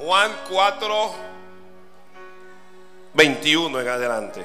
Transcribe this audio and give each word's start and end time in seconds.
Juan 0.00 0.34
4, 0.48 1.14
21 3.12 3.80
en 3.82 3.88
adelante. 3.88 4.44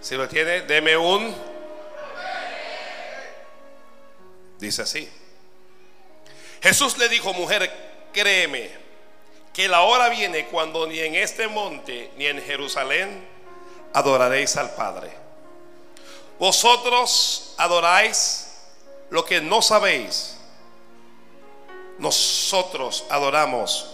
Si 0.00 0.16
lo 0.16 0.28
tiene, 0.28 0.62
deme 0.62 0.96
un. 0.96 1.32
Dice 4.58 4.82
así. 4.82 5.08
Jesús 6.60 6.98
le 6.98 7.08
dijo, 7.08 7.32
mujer, 7.32 7.70
créeme, 8.12 8.72
que 9.52 9.68
la 9.68 9.82
hora 9.82 10.08
viene 10.08 10.46
cuando 10.46 10.84
ni 10.88 10.98
en 10.98 11.14
este 11.14 11.46
monte 11.46 12.10
ni 12.16 12.26
en 12.26 12.42
Jerusalén 12.42 13.24
adoraréis 13.92 14.56
al 14.56 14.74
Padre. 14.74 15.12
Vosotros 16.40 17.54
adoráis 17.56 18.48
lo 19.10 19.24
que 19.24 19.40
no 19.40 19.62
sabéis. 19.62 20.38
Nosotros 21.98 23.04
adoramos 23.08 23.93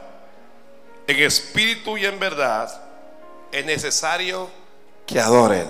en 1.07 1.19
espíritu 1.23 1.97
y 1.97 2.05
en 2.05 2.19
verdad 2.19 2.71
es 3.51 3.65
necesario 3.65 4.49
que 5.05 5.19
adoren. 5.19 5.67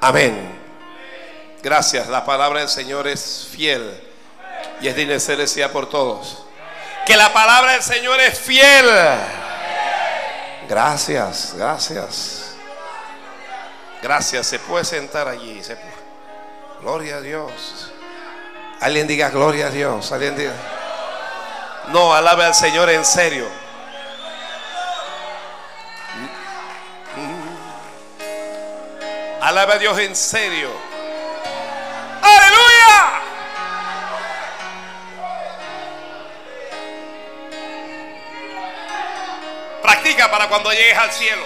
Amén. 0.00 0.58
Gracias. 1.62 2.06
La 2.08 2.24
palabra 2.24 2.60
del 2.60 2.68
Señor 2.68 3.08
es 3.08 3.48
fiel 3.50 4.00
y 4.80 4.88
es 4.88 4.96
de 4.96 5.46
sea 5.46 5.72
por 5.72 5.88
todos. 5.88 6.44
Que 7.06 7.16
la 7.16 7.32
palabra 7.32 7.72
del 7.72 7.82
Señor 7.82 8.20
es 8.20 8.38
fiel. 8.38 8.86
Gracias, 10.68 11.54
gracias. 11.56 12.52
Gracias. 14.02 14.46
Se 14.46 14.58
puede 14.58 14.84
sentar 14.84 15.26
allí. 15.26 15.60
Gloria 16.80 17.16
a 17.16 17.20
Dios. 17.20 17.92
Alguien 18.80 19.06
diga 19.08 19.30
gloria 19.30 19.66
a 19.66 19.70
Dios. 19.70 20.12
Alguien 20.12 20.36
diga. 20.36 20.52
No, 21.88 22.14
alabe 22.14 22.44
al 22.44 22.54
Señor 22.54 22.90
en 22.90 23.04
serio. 23.04 23.46
Alabe 29.40 29.74
a 29.74 29.78
Dios 29.78 29.98
en 29.98 30.16
serio. 30.16 30.70
Aleluya. 32.22 33.20
Practica 39.82 40.30
para 40.30 40.48
cuando 40.48 40.72
llegues 40.72 40.98
al 40.98 41.12
cielo. 41.12 41.44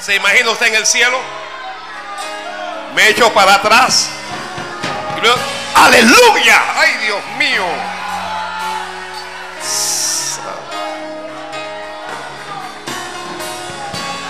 ¿Se 0.00 0.14
imagina 0.14 0.50
usted 0.50 0.66
en 0.68 0.74
el 0.76 0.86
cielo? 0.86 1.18
Me 2.94 3.08
echo 3.08 3.32
para 3.32 3.54
atrás. 3.54 4.08
Aleluya. 5.74 6.62
Ay, 6.76 6.96
Dios 7.04 7.24
mío. 7.36 7.64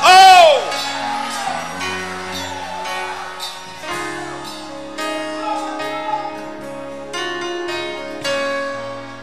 Oh. 0.02 0.57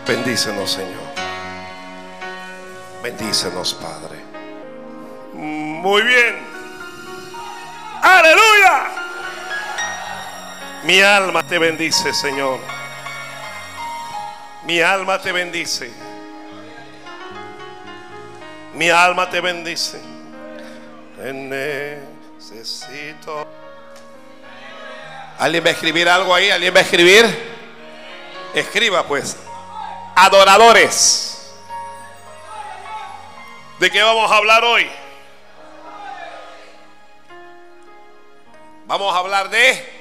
Bendícenos, 0.07 0.71
Señor. 0.71 1.01
Bendícenos, 3.01 3.73
Padre. 3.73 4.19
Muy 5.33 6.03
bien. 6.03 6.45
Aleluya. 8.03 8.87
Mi 10.83 11.01
alma 11.01 11.41
te 11.47 11.57
bendice, 11.57 12.13
Señor. 12.13 12.59
Mi 14.65 14.79
alma 14.81 15.19
te 15.19 15.31
bendice. 15.31 15.91
Mi 18.75 18.91
alma 18.91 19.27
te 19.27 19.41
bendice. 19.41 19.99
Te 21.17 21.33
necesito. 22.37 23.47
¿Alguien 25.39 25.63
va 25.63 25.69
a 25.69 25.71
escribir 25.71 26.07
algo 26.07 26.35
ahí? 26.35 26.51
¿Alguien 26.51 26.75
va 26.75 26.79
a 26.79 26.83
escribir? 26.83 27.25
Escriba 28.53 29.03
pues. 29.07 29.35
Adoradores. 30.15 31.51
¿De 33.79 33.91
qué 33.91 34.01
vamos 34.01 34.31
a 34.31 34.37
hablar 34.37 34.63
hoy? 34.63 34.89
Vamos 38.85 39.13
a 39.13 39.19
hablar 39.19 39.49
de 39.49 39.95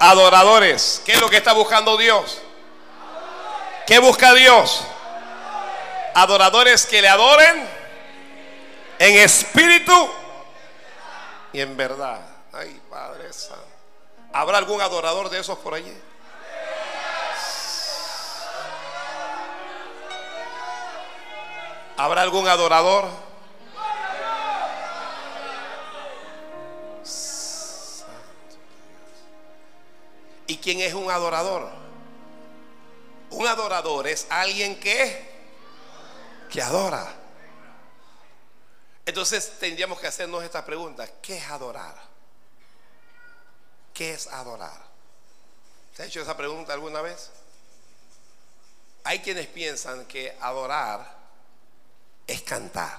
adoradores. 0.00 1.02
¿Qué 1.04 1.12
es 1.12 1.20
lo 1.20 1.28
que 1.28 1.36
está 1.36 1.52
buscando 1.52 1.96
Dios? 1.98 2.40
¿Qué 3.86 3.98
busca 3.98 4.32
Dios? 4.32 4.84
Adoradores 6.14 6.86
que 6.86 7.02
le 7.02 7.08
adoren 7.08 7.68
en 8.98 9.18
espíritu 9.18 10.10
y 11.52 11.60
en 11.60 11.76
verdad. 11.76 12.20
Ay, 12.52 12.80
Padre 12.88 13.32
Santo. 13.32 13.66
¿Habrá 14.32 14.58
algún 14.58 14.80
adorador 14.80 15.28
de 15.28 15.40
esos 15.40 15.58
por 15.58 15.74
allí? 15.74 15.92
¿Habrá 22.02 22.22
algún 22.22 22.48
adorador? 22.48 23.08
¿Y 30.48 30.56
quién 30.56 30.80
es 30.80 30.94
un 30.94 31.08
adorador? 31.12 31.70
Un 33.30 33.46
adorador 33.46 34.08
es 34.08 34.26
alguien 34.30 34.80
que 34.80 35.30
que 36.50 36.60
adora. 36.60 37.06
Entonces 39.06 39.60
tendríamos 39.60 40.00
que 40.00 40.08
hacernos 40.08 40.42
esta 40.42 40.64
pregunta, 40.64 41.06
¿qué 41.22 41.36
es 41.36 41.48
adorar? 41.50 41.94
¿Qué 43.94 44.14
es 44.14 44.26
adorar? 44.26 44.82
¿Se 45.94 46.02
ha 46.02 46.06
hecho 46.06 46.20
esa 46.20 46.36
pregunta 46.36 46.72
alguna 46.72 47.00
vez? 47.00 47.30
Hay 49.04 49.20
quienes 49.20 49.46
piensan 49.46 50.04
que 50.06 50.36
adorar 50.40 51.21
es 52.32 52.42
cantar. 52.42 52.98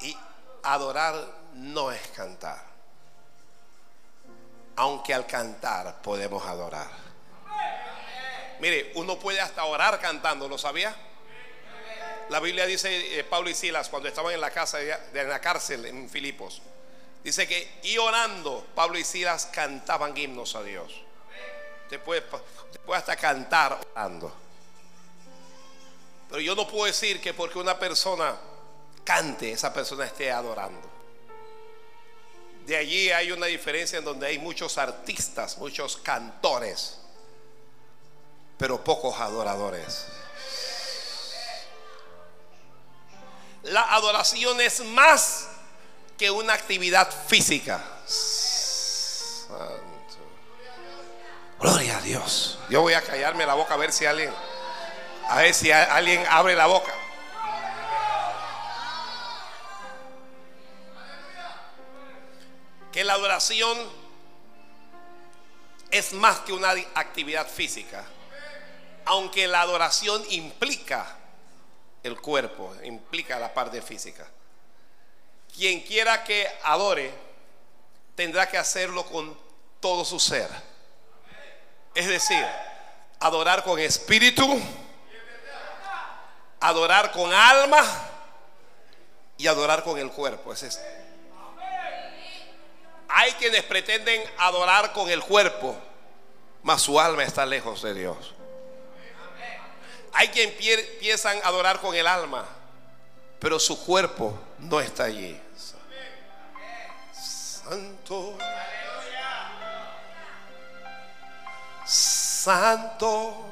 Y 0.00 0.16
adorar 0.62 1.14
no 1.54 1.90
es 1.90 2.00
cantar. 2.08 2.64
Aunque 4.76 5.12
al 5.12 5.26
cantar 5.26 6.00
podemos 6.00 6.46
adorar. 6.46 6.88
Mire, 8.60 8.92
uno 8.94 9.18
puede 9.18 9.40
hasta 9.40 9.64
orar 9.64 10.00
cantando, 10.00 10.48
¿lo 10.48 10.56
sabía? 10.56 10.94
La 12.28 12.38
Biblia 12.38 12.64
dice, 12.66 13.18
eh, 13.18 13.24
Pablo 13.24 13.50
y 13.50 13.54
Silas, 13.54 13.88
cuando 13.88 14.08
estaban 14.08 14.32
en 14.32 14.40
la 14.40 14.50
casa 14.50 14.78
de, 14.78 15.24
la 15.24 15.40
cárcel 15.40 15.84
en 15.86 16.08
Filipos, 16.08 16.62
dice 17.24 17.48
que 17.48 17.80
y 17.82 17.98
orando, 17.98 18.64
Pablo 18.74 18.98
y 18.98 19.04
Silas 19.04 19.46
cantaban 19.46 20.16
himnos 20.16 20.54
a 20.54 20.62
Dios. 20.62 20.92
Después, 21.90 22.22
después 22.72 22.98
hasta 22.98 23.16
cantar 23.16 23.80
orando. 23.92 24.39
Pero 26.30 26.40
yo 26.40 26.54
no 26.54 26.66
puedo 26.68 26.84
decir 26.84 27.20
que 27.20 27.34
porque 27.34 27.58
una 27.58 27.76
persona 27.78 28.36
cante, 29.04 29.50
esa 29.50 29.72
persona 29.72 30.04
esté 30.04 30.30
adorando. 30.30 30.88
De 32.64 32.76
allí 32.76 33.10
hay 33.10 33.32
una 33.32 33.46
diferencia 33.46 33.98
en 33.98 34.04
donde 34.04 34.28
hay 34.28 34.38
muchos 34.38 34.78
artistas, 34.78 35.58
muchos 35.58 35.96
cantores, 35.96 36.98
pero 38.56 38.84
pocos 38.84 39.18
adoradores. 39.18 40.06
La 43.64 43.92
adoración 43.94 44.60
es 44.60 44.84
más 44.84 45.48
que 46.16 46.30
una 46.30 46.52
actividad 46.52 47.10
física. 47.26 47.82
Santo. 48.06 49.90
Gloria 51.58 51.98
a 51.98 52.00
Dios. 52.02 52.58
Yo 52.68 52.82
voy 52.82 52.94
a 52.94 53.02
callarme 53.02 53.44
la 53.44 53.54
boca 53.54 53.74
a 53.74 53.76
ver 53.76 53.92
si 53.92 54.06
alguien 54.06 54.32
a 55.30 55.36
ver 55.36 55.54
si 55.54 55.70
alguien 55.70 56.26
abre 56.28 56.56
la 56.56 56.66
boca. 56.66 56.92
Que 62.90 63.04
la 63.04 63.12
adoración 63.12 63.78
es 65.92 66.12
más 66.14 66.40
que 66.40 66.52
una 66.52 66.70
actividad 66.96 67.46
física, 67.46 68.04
aunque 69.04 69.46
la 69.46 69.60
adoración 69.60 70.20
implica 70.30 71.16
el 72.02 72.20
cuerpo, 72.20 72.74
implica 72.82 73.38
la 73.38 73.54
parte 73.54 73.80
física. 73.82 74.26
Quien 75.54 75.82
quiera 75.82 76.24
que 76.24 76.48
adore, 76.64 77.14
tendrá 78.16 78.48
que 78.48 78.58
hacerlo 78.58 79.06
con 79.06 79.38
todo 79.78 80.04
su 80.04 80.18
ser. 80.18 80.48
Es 81.94 82.08
decir, 82.08 82.44
adorar 83.20 83.62
con 83.62 83.78
espíritu, 83.78 84.60
adorar 86.60 87.10
con 87.12 87.32
alma 87.32 87.82
y 89.36 89.46
adorar 89.46 89.82
con 89.82 89.98
el 89.98 90.10
cuerpo. 90.10 90.52
Es 90.52 90.62
esto. 90.62 90.82
Hay 93.08 93.32
quienes 93.32 93.64
pretenden 93.64 94.22
adorar 94.38 94.92
con 94.92 95.10
el 95.10 95.20
cuerpo, 95.22 95.76
mas 96.62 96.82
su 96.82 97.00
alma 97.00 97.24
está 97.24 97.44
lejos 97.44 97.82
de 97.82 97.94
Dios. 97.94 98.34
Hay 100.12 100.28
quien 100.28 100.54
empiezan 100.58 101.38
a 101.42 101.48
adorar 101.48 101.80
con 101.80 101.94
el 101.94 102.06
alma, 102.06 102.44
pero 103.38 103.58
su 103.58 103.84
cuerpo 103.84 104.38
no 104.58 104.80
está 104.80 105.04
allí. 105.04 105.40
Santo. 107.12 108.36
Santo. 111.84 113.49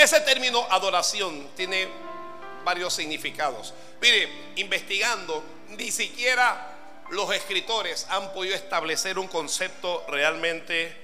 Ese 0.00 0.18
término 0.22 0.66
adoración 0.70 1.50
tiene 1.54 1.86
varios 2.64 2.94
significados. 2.94 3.74
Mire, 4.00 4.30
investigando, 4.56 5.44
ni 5.68 5.90
siquiera 5.90 6.74
los 7.10 7.30
escritores 7.34 8.06
han 8.08 8.32
podido 8.32 8.54
establecer 8.54 9.18
un 9.18 9.28
concepto 9.28 10.06
realmente, 10.08 10.96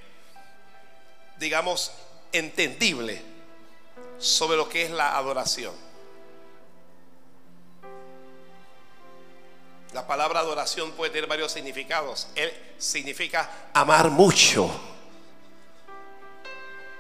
digamos, 1.37 1.93
entendible 2.33 3.21
sobre 4.19 4.57
lo 4.57 4.67
que 4.67 4.85
es 4.85 4.91
la 4.91 5.19
adoración. 5.19 5.75
La 9.93 10.07
palabra 10.07 10.41
adoración 10.41 10.93
puede 10.93 11.11
tener 11.11 11.29
varios 11.29 11.53
significados. 11.53 12.29
Él 12.35 12.51
significa 12.79 13.69
amar 13.75 14.09
mucho. 14.09 14.71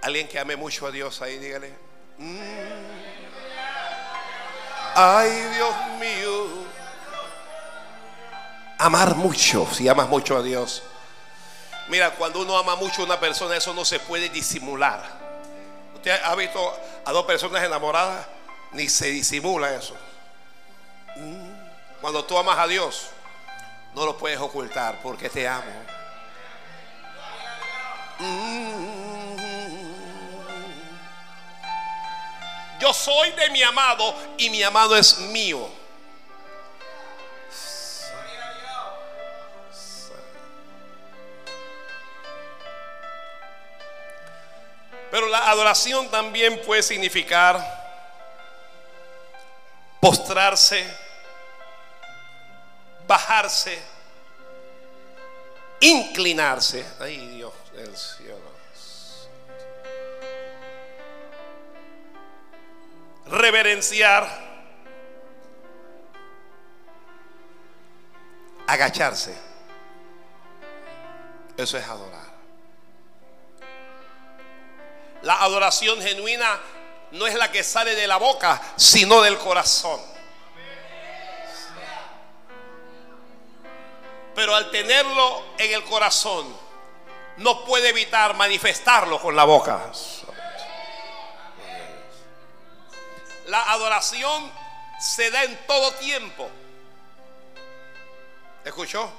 Alguien 0.02 0.28
que 0.28 0.38
ame 0.38 0.56
mucho 0.56 0.86
a 0.86 0.90
Dios 0.90 1.22
ahí, 1.22 1.38
dígale. 1.38 1.85
Mm. 2.18 2.96
Ay, 4.94 5.30
Dios 5.54 5.74
mío. 6.00 6.66
Amar 8.78 9.14
mucho, 9.14 9.66
si 9.72 9.88
amas 9.88 10.08
mucho 10.08 10.36
a 10.36 10.42
Dios. 10.42 10.82
Mira, 11.88 12.10
cuando 12.12 12.40
uno 12.40 12.58
ama 12.58 12.76
mucho 12.76 13.02
a 13.02 13.04
una 13.04 13.20
persona, 13.20 13.56
eso 13.56 13.72
no 13.74 13.84
se 13.84 14.00
puede 14.00 14.28
disimular. 14.28 15.02
Usted 15.94 16.18
ha 16.24 16.34
visto 16.34 16.74
a 17.04 17.12
dos 17.12 17.24
personas 17.26 17.62
enamoradas, 17.62 18.26
ni 18.72 18.88
se 18.88 19.06
disimula 19.08 19.74
eso. 19.74 19.94
Mm. 21.16 21.50
Cuando 22.00 22.24
tú 22.24 22.36
amas 22.38 22.58
a 22.58 22.66
Dios, 22.66 23.08
no 23.94 24.04
lo 24.04 24.16
puedes 24.16 24.38
ocultar 24.38 25.00
porque 25.02 25.28
te 25.28 25.48
amo. 25.48 25.72
Yo 32.78 32.92
soy 32.92 33.30
de 33.32 33.50
mi 33.50 33.62
amado 33.62 34.14
y 34.36 34.50
mi 34.50 34.62
amado 34.62 34.96
es 34.96 35.18
mío. 35.18 35.68
Pero 45.10 45.28
la 45.28 45.48
adoración 45.50 46.10
también 46.10 46.60
puede 46.66 46.82
significar 46.82 47.58
postrarse, 50.00 50.84
bajarse, 53.06 53.82
inclinarse. 55.80 56.84
Ay 57.00 57.16
Dios 57.28 57.52
del 57.72 57.96
cielo. 57.96 58.25
Reverenciar, 63.26 64.28
agacharse. 68.66 69.36
Eso 71.56 71.78
es 71.78 71.86
adorar. 71.86 72.26
La 75.22 75.42
adoración 75.42 76.00
genuina 76.00 76.60
no 77.12 77.26
es 77.26 77.34
la 77.34 77.50
que 77.50 77.62
sale 77.64 77.94
de 77.94 78.06
la 78.06 78.16
boca, 78.18 78.60
sino 78.76 79.22
del 79.22 79.38
corazón. 79.38 80.00
Pero 84.34 84.54
al 84.54 84.70
tenerlo 84.70 85.44
en 85.56 85.72
el 85.72 85.82
corazón, 85.84 86.46
no 87.38 87.64
puede 87.64 87.88
evitar 87.88 88.34
manifestarlo 88.36 89.18
con 89.18 89.34
la 89.34 89.44
boca. 89.44 89.90
La 93.46 93.62
adoración 93.72 94.50
se 94.98 95.30
da 95.30 95.44
en 95.44 95.56
todo 95.66 95.92
tiempo. 95.94 96.50
¿Escuchó? 98.64 99.10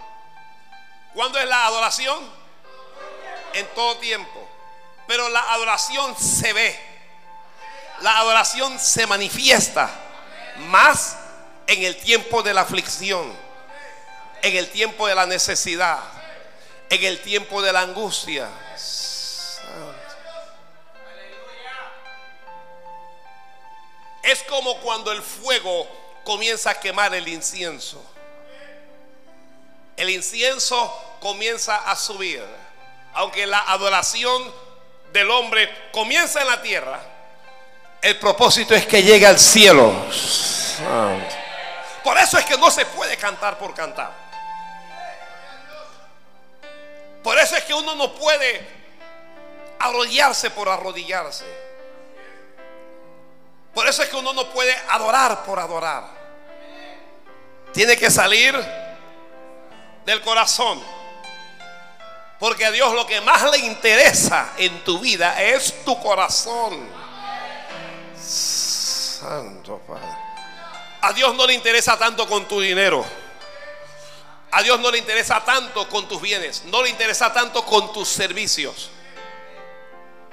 ¿Cuándo 1.14 1.40
es 1.40 1.48
la 1.48 1.66
adoración? 1.66 2.20
En 3.54 3.66
todo 3.74 3.98
tiempo. 3.98 4.48
Pero 5.08 5.30
la 5.30 5.54
adoración 5.54 6.18
se 6.18 6.52
ve. 6.52 6.80
La 8.02 8.18
adoración 8.20 8.80
se 8.80 9.08
manifiesta 9.08 9.90
más 10.58 11.18
en 11.66 11.84
el 11.84 11.98
tiempo 11.98 12.44
de 12.44 12.54
la 12.54 12.62
aflicción, 12.62 13.34
en 14.42 14.56
el 14.56 14.70
tiempo 14.70 15.08
de 15.08 15.16
la 15.16 15.26
necesidad, 15.26 16.00
en 16.90 17.04
el 17.04 17.22
tiempo 17.22 17.62
de 17.62 17.74
la 17.74 17.82
angustia. 17.82 18.50
Es 24.28 24.44
como 24.44 24.76
cuando 24.82 25.14
el 25.14 25.22
fuego 25.22 25.88
comienza 26.26 26.72
a 26.72 26.80
quemar 26.82 27.16
el 27.16 27.30
incienso. 27.30 28.04
El 29.96 30.10
incienso 30.10 31.16
comienza 31.22 31.78
a 31.78 31.96
subir. 31.96 32.44
Aunque 33.14 33.48
la 33.48 33.60
adoración 33.60 34.54
del 35.14 35.32
hombre 35.32 35.74
comienza 35.94 36.42
en 36.42 36.48
la 36.48 36.62
tierra, 36.62 37.00
el 38.02 38.20
propósito 38.20 38.76
es 38.76 38.86
que 38.86 39.02
llegue 39.02 39.26
al 39.26 39.40
cielo. 39.40 39.94
Por 42.04 42.18
eso 42.18 42.38
es 42.38 42.44
que 42.44 42.58
no 42.58 42.70
se 42.70 42.86
puede 42.86 43.16
cantar 43.16 43.58
por 43.58 43.74
cantar. 43.74 44.12
Por 47.24 47.40
eso 47.40 47.56
es 47.56 47.64
que 47.64 47.74
uno 47.74 47.96
no 47.96 48.14
puede 48.14 48.68
arrodillarse 49.80 50.50
por 50.50 50.68
arrodillarse. 50.68 51.67
Por 53.78 53.88
eso 53.88 54.02
es 54.02 54.10
que 54.10 54.16
uno 54.16 54.34
no 54.34 54.50
puede 54.50 54.76
adorar 54.90 55.44
por 55.44 55.60
adorar. 55.60 56.04
Tiene 57.72 57.96
que 57.96 58.10
salir 58.10 58.56
del 60.04 60.20
corazón. 60.22 60.82
Porque 62.40 62.66
a 62.66 62.72
Dios 62.72 62.92
lo 62.96 63.06
que 63.06 63.22
más 63.22 63.44
le 63.52 63.60
interesa 63.60 64.54
en 64.58 64.84
tu 64.84 64.98
vida 64.98 65.40
es 65.40 65.86
tu 65.86 66.02
corazón. 66.02 66.90
Santo 68.20 69.80
Padre. 69.88 70.08
A 71.02 71.14
Dios 71.14 71.36
no 71.36 71.46
le 71.46 71.54
interesa 71.54 72.00
tanto 72.00 72.28
con 72.28 72.48
tu 72.48 72.60
dinero. 72.60 73.06
A 74.54 74.64
Dios 74.64 74.80
no 74.80 74.90
le 74.90 74.98
interesa 74.98 75.46
tanto 75.46 75.88
con 75.88 76.08
tus 76.08 76.20
bienes. 76.20 76.64
No 76.66 76.82
le 76.82 76.90
interesa 76.90 77.32
tanto 77.32 77.64
con 77.64 77.94
tus 77.94 78.08
servicios. 78.08 78.90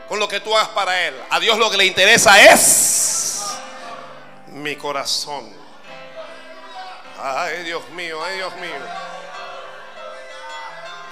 Con 0.08 0.18
lo 0.18 0.28
que 0.28 0.40
tú 0.40 0.56
hagas 0.56 0.70
para 0.70 0.98
Él. 1.06 1.14
A 1.28 1.38
Dios 1.38 1.58
lo 1.58 1.70
que 1.70 1.76
le 1.76 1.84
interesa 1.84 2.42
es 2.42 3.13
mi 4.54 4.76
corazón. 4.76 5.52
Ay, 7.20 7.64
Dios 7.64 7.88
mío, 7.90 8.22
ay, 8.24 8.36
Dios 8.36 8.54
mío. 8.56 8.74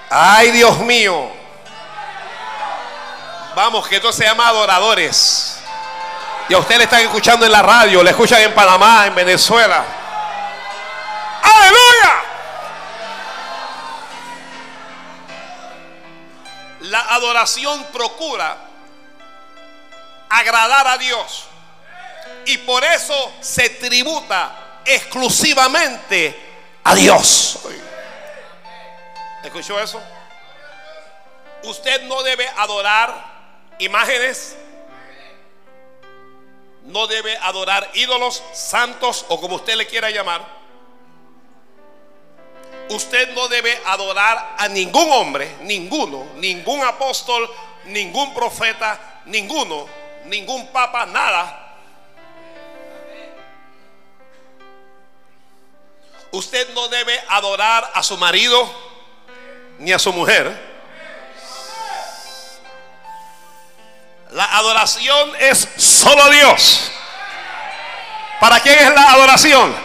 Ay, 0.09 0.51
Dios 0.51 0.79
mío. 0.79 1.31
Vamos, 3.55 3.87
que 3.87 3.97
esto 3.97 4.11
se 4.13 4.23
llama 4.23 4.47
adoradores. 4.47 5.59
Y 6.47 6.53
a 6.53 6.57
ustedes 6.57 6.77
le 6.79 6.83
están 6.85 7.01
escuchando 7.01 7.45
en 7.45 7.51
la 7.51 7.61
radio, 7.61 8.01
le 8.01 8.11
escuchan 8.11 8.41
en 8.41 8.53
Panamá, 8.53 9.07
en 9.07 9.15
Venezuela. 9.15 9.83
¡Aleluya! 11.41 12.23
La 16.81 16.99
adoración 17.13 17.85
procura 17.91 18.57
agradar 20.29 20.87
a 20.87 20.97
Dios. 20.97 21.47
Y 22.45 22.57
por 22.59 22.83
eso 22.83 23.33
se 23.41 23.69
tributa 23.69 24.81
exclusivamente 24.85 26.35
a 26.83 26.95
Dios. 26.95 27.59
¿Escuchó 29.43 29.79
eso? 29.79 30.01
Usted 31.63 32.03
no 32.03 32.23
debe 32.23 32.47
adorar 32.57 33.33
imágenes. 33.79 34.57
No 36.85 37.07
debe 37.07 37.37
adorar 37.37 37.89
ídolos 37.93 38.43
santos 38.53 39.25
o 39.29 39.39
como 39.39 39.55
usted 39.55 39.75
le 39.75 39.87
quiera 39.87 40.09
llamar. 40.09 40.45
Usted 42.89 43.33
no 43.33 43.47
debe 43.47 43.81
adorar 43.85 44.55
a 44.57 44.67
ningún 44.67 45.09
hombre, 45.11 45.55
ninguno, 45.61 46.25
ningún 46.35 46.83
apóstol, 46.83 47.49
ningún 47.85 48.33
profeta, 48.33 49.21
ninguno, 49.25 49.87
ningún 50.25 50.67
papa, 50.67 51.05
nada. 51.05 51.62
Usted 56.33 56.73
no 56.73 56.87
debe 56.87 57.23
adorar 57.29 57.91
a 57.93 58.01
su 58.01 58.17
marido 58.17 58.67
ni 59.77 59.91
a 59.91 59.99
su 59.99 60.11
mujer. 60.11 60.51
La 64.31 64.45
adoración 64.57 65.31
es 65.39 65.67
solo 65.77 66.27
Dios. 66.31 66.91
¿Para 68.39 68.59
quién 68.61 68.79
es 68.79 68.95
la 68.95 69.11
adoración? 69.11 69.75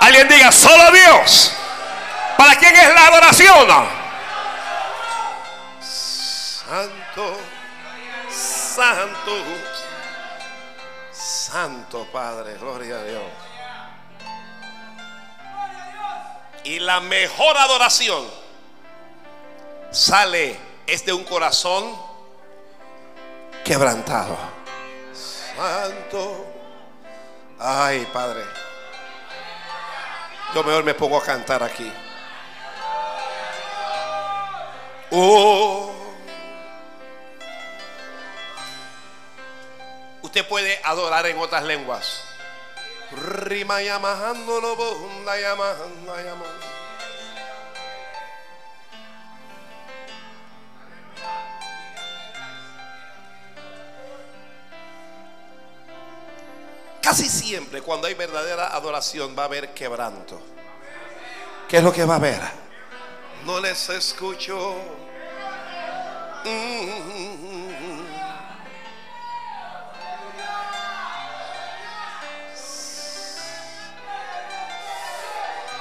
Alguien 0.00 0.28
diga, 0.28 0.52
solo 0.52 0.90
Dios. 0.90 1.54
¿Para 2.36 2.56
quién 2.56 2.76
es 2.76 2.94
la 2.94 3.06
adoración? 3.06 3.66
Santo, 5.80 7.40
santo, 8.30 9.44
santo 11.10 12.06
Padre, 12.12 12.58
gloria 12.58 12.96
a 12.96 13.02
Dios. 13.02 13.45
Y 16.66 16.80
la 16.80 16.98
mejor 16.98 17.56
adoración 17.56 18.28
sale 19.92 20.58
es 20.84 21.06
de 21.06 21.12
un 21.12 21.22
corazón 21.22 21.96
quebrantado. 23.64 24.36
Santo. 25.14 26.44
Ay, 27.60 28.04
Padre. 28.12 28.42
Yo 30.56 30.64
mejor 30.64 30.82
me 30.82 30.94
pongo 30.94 31.18
a 31.18 31.22
cantar 31.22 31.62
aquí. 31.62 31.92
Oh. 35.12 35.92
Usted 40.20 40.48
puede 40.48 40.80
adorar 40.82 41.26
en 41.26 41.38
otras 41.38 41.62
lenguas. 41.62 42.25
Rima 43.12 43.80
llamando. 43.80 44.60
Casi 57.00 57.28
siempre 57.28 57.82
cuando 57.82 58.08
hay 58.08 58.14
verdadera 58.14 58.74
adoración 58.74 59.36
va 59.38 59.42
a 59.42 59.46
haber 59.46 59.72
quebranto. 59.72 60.40
¿Qué 61.68 61.76
es 61.76 61.82
lo 61.82 61.92
que 61.92 62.04
va 62.04 62.14
a 62.14 62.16
haber? 62.16 62.40
No 63.44 63.60
les 63.60 63.88
escucho. 63.90 64.74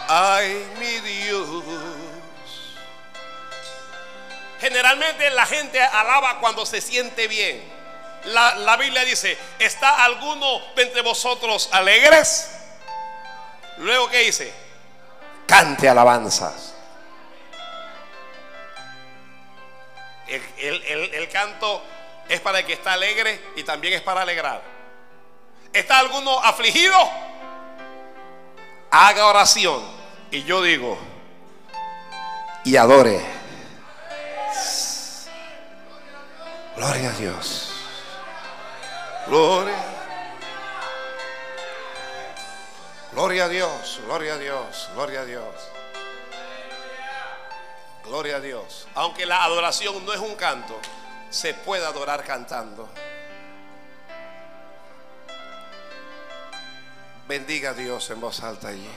Ay, 0.08 0.68
mi 0.80 1.00
Dios. 1.00 1.64
Generalmente 4.60 5.30
la 5.32 5.46
gente 5.46 5.82
alaba 5.82 6.40
cuando 6.40 6.66
se 6.66 6.82
siente 6.82 7.28
bien. 7.28 7.76
La, 8.26 8.76
Biblia 8.78 9.06
dice, 9.06 9.38
¿está 9.60 10.04
alguno 10.04 10.60
entre 10.76 11.02
vosotros 11.02 11.70
alegres? 11.72 12.50
Luego, 13.78 14.10
¿qué 14.10 14.20
dice? 14.20 14.52
Cante 15.46 15.88
alabanzas. 15.88 16.74
El, 20.28 21.30
canto 21.32 21.84
es 22.28 22.42
para 22.42 22.60
el 22.60 22.66
que 22.66 22.74
está 22.74 22.94
alegre 22.94 23.40
y 23.56 23.64
también 23.64 23.94
es 23.94 24.02
para 24.02 24.22
alegrar. 24.22 24.64
¿Está 25.72 26.00
alguno 26.00 26.40
afligido? 26.40 26.98
Haga 28.90 29.28
oración. 29.28 29.95
Y 30.32 30.44
yo 30.44 30.62
digo, 30.62 30.98
y 32.64 32.76
adore. 32.78 33.22
Gloria 36.76 37.10
a 37.10 37.14
Dios. 37.14 37.72
Gloria. 39.28 39.96
Gloria 43.14 43.46
a 43.46 43.48
Dios, 43.48 44.02
gloria 44.06 44.34
a 44.34 44.38
Dios, 44.38 44.90
gloria 44.94 45.22
a 45.22 45.26
Dios. 45.26 45.46
Gloria 48.04 48.36
a 48.36 48.40
Dios. 48.42 48.88
Aunque 48.94 49.26
la 49.26 49.44
adoración 49.44 50.06
no 50.06 50.14
es 50.14 50.20
un 50.20 50.36
canto, 50.36 50.78
se 51.30 51.54
puede 51.54 51.86
adorar 51.86 52.26
cantando. 52.26 52.90
Bendiga 57.28 57.70
a 57.70 57.74
Dios 57.74 58.10
en 58.10 58.20
voz 58.20 58.44
alta 58.44 58.68
allí. 58.68 58.90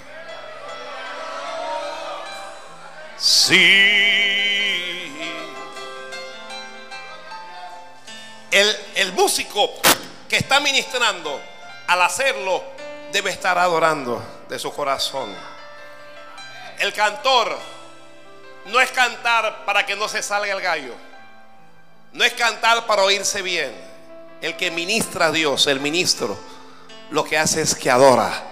Sí. 3.19 3.57
El, 8.51 8.77
el 8.95 9.13
músico 9.13 9.71
que 10.29 10.37
está 10.37 10.61
ministrando, 10.61 11.41
al 11.89 12.03
hacerlo, 12.03 12.63
debe 13.13 13.31
estar 13.31 13.59
adorando 13.59 14.23
de 14.49 14.59
su 14.59 14.73
corazón. 14.73 15.35
El 16.79 16.93
cantor 16.93 17.59
no 18.67 18.81
es 18.81 18.91
cantar 18.93 19.65
para 19.65 19.85
que 19.85 19.97
no 19.97 20.09
se 20.09 20.23
salga 20.23 20.53
el 20.53 20.61
gallo. 20.61 20.95
No 22.13 22.25
es 22.25 22.33
cantar 22.35 22.87
para 22.87 23.03
oírse 23.03 23.43
bien. 23.43 23.75
El 24.41 24.57
que 24.57 24.71
ministra 24.71 25.27
a 25.27 25.33
Dios, 25.33 25.67
el 25.67 25.81
ministro, 25.81 26.39
lo 27.11 27.25
que 27.25 27.37
hace 27.37 27.63
es 27.63 27.75
que 27.75 27.91
adora. 27.91 28.45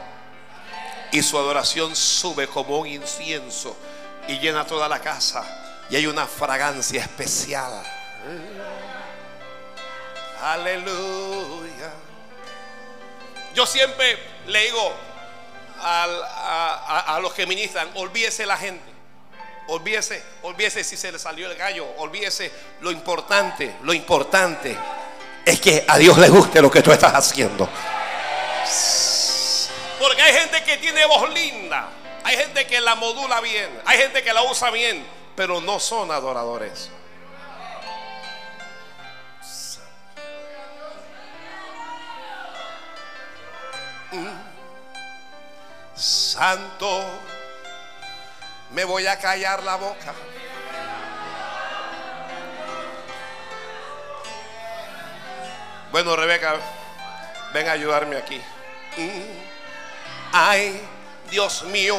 Y 1.13 1.23
su 1.23 1.39
adoración 1.39 1.95
sube 1.95 2.49
como 2.49 2.81
un 2.81 2.89
incienso 2.89 3.77
y 4.29 4.39
llena 4.39 4.65
toda 4.65 4.89
la 4.89 5.01
casa. 5.01 5.45
Y 5.89 5.97
hay 5.97 6.07
una 6.07 6.27
fragancia 6.27 7.01
especial. 7.01 7.83
Aleluya. 10.43 11.93
Yo 13.55 13.67
siempre 13.67 14.19
le 14.47 14.65
digo 14.67 14.93
a, 15.81 17.19
los 17.23 17.33
que 17.33 17.47
ministran, 17.47 17.89
olvídese 17.95 18.47
la 18.47 18.57
gente. 18.57 18.97
Olvídese, 19.69 20.23
olvídese 20.43 20.85
si 20.85 20.97
se 20.97 21.11
le 21.11 21.19
salió 21.19 21.51
el 21.51 21.57
gallo. 21.57 21.87
Olvídese 21.99 22.53
lo 22.81 22.91
importante, 22.91 23.77
lo 23.83 23.93
importante 23.93 24.77
es 25.45 25.61
que 25.61 25.85
a 25.87 25.97
Dios 25.99 26.19
le 26.19 26.29
guste 26.29 26.61
lo 26.61 26.71
que 26.71 26.83
tú 26.83 26.93
estás 26.93 27.15
haciendo. 27.15 27.69
Porque 29.99 30.23
hay 30.23 30.35
gente 30.35 30.63
que 30.65 30.77
tiene 30.77 31.07
voz 31.07 31.33
linda. 31.33 31.89
Hay 32.27 32.37
gente 32.37 32.67
que 32.67 32.81
la 32.81 32.97
modula 32.97 33.41
bien. 33.41 33.71
Hay 33.85 33.99
gente 33.99 34.21
que 34.21 34.33
la 34.33 34.43
usa 34.43 34.73
bien. 34.73 35.07
Pero 35.37 35.61
no 35.61 35.79
son 35.79 36.11
adoradores. 36.11 36.91
Santo, 45.95 47.05
me 48.73 48.83
voy 48.83 49.07
a 49.07 49.17
callar 49.21 49.63
la 49.63 49.77
boca. 49.77 50.13
Bueno, 55.93 56.17
Rebeca, 56.17 56.57
ven 57.53 57.69
a 57.69 57.73
ayudarme 57.73 58.17
aquí. 58.17 58.43
Ay, 60.33 60.83
Dios 61.31 61.63
mío. 61.65 61.97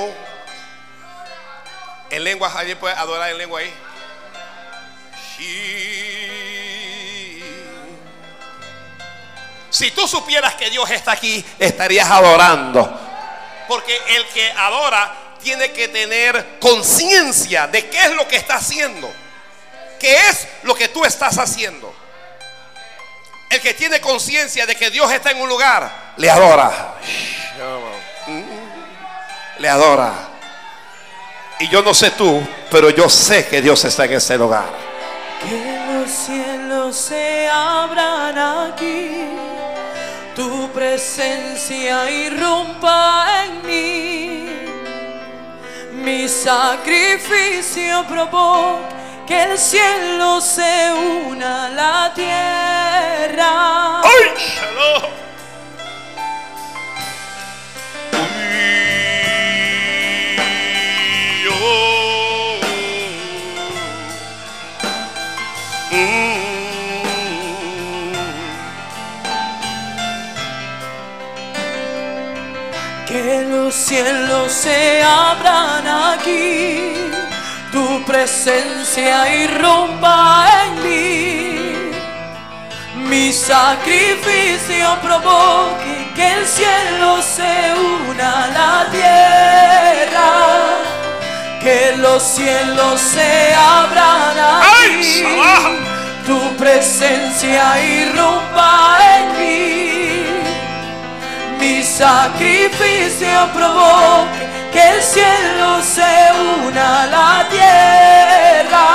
En 2.09 2.23
lengua, 2.23 2.51
alguien 2.55 2.77
puede 2.77 2.95
adorar 2.95 3.29
en 3.31 3.37
lengua 3.37 3.59
ahí. 3.59 3.73
Si 9.69 9.91
tú 9.91 10.07
supieras 10.07 10.55
que 10.55 10.69
Dios 10.69 10.89
está 10.89 11.11
aquí, 11.11 11.45
estarías 11.59 12.09
adorando. 12.09 12.99
Porque 13.67 13.95
el 14.15 14.25
que 14.27 14.51
adora 14.51 15.13
tiene 15.43 15.71
que 15.71 15.87
tener 15.89 16.57
conciencia 16.59 17.67
de 17.67 17.87
qué 17.89 18.05
es 18.05 18.11
lo 18.15 18.27
que 18.27 18.37
está 18.37 18.55
haciendo. 18.55 19.11
¿Qué 19.99 20.15
es 20.29 20.47
lo 20.63 20.75
que 20.75 20.87
tú 20.87 21.05
estás 21.05 21.37
haciendo? 21.37 21.93
El 23.49 23.61
que 23.61 23.73
tiene 23.73 24.01
conciencia 24.01 24.65
de 24.65 24.75
que 24.75 24.89
Dios 24.89 25.11
está 25.11 25.31
en 25.31 25.41
un 25.41 25.49
lugar, 25.49 26.13
le 26.17 26.29
adora. 26.29 26.95
Le 29.59 29.69
adora. 29.69 30.13
Y 31.59 31.67
yo 31.69 31.81
no 31.81 31.93
sé 31.93 32.11
tú, 32.11 32.45
pero 32.69 32.89
yo 32.91 33.09
sé 33.09 33.47
que 33.47 33.61
Dios 33.61 33.83
está 33.85 34.05
en 34.05 34.13
ese 34.13 34.37
lugar. 34.37 34.65
los 35.91 36.11
cielos 36.11 36.95
se 36.95 37.49
abran 37.49 38.37
aquí, 38.37 39.29
tu 40.35 40.69
presencia 40.71 42.09
irrumpa 42.11 43.25
en 43.45 43.65
mí, 43.65 44.49
mi 45.93 46.27
sacrificio 46.27 48.05
provoca 48.07 48.97
que 49.27 49.43
el 49.43 49.57
cielo 49.57 50.39
se 50.39 50.93
una 51.25 51.65
a 51.65 51.69
la 51.69 52.13
tierra. 52.13 54.01
¡Ay! 54.01 55.26
Que 73.07 73.45
los 73.49 73.73
cielos 73.73 74.51
se 74.51 75.01
abran 75.01 75.87
aquí, 75.87 76.93
tu 77.71 78.03
presencia 78.05 79.33
irrumpa 79.43 80.45
en 80.65 80.83
mí, 80.83 81.91
mi 83.09 83.31
sacrificio 83.31 84.97
provoque 85.01 86.11
que 86.15 86.33
el 86.33 86.45
cielo 86.45 87.21
se 87.21 87.73
una 88.09 88.43
a 88.43 88.47
la 88.47 88.91
tierra, 88.91 90.29
que 91.67 91.97
los 91.97 92.23
cielos 92.23 93.01
se 93.01 93.53
abran 93.53 94.37
¡Ay, 94.39 94.95
aquí, 94.95 95.21
Sabah! 95.21 95.75
tu 96.25 96.39
presencia 96.55 97.61
irrumpa 97.81 98.97
en 99.15 99.25
mí. 99.37 100.23
Mi 101.59 101.83
sacrificio 101.83 103.37
provoque 103.53 104.43
que 104.71 104.83
el 104.93 105.01
cielo 105.01 105.69
se 105.95 106.13
una 106.65 107.03
a 107.03 107.07
la 107.07 107.33
tierra, 107.55 108.87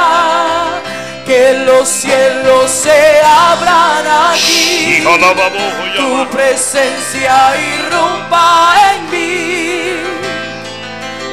que 1.26 1.42
los 1.66 1.86
cielos 1.86 2.70
se 2.70 3.20
abran 3.50 4.04
de 4.04 5.34
baboya. 5.40 5.96
tu 5.98 6.10
presencia 6.34 7.34
irrumpa 7.74 8.74
en 8.94 9.10
mí, 9.10 9.91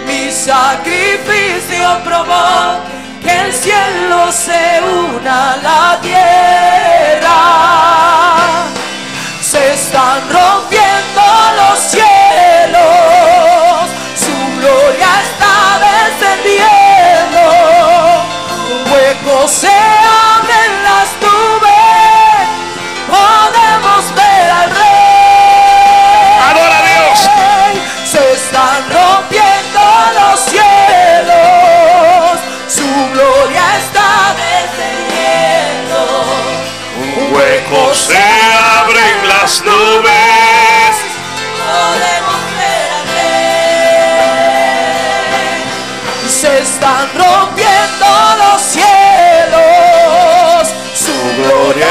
mi 0.09 0.31
sacrificio 0.31 1.87
provoque 2.03 2.89
que 3.23 3.33
el 3.45 3.53
cielo 3.53 4.31
se 4.31 4.81
una 4.81 5.53
a 5.53 5.57
la 5.57 5.99
tierra. 6.01 7.39
Se 9.39 9.73
están 9.73 10.21
rompiendo 10.37 10.58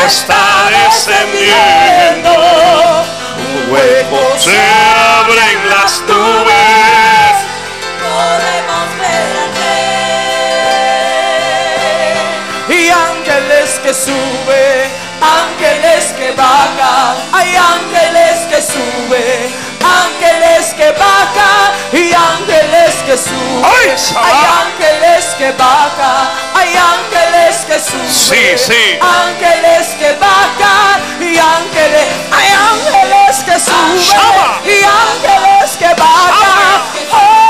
está 0.09 0.45
descendiendo. 0.71 2.33
Un 3.45 3.53
hueco 3.71 4.23
se 4.39 4.59
abre 4.59 5.43
en 5.53 5.61
las 5.69 6.01
nubes. 6.09 7.35
Podemos 8.01 8.87
ver 9.03 9.31
al 9.43 9.53
rey. 12.69 12.81
Y 12.81 12.81
ángeles 12.91 13.69
que 13.83 13.93
suben, 13.93 14.83
ángeles 15.21 16.03
que 16.19 16.29
bajan, 16.33 17.17
hay 17.33 17.51
ángeles 17.57 18.37
que 18.51 18.61
suben, 18.63 19.55
ángeles 19.83 20.75
que 20.75 20.91
bajan 20.93 21.73
y 21.93 22.13
ángeles 22.13 22.95
que 23.07 23.17
suben. 23.17 23.65
Hay 24.17 24.39
ángeles 24.65 25.25
que 25.39 25.53
bajan, 25.53 26.29
hay 26.55 26.77
ángeles 26.77 27.57
que 27.67 27.79
suben. 27.81 28.11
Sí, 28.11 28.57
sí. 28.57 28.99
Ángeles 29.01 29.89
que 29.99 30.13
bajan 30.15 31.01
y 31.21 31.39
ángeles, 31.39 32.07
hay 32.31 32.49
ángeles 32.73 33.45
que 33.45 33.59
suben 33.59 34.49
y 34.65 34.85
ángeles 34.85 35.77
que 35.79 35.95
bajan. 35.95 36.83
Oh, 37.13 37.49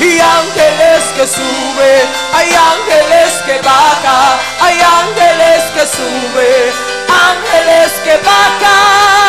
y 0.00 0.20
ángeles 0.20 1.02
que 1.16 1.26
suben, 1.26 2.08
hay 2.34 2.54
ángeles 2.54 3.32
que 3.44 3.60
bajan, 3.60 4.38
hay 4.60 4.80
ángeles 4.80 5.62
que 5.74 5.86
suben, 5.86 6.72
ángeles 7.08 7.92
que 8.04 8.16
bajan. 8.18 9.19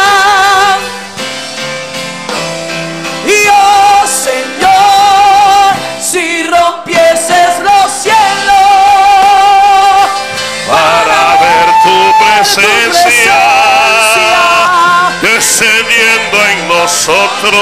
Nosotros. 17.08 17.56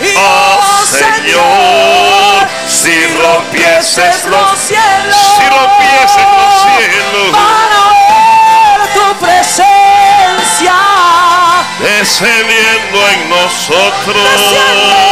Y 0.00 0.14
Oh 0.16 0.60
Señor, 0.86 2.48
si 2.68 3.04
rompieses 3.06 4.24
los 4.26 4.58
cielos, 4.58 5.16
si 5.36 5.48
rompieses 5.48 6.26
los 6.38 6.54
cielos, 6.62 7.30
para 7.32 7.82
ver 8.08 8.80
tu 8.94 9.06
presencia, 9.18 10.76
descendiendo 11.80 13.08
en 13.08 13.28
nosotros. 13.28 15.07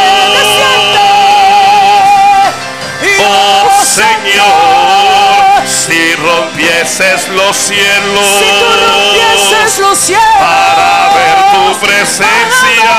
Rompieses 6.96 7.28
los 7.28 7.56
cielos 7.56 8.26
si 8.38 8.44
tú 8.44 8.66
rompieses 8.86 9.78
los 9.80 9.98
cielos, 9.98 10.24
para 10.38 11.10
ver 11.14 11.36
tu 11.52 11.78
presencia 11.86 12.94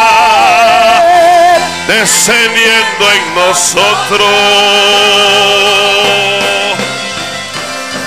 descendiendo 1.87 3.11
en 3.11 3.35
nosotros. 3.35 4.29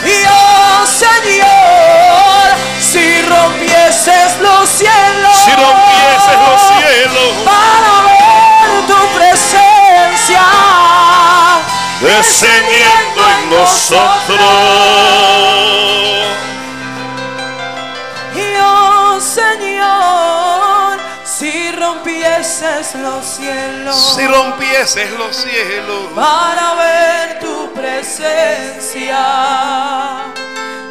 Y 0.05 0.26
oh 0.29 0.87
Señor, 0.87 2.55
si 2.81 3.22
rompieses 3.22 4.38
los 4.40 4.68
cielos, 4.68 5.37
Si 5.44 5.50
rompieses 5.50 6.38
los 6.46 6.61
cielos 6.79 7.35
para 7.44 8.03
ver 8.07 8.87
tu 8.87 9.00
presencia, 9.18 10.42
descendiendo 12.00 13.20
en 13.29 13.50
nosotros. 13.50 15.29
Rompieses 22.92 23.00
los 23.03 23.24
cielos, 23.24 24.14
Si 24.16 24.26
rompieses 24.26 25.11
los 25.12 25.37
cielos. 25.37 26.12
Para 26.14 26.74
ver 26.74 27.38
tu 27.40 27.72
presencia, 27.72 29.26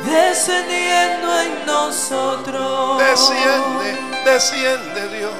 descendiendo 0.06 1.40
en 1.42 1.66
nosotros. 1.66 3.00
desciende, 3.00 3.98
desciende 4.26 5.18
Dios. 5.18 5.32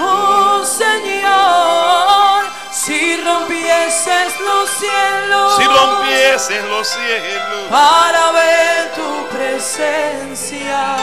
Oh 0.00 0.64
Señor, 0.64 2.44
si 2.72 3.16
rompieses 3.22 4.40
los 4.40 4.70
cielos, 4.70 5.56
Si 5.58 5.64
rompieses 5.64 6.64
los 6.64 6.88
cielos. 6.88 7.68
Para 7.70 8.30
ver 8.32 8.92
tu 8.94 9.26
presencia, 9.36 10.96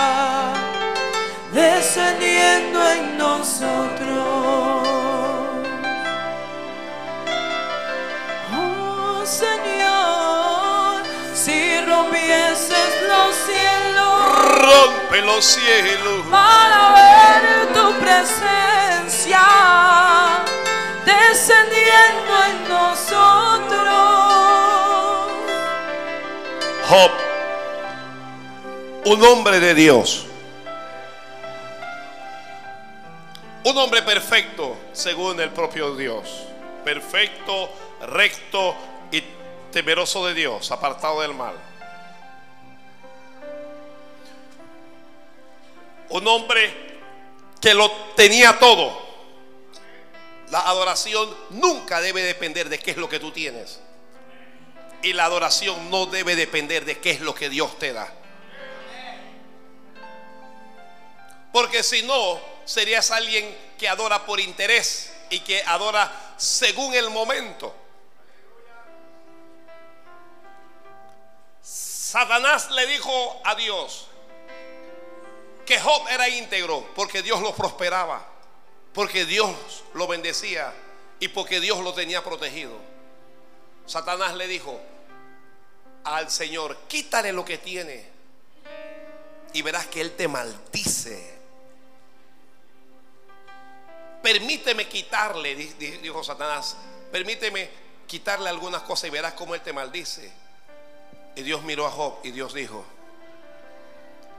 descendiendo 1.51 2.79
en 2.91 3.17
nosotros. 3.17 4.89
Señor, 9.29 11.03
si 11.35 11.79
rompieses 11.81 12.91
los 13.07 13.35
cielos 13.45 13.99
Rompe 14.59 15.21
los 15.21 15.45
cielos. 15.45 16.25
para 16.31 16.93
ver 16.95 17.73
tu 17.73 17.93
presencia 17.99 19.39
descendiendo 21.05 22.33
en 22.49 22.69
nosotros. 22.69 23.89
Job, 26.89 27.11
un 29.05 29.23
hombre 29.23 29.59
de 29.59 29.75
Dios. 29.75 30.28
Un 33.63 33.77
hombre 33.77 34.01
perfecto 34.03 34.77
según 34.93 35.39
el 35.41 35.49
propio 35.51 35.95
Dios. 35.95 36.29
Perfecto, 36.85 37.69
recto 38.07 38.73
y 39.11 39.21
temeroso 39.71 40.25
de 40.25 40.33
Dios, 40.33 40.71
apartado 40.71 41.21
del 41.21 41.33
mal. 41.33 41.55
Un 46.09 46.27
hombre 46.27 46.73
que 47.59 47.73
lo 47.73 47.91
tenía 48.15 48.57
todo. 48.57 49.09
La 50.51 50.61
adoración 50.61 51.29
nunca 51.51 52.01
debe 52.01 52.23
depender 52.23 52.69
de 52.69 52.79
qué 52.79 52.91
es 52.91 52.97
lo 52.97 53.09
que 53.09 53.19
tú 53.19 53.31
tienes. 53.31 53.81
Y 55.03 55.13
la 55.13 55.25
adoración 55.25 55.89
no 55.91 56.05
debe 56.05 56.35
depender 56.35 56.85
de 56.85 56.97
qué 56.99 57.11
es 57.11 57.19
lo 57.19 57.35
que 57.35 57.49
Dios 57.49 57.77
te 57.77 57.93
da. 57.93 58.11
Porque 61.51 61.83
si 61.83 62.03
no, 62.03 62.39
serías 62.69 63.09
alguien 63.09 63.57
que 63.79 63.89
adora 63.89 64.27
por 64.27 64.39
interés 64.39 65.11
y 65.31 65.39
que 65.39 65.63
adora 65.63 66.35
según 66.37 66.93
el 66.93 67.09
momento. 67.09 67.75
Satanás 71.63 72.69
le 72.69 72.85
dijo 72.85 73.41
a 73.43 73.55
Dios 73.55 74.05
que 75.65 75.79
Job 75.79 76.07
era 76.09 76.29
íntegro 76.29 76.87
porque 76.93 77.23
Dios 77.23 77.41
lo 77.41 77.55
prosperaba, 77.55 78.23
porque 78.93 79.25
Dios 79.25 79.49
lo 79.95 80.05
bendecía 80.05 80.71
y 81.19 81.29
porque 81.29 81.59
Dios 81.59 81.79
lo 81.79 81.95
tenía 81.95 82.23
protegido. 82.23 82.77
Satanás 83.87 84.35
le 84.35 84.47
dijo 84.47 84.79
al 86.03 86.29
Señor, 86.29 86.77
quítale 86.87 87.33
lo 87.33 87.43
que 87.43 87.57
tiene 87.57 88.05
y 89.53 89.63
verás 89.63 89.87
que 89.87 90.01
Él 90.01 90.15
te 90.15 90.27
maldice. 90.27 91.38
Permíteme 94.21 94.87
quitarle, 94.87 95.55
di- 95.55 95.73
di- 95.79 95.97
dijo 95.97 96.23
Satanás, 96.23 96.75
permíteme 97.11 97.69
quitarle 98.07 98.49
algunas 98.49 98.81
cosas 98.83 99.05
y 99.05 99.09
verás 99.11 99.33
cómo 99.33 99.55
Él 99.55 99.61
te 99.61 99.71
maldice. 99.73 100.31
Y 101.35 101.41
Dios 101.43 101.61
miró 101.63 101.85
a 101.87 101.91
Job 101.91 102.19
y 102.23 102.31
Dios 102.31 102.53
dijo, 102.53 102.83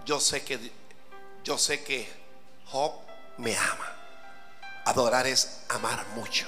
yo 0.04 0.20
sé 0.20 0.42
que, 0.44 0.58
yo 1.44 1.56
sé 1.56 1.82
que 1.82 2.06
Job 2.66 2.92
me 3.38 3.56
ama. 3.56 3.96
Adorar 4.84 5.26
es 5.26 5.60
amar 5.68 6.04
mucho. 6.14 6.46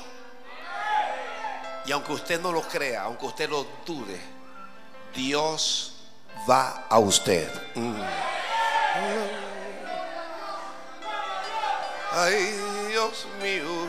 Y 1.87 1.92
aunque 1.92 2.12
usted 2.12 2.40
no 2.40 2.53
lo 2.53 2.62
crea, 2.62 3.03
aunque 3.03 3.27
usted 3.27 3.49
lo 3.51 3.66
dude, 3.87 4.21
Dios 5.14 5.95
va 6.49 6.87
a 6.88 6.99
usted. 6.99 7.49
Mm. 7.75 8.03
Ay, 12.14 12.55
Dios 12.88 13.27
mío. 13.40 13.88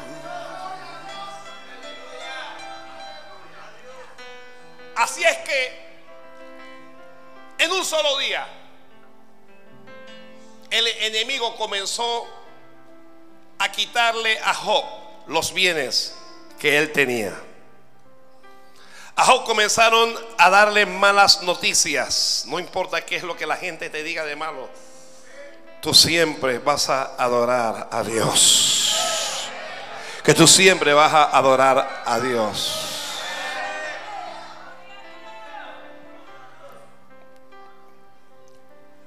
Así 4.95 5.23
es 5.23 5.37
que 5.39 5.83
en 7.57 7.71
un 7.71 7.83
solo 7.83 8.17
día 8.19 8.47
el 10.69 10.87
enemigo 10.87 11.55
comenzó 11.57 12.27
a 13.59 13.71
quitarle 13.71 14.39
a 14.39 14.53
Job 14.53 14.85
los 15.27 15.53
bienes 15.53 16.15
que 16.59 16.77
él 16.77 16.91
tenía. 16.93 17.37
A 19.15 19.25
Job 19.25 19.43
comenzaron 19.45 20.15
a 20.37 20.49
darle 20.49 20.85
malas 20.85 21.41
noticias. 21.43 22.45
No 22.47 22.57
importa 22.59 23.05
qué 23.05 23.17
es 23.17 23.23
lo 23.23 23.35
que 23.35 23.45
la 23.45 23.57
gente 23.57 23.89
te 23.89 24.01
diga 24.01 24.23
de 24.23 24.35
malo. 24.35 24.69
Tú 25.83 25.93
siempre 25.93 26.59
vas 26.59 26.89
a 26.89 27.21
adorar 27.21 27.89
a 27.91 28.03
Dios. 28.03 29.49
Que 30.23 30.33
tú 30.33 30.47
siempre 30.47 30.93
vas 30.93 31.11
a 31.11 31.37
adorar 31.37 32.03
a 32.05 32.21
Dios. 32.21 32.79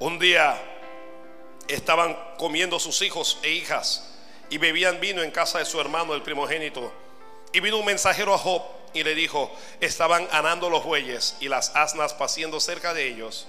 Un 0.00 0.18
día 0.18 0.62
estaban 1.66 2.14
comiendo 2.36 2.78
sus 2.78 3.00
hijos 3.00 3.38
e 3.42 3.52
hijas 3.52 4.12
y 4.50 4.58
bebían 4.58 5.00
vino 5.00 5.22
en 5.22 5.30
casa 5.30 5.60
de 5.60 5.64
su 5.64 5.80
hermano, 5.80 6.12
el 6.12 6.20
primogénito. 6.20 6.92
Y 7.54 7.60
vino 7.60 7.78
un 7.78 7.86
mensajero 7.86 8.34
a 8.34 8.38
Job 8.38 8.62
y 8.92 9.02
le 9.02 9.14
dijo, 9.14 9.50
estaban 9.80 10.28
anando 10.30 10.68
los 10.68 10.84
bueyes 10.84 11.36
y 11.40 11.48
las 11.48 11.74
asnas 11.74 12.12
paciendo 12.12 12.60
cerca 12.60 12.92
de 12.92 13.08
ellos. 13.08 13.46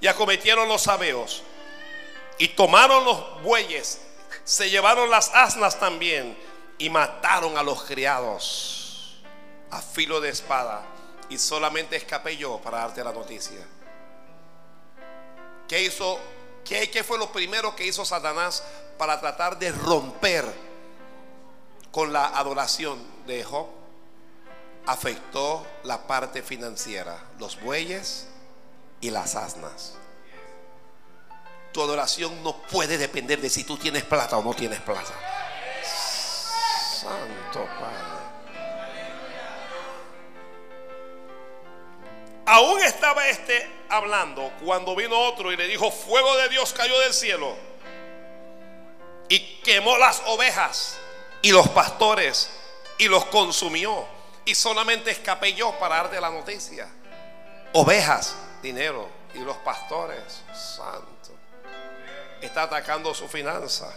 Y 0.00 0.06
acometieron 0.06 0.68
los 0.68 0.82
sabeos 0.82 1.42
y 2.40 2.48
tomaron 2.48 3.04
los 3.04 3.42
bueyes, 3.42 4.00
se 4.44 4.70
llevaron 4.70 5.10
las 5.10 5.30
asnas 5.34 5.78
también 5.78 6.36
y 6.78 6.88
mataron 6.88 7.58
a 7.58 7.62
los 7.62 7.84
criados 7.84 9.20
a 9.70 9.82
filo 9.82 10.22
de 10.22 10.30
espada. 10.30 10.82
Y 11.28 11.36
solamente 11.36 11.96
escapé 11.96 12.38
yo 12.38 12.58
para 12.58 12.78
darte 12.78 13.04
la 13.04 13.12
noticia. 13.12 13.60
¿Qué 15.68 15.82
hizo? 15.82 16.18
¿Qué, 16.64 17.04
fue 17.04 17.18
lo 17.18 17.30
primero 17.30 17.76
que 17.76 17.86
hizo 17.86 18.06
Satanás 18.06 18.64
para 18.96 19.20
tratar 19.20 19.58
de 19.58 19.70
romper 19.70 20.46
con 21.92 22.10
la 22.10 22.24
adoración 22.24 22.98
de 23.26 23.44
Job? 23.44 23.66
Afectó 24.86 25.66
la 25.84 26.06
parte 26.06 26.42
financiera, 26.42 27.22
los 27.38 27.60
bueyes 27.60 28.28
y 29.02 29.10
las 29.10 29.36
asnas. 29.36 29.99
Tu 31.72 31.82
adoración 31.82 32.42
no 32.42 32.56
puede 32.62 32.98
depender 32.98 33.40
de 33.40 33.48
si 33.48 33.64
tú 33.64 33.76
tienes 33.76 34.04
plata 34.04 34.36
o 34.36 34.42
no 34.42 34.54
tienes 34.54 34.80
plata. 34.80 35.12
Santo 35.82 37.66
Padre. 37.78 38.20
Aún 42.46 42.82
estaba 42.82 43.28
este 43.28 43.70
hablando 43.88 44.50
cuando 44.64 44.96
vino 44.96 45.16
otro 45.16 45.52
y 45.52 45.56
le 45.56 45.68
dijo, 45.68 45.90
fuego 45.90 46.36
de 46.36 46.48
Dios 46.48 46.72
cayó 46.72 46.98
del 46.98 47.14
cielo 47.14 47.54
y 49.28 49.38
quemó 49.62 49.96
las 49.98 50.20
ovejas 50.26 50.98
y 51.42 51.52
los 51.52 51.68
pastores 51.68 52.50
y 52.98 53.08
los 53.08 53.24
consumió. 53.26 54.04
Y 54.44 54.54
solamente 54.54 55.10
escapé 55.12 55.54
yo 55.54 55.78
para 55.78 55.96
darte 55.96 56.20
la 56.20 56.30
noticia. 56.30 56.88
Ovejas, 57.72 58.34
dinero 58.62 59.08
y 59.34 59.38
los 59.38 59.56
pastores, 59.58 60.42
santo. 60.52 61.19
Está 62.40 62.62
atacando 62.64 63.14
su 63.14 63.28
finanza. 63.28 63.92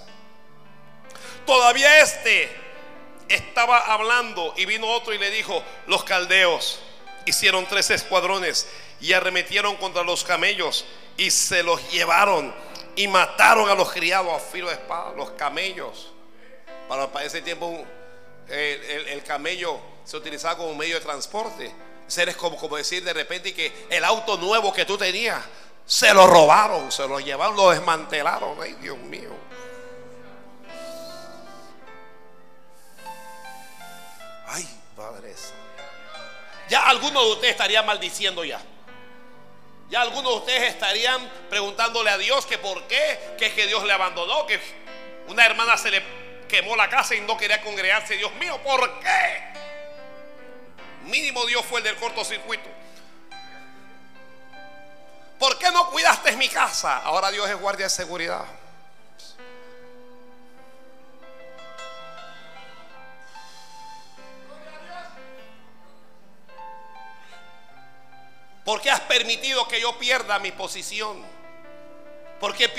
Todavía 1.46 2.00
este 2.02 2.50
estaba 3.30 3.78
hablando 3.94 4.54
y 4.58 4.66
vino 4.66 4.88
otro 4.88 5.14
y 5.14 5.18
le 5.18 5.30
dijo, 5.32 5.64
los 5.88 6.04
caldeos 6.04 6.80
hicieron 7.26 7.66
tres 7.68 7.90
escuadrones 7.90 8.68
y 9.00 9.14
arremetieron 9.14 9.76
contra 9.78 10.04
los 10.04 10.24
camellos 10.24 10.86
y 11.18 11.32
se 11.32 11.64
los 11.64 11.92
llevaron 11.92 12.54
y 12.96 13.08
mataron 13.08 13.70
a 13.70 13.76
los 13.76 13.92
criados 13.92 14.32
a 14.34 14.40
filo 14.40 14.68
de 14.68 14.76
espada, 14.76 15.14
los 15.16 15.32
camellos. 15.32 16.12
Para, 16.88 17.12
para 17.12 17.26
ese 17.26 17.42
tiempo 17.42 17.84
el- 18.50 19.08
el 19.08 19.24
camello 19.24 19.80
se 20.04 20.18
utilizaba 20.18 20.58
como 20.58 20.76
medio 20.76 20.96
de 20.96 21.02
transporte. 21.06 21.74
Seres 22.08 22.36
como, 22.36 22.58
como 22.58 22.76
decir 22.76 23.04
de 23.04 23.14
repente 23.14 23.54
que 23.54 23.72
el 23.90 24.04
auto 24.04 24.38
nuevo 24.38 24.74
que 24.74 24.86
tú 24.86 24.98
tenías 24.98 25.42
se 25.86 26.14
lo 26.14 26.28
robaron, 26.28 26.92
se 26.92 27.08
lo 27.08 27.20
llevaron, 27.20 27.56
lo 27.56 27.70
desmantelaron. 27.72 28.58
Ay, 28.62 28.74
Dios 28.82 28.98
mío. 28.98 29.32
Ay, 34.48 34.68
Padre. 34.96 35.34
Ya 36.70 36.88
algunos 36.88 37.26
de 37.26 37.32
ustedes 37.32 37.52
estarían 37.52 37.86
maldiciendo 37.86 38.44
ya. 38.46 38.62
Ya 39.90 40.02
algunos 40.02 40.32
de 40.32 40.38
ustedes 40.40 40.74
estarían 40.74 41.30
preguntándole 41.50 42.10
a 42.10 42.18
Dios 42.18 42.46
que 42.46 42.58
por 42.58 42.84
qué, 42.88 43.36
que 43.38 43.48
es 43.48 43.54
que 43.54 43.68
Dios 43.68 43.84
le 43.84 43.94
abandonó, 43.94 44.48
que 44.48 44.60
una 45.28 45.46
hermana 45.46 45.78
se 45.78 45.92
le 45.92 46.02
quemó 46.48 46.76
la 46.76 46.90
casa 46.90 47.14
y 47.16 47.22
no 47.22 47.38
quería 47.38 47.62
congregarse. 47.62 48.18
Dios 48.18 48.34
mío, 48.36 48.60
¿por 48.64 49.00
qué? 49.00 49.44
Mínimo 51.04 51.46
Dios 51.46 51.64
fue 51.66 51.80
el 51.80 51.84
del 51.84 51.96
cortocircuito. 51.98 52.70
¿Por 55.44 55.58
qué 55.58 55.70
no 55.72 55.90
cuidaste 55.90 56.32
mi 56.38 56.48
casa? 56.48 57.00
Ahora 57.00 57.30
Dios 57.30 57.50
es 57.50 57.60
guardia 57.60 57.88
de 57.88 57.90
seguridad. 57.90 58.46
¿Por 68.64 68.80
qué 68.80 68.90
has 68.90 69.02
permitido 69.02 69.68
que 69.68 69.82
yo 69.82 70.00
pierda 70.00 70.40
mi 70.40 70.54
posición? 70.54 71.22
¿Por 72.40 72.56
qué, 72.56 72.70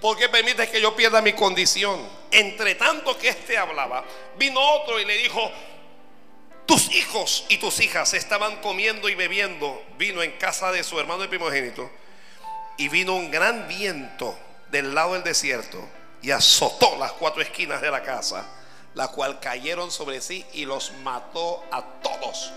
¿Por 0.00 0.16
qué 0.16 0.30
permites 0.30 0.70
que 0.70 0.80
yo 0.80 0.96
pierda 0.96 1.20
mi 1.20 1.34
condición? 1.34 2.00
Entre 2.30 2.76
tanto 2.76 3.18
que 3.18 3.28
éste 3.28 3.58
hablaba, 3.58 4.06
vino 4.38 4.58
otro 4.58 4.98
y 4.98 5.04
le 5.04 5.18
dijo, 5.18 5.52
tus 6.64 6.90
hijos 6.94 7.44
y 7.50 7.58
tus 7.58 7.78
hijas 7.80 8.14
estaban 8.14 8.62
comiendo 8.62 9.10
y 9.10 9.14
bebiendo 9.14 9.84
vino 9.98 10.22
en 10.22 10.32
casa 10.38 10.72
de 10.72 10.82
su 10.82 10.98
hermano 10.98 11.22
el 11.22 11.28
primogénito. 11.28 11.90
Y 12.76 12.88
vino 12.88 13.14
un 13.14 13.30
gran 13.30 13.66
viento 13.68 14.38
del 14.70 14.94
lado 14.94 15.14
del 15.14 15.22
desierto 15.22 15.78
y 16.22 16.30
azotó 16.30 16.96
las 16.98 17.12
cuatro 17.12 17.42
esquinas 17.42 17.80
de 17.80 17.90
la 17.90 18.02
casa, 18.02 18.44
la 18.94 19.08
cual 19.08 19.40
cayeron 19.40 19.90
sobre 19.90 20.20
sí 20.20 20.44
y 20.52 20.64
los 20.64 20.92
mató 21.02 21.64
a 21.70 21.82
todos. 22.02 22.52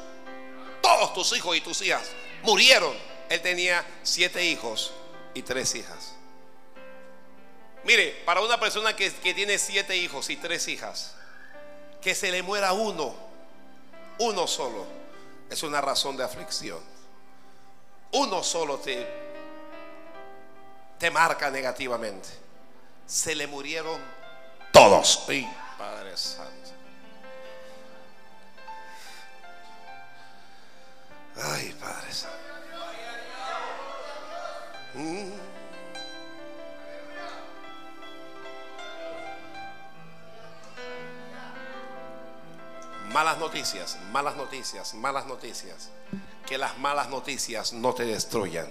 Todos 0.82 1.13
tus 1.13 1.38
hijos 1.38 1.55
y 1.55 1.62
tus 1.62 1.82
hijas 1.82 2.10
murieron. 2.43 2.93
Él 3.29 3.41
tenía 3.41 3.86
siete 4.03 4.43
hijos 4.45 4.91
y 5.34 5.41
tres 5.43 5.75
hijas. 5.75 6.15
Mire, 7.84 8.21
para 8.25 8.41
una 8.41 8.60
persona 8.60 8.95
que, 8.95 9.13
que 9.13 9.34
tiene 9.34 9.58
siete 9.58 9.95
hijos 9.95 10.29
y 10.29 10.36
tres 10.36 10.67
hijas, 10.67 11.15
que 12.01 12.15
se 12.15 12.32
le 12.32 12.41
muera 12.41 12.73
uno, 12.73 13.15
uno 14.19 14.47
solo, 14.47 14.86
es 15.49 15.63
una 15.63 15.82
razón 15.82 16.17
de 16.17 16.23
aflicción. 16.23 16.79
Uno 18.12 18.43
solo 18.43 18.79
te, 18.79 19.28
te 20.99 21.09
marca 21.09 21.49
negativamente. 21.49 22.27
Se 23.07 23.33
le 23.33 23.47
murieron 23.47 23.99
todos. 24.71 25.25
Ay, 25.27 25.49
Padre 25.77 26.15
Santo. 26.17 26.69
Ay, 31.41 31.75
Padre 31.79 32.13
Santo. 32.13 32.38
Mm. 34.93 35.31
Malas 43.13 43.38
noticias, 43.39 43.97
malas 44.12 44.35
noticias, 44.35 44.93
malas 44.93 45.25
noticias. 45.25 45.89
Que 46.45 46.57
las 46.57 46.77
malas 46.77 47.09
noticias 47.09 47.73
no 47.73 47.93
te 47.93 48.03
destruyan. 48.03 48.69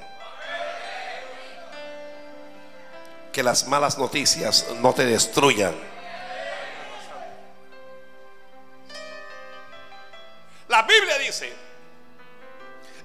Que 3.39 3.45
las 3.45 3.69
malas 3.69 3.97
noticias 3.99 4.67
no 4.81 4.93
te 4.93 5.07
destruyan. 5.07 5.73
La 10.67 10.83
Biblia 10.83 11.17
dice, 11.19 11.53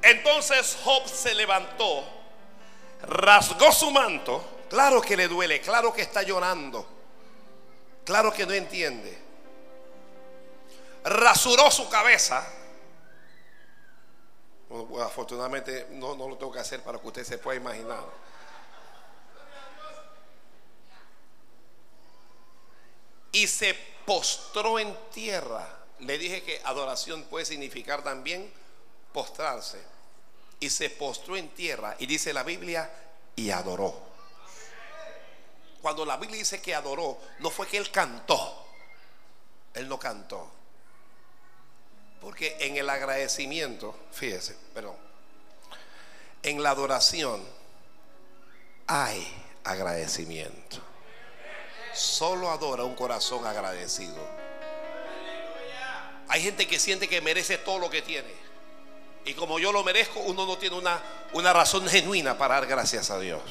entonces 0.01 0.75
Job 0.83 1.07
se 1.07 1.35
levantó, 1.35 2.03
rasgó 3.03 3.71
su 3.71 3.91
manto, 3.91 4.43
claro 4.71 5.03
que 5.03 5.15
le 5.15 5.27
duele, 5.27 5.61
claro 5.61 5.93
que 5.93 6.01
está 6.01 6.23
llorando, 6.23 6.83
claro 8.03 8.33
que 8.33 8.47
no 8.47 8.53
entiende 8.53 9.15
rasuró 11.03 11.69
su 11.69 11.87
cabeza. 11.89 12.43
afortunadamente 14.99 15.89
no, 15.91 16.15
no 16.15 16.27
lo 16.27 16.37
tengo 16.39 16.51
que 16.51 16.59
hacer 16.59 16.81
para 16.81 16.97
que 16.97 17.05
usted 17.05 17.23
se 17.23 17.37
pueda 17.37 17.55
imaginar. 17.55 18.32
Y 23.33 23.47
se 23.47 23.73
postró 24.05 24.79
en 24.79 24.95
tierra. 25.13 25.67
Le 25.99 26.17
dije 26.17 26.43
que 26.43 26.61
adoración 26.63 27.23
puede 27.23 27.45
significar 27.45 28.03
también 28.03 28.51
postrarse. 29.11 29.79
Y 30.61 30.69
se 30.69 30.89
postró 30.89 31.35
en 31.35 31.49
tierra. 31.49 31.97
Y 31.99 32.05
dice 32.05 32.31
la 32.31 32.43
Biblia, 32.43 32.89
y 33.35 33.51
adoró. 33.51 34.13
Cuando 35.81 36.05
la 36.05 36.15
Biblia 36.15 36.39
dice 36.39 36.61
que 36.61 36.73
adoró, 36.73 37.19
no 37.39 37.49
fue 37.49 37.67
que 37.67 37.77
él 37.77 37.91
cantó. 37.91 38.65
Él 39.73 39.89
no 39.89 39.99
cantó. 39.99 40.49
Porque 42.21 42.55
en 42.61 42.77
el 42.77 42.89
agradecimiento, 42.89 43.93
fíjese, 44.11 44.55
perdón, 44.73 44.95
en 46.41 46.63
la 46.63 46.69
adoración 46.69 47.45
hay 48.87 49.27
agradecimiento. 49.63 50.92
Solo 51.93 52.49
adora 52.49 52.83
un 52.83 52.95
corazón 52.95 53.45
agradecido. 53.45 54.17
Hay 56.29 56.41
gente 56.41 56.67
que 56.67 56.79
siente 56.79 57.07
que 57.07 57.21
merece 57.21 57.57
todo 57.57 57.79
lo 57.79 57.89
que 57.89 58.01
tiene. 58.01 58.33
Y 59.25 59.33
como 59.33 59.59
yo 59.59 59.71
lo 59.71 59.83
merezco, 59.83 60.19
uno 60.21 60.45
no 60.45 60.57
tiene 60.57 60.75
una, 60.75 61.01
una 61.33 61.53
razón 61.53 61.87
genuina 61.87 62.37
para 62.37 62.55
dar 62.55 62.65
gracias 62.65 63.09
a 63.09 63.19
Dios. 63.19 63.41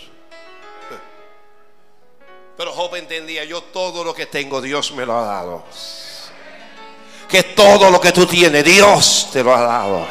Pero 2.56 2.72
Job 2.72 2.94
entendía, 2.96 3.44
yo 3.44 3.62
todo 3.62 4.04
lo 4.04 4.14
que 4.14 4.26
tengo, 4.26 4.60
Dios 4.60 4.92
me 4.92 5.06
lo 5.06 5.16
ha 5.16 5.24
dado 5.24 5.64
que 7.32 7.42
todo 7.42 7.90
lo 7.90 7.98
que 7.98 8.12
tú 8.12 8.26
tienes, 8.26 8.62
Dios 8.62 9.30
te 9.32 9.42
lo 9.42 9.56
ha 9.56 9.62
dado. 9.62 10.06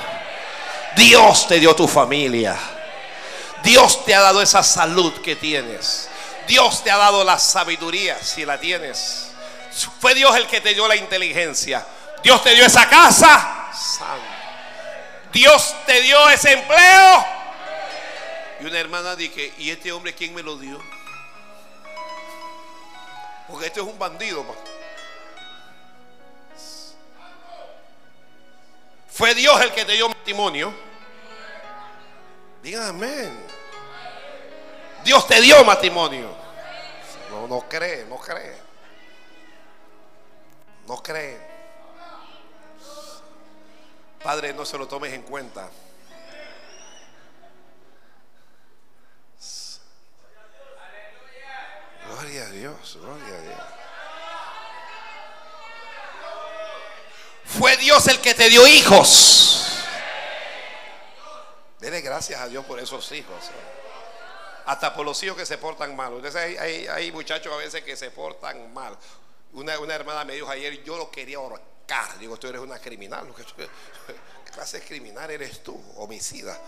Dios 0.98 1.48
te 1.48 1.60
dio 1.60 1.76
tu 1.76 1.88
familia. 1.88 2.58
Dios 3.64 4.04
te 4.04 4.16
ha 4.16 4.22
dado 4.22 4.42
esa 4.42 4.64
salud 4.64 5.14
que 5.22 5.36
tienes. 5.36 6.10
Dios 6.52 6.84
te 6.84 6.92
ha 6.92 6.98
dado 6.98 7.24
la 7.24 7.40
sabiduría 7.40 8.22
si 8.22 8.44
la 8.44 8.60
tienes. 8.60 9.32
Fue 10.02 10.14
Dios 10.14 10.36
el 10.36 10.48
que 10.48 10.60
te 10.60 10.74
dio 10.74 10.86
la 10.86 10.98
inteligencia. 10.98 11.88
Dios 12.22 12.44
te 12.44 12.54
dio 12.54 12.66
esa 12.66 12.90
casa. 12.90 13.72
Dios 15.32 15.74
te 15.86 16.02
dio 16.02 16.30
ese 16.30 16.52
empleo. 16.52 17.26
Y 18.60 18.66
una 18.66 18.80
hermana 18.80 19.16
dije, 19.16 19.54
¿y 19.60 19.72
este 19.72 19.94
hombre 19.94 20.14
quién 20.14 20.36
me 20.36 20.44
lo 20.44 20.58
dio? 20.58 20.78
Porque 23.48 23.68
este 23.68 23.80
es 23.80 23.86
un 23.86 23.98
bandido. 23.98 24.46
Fue 29.10 29.34
Dios 29.36 29.62
el 29.62 29.72
que 29.72 29.86
te 29.86 29.94
dio 29.94 30.10
matrimonio. 30.10 30.74
Digan 32.62 32.90
amén. 32.90 33.48
Dios 35.06 35.26
te 35.28 35.40
dio 35.40 35.64
matrimonio. 35.64 36.41
No, 37.32 37.48
no 37.48 37.68
cree, 37.68 38.06
no 38.06 38.18
cree. 38.18 38.58
No 40.86 41.02
cree. 41.02 41.40
Padre, 44.22 44.54
no 44.54 44.66
se 44.66 44.78
lo 44.78 44.88
tomes 44.88 45.14
en 45.14 45.24
cuenta. 45.24 45.70
Gloria 52.08 52.44
a 52.44 52.50
Dios, 52.50 52.98
gloria 53.02 53.36
a 53.36 53.42
Dios. 53.42 53.60
Fue 57.46 57.78
Dios 57.78 58.08
el 58.08 58.20
que 58.20 58.34
te 58.34 58.50
dio 58.50 58.68
hijos. 58.68 59.82
Dele 61.80 62.02
gracias 62.02 62.40
a 62.42 62.48
Dios 62.48 62.66
por 62.66 62.80
esos 62.80 63.12
hijos. 63.14 63.50
Hasta 64.66 64.94
por 64.94 65.06
los 65.06 65.22
hijos 65.24 65.38
que 65.38 65.46
se 65.46 65.58
portan 65.58 65.96
mal. 65.96 66.14
Entonces 66.14 66.60
hay, 66.60 67.12
muchachos 67.12 67.54
a 67.54 67.58
veces 67.58 67.84
que 67.84 67.96
se 67.96 68.12
portan 68.12 68.74
mal. 68.74 68.98
Una, 69.54 69.74
hermana 69.94 70.24
me 70.24 70.34
dijo 70.34 70.50
ayer, 70.50 70.84
yo 70.84 70.98
lo 70.98 71.12
quería 71.12 71.38
ahorcar. 71.38 72.18
Digo, 72.20 72.38
tú 72.38 72.48
eres 72.48 72.62
una 72.62 72.80
criminal. 72.80 73.28
¿Qué 74.46 74.52
clase 74.52 74.80
de 74.80 74.86
criminal 74.86 75.30
eres 75.30 75.64
tú? 75.64 75.82
Homicida. 75.98 76.60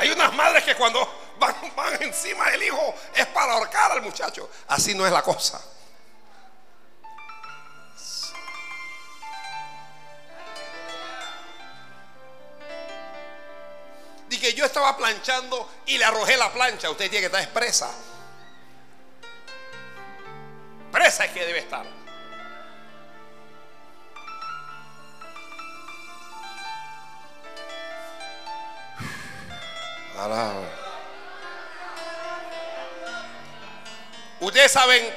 Hay 0.00 0.10
unas 0.10 0.32
madres 0.32 0.64
que 0.64 0.74
cuando 0.76 1.06
van, 1.38 2.02
encima 2.02 2.50
del 2.50 2.62
hijo, 2.62 2.94
es 3.14 3.26
para 3.26 3.52
ahorcar 3.52 3.92
al 3.92 4.02
muchacho. 4.02 4.48
Así 4.68 4.94
no 4.94 5.04
es 5.04 5.12
la 5.12 5.22
cosa. 5.22 5.60
Dije, 14.40 14.54
yo 14.54 14.64
estaba 14.64 14.96
planchando 14.96 15.68
y 15.84 15.98
le 15.98 16.04
arrojé 16.06 16.34
la 16.38 16.50
plancha. 16.50 16.90
Usted 16.90 17.10
tiene 17.10 17.20
que 17.20 17.26
estar 17.26 17.42
expresa. 17.42 17.90
Presa 20.90 21.26
es 21.26 21.32
que 21.32 21.44
debe 21.44 21.58
estar. 21.58 21.84
Ustedes 34.40 34.72
saben, 34.72 35.14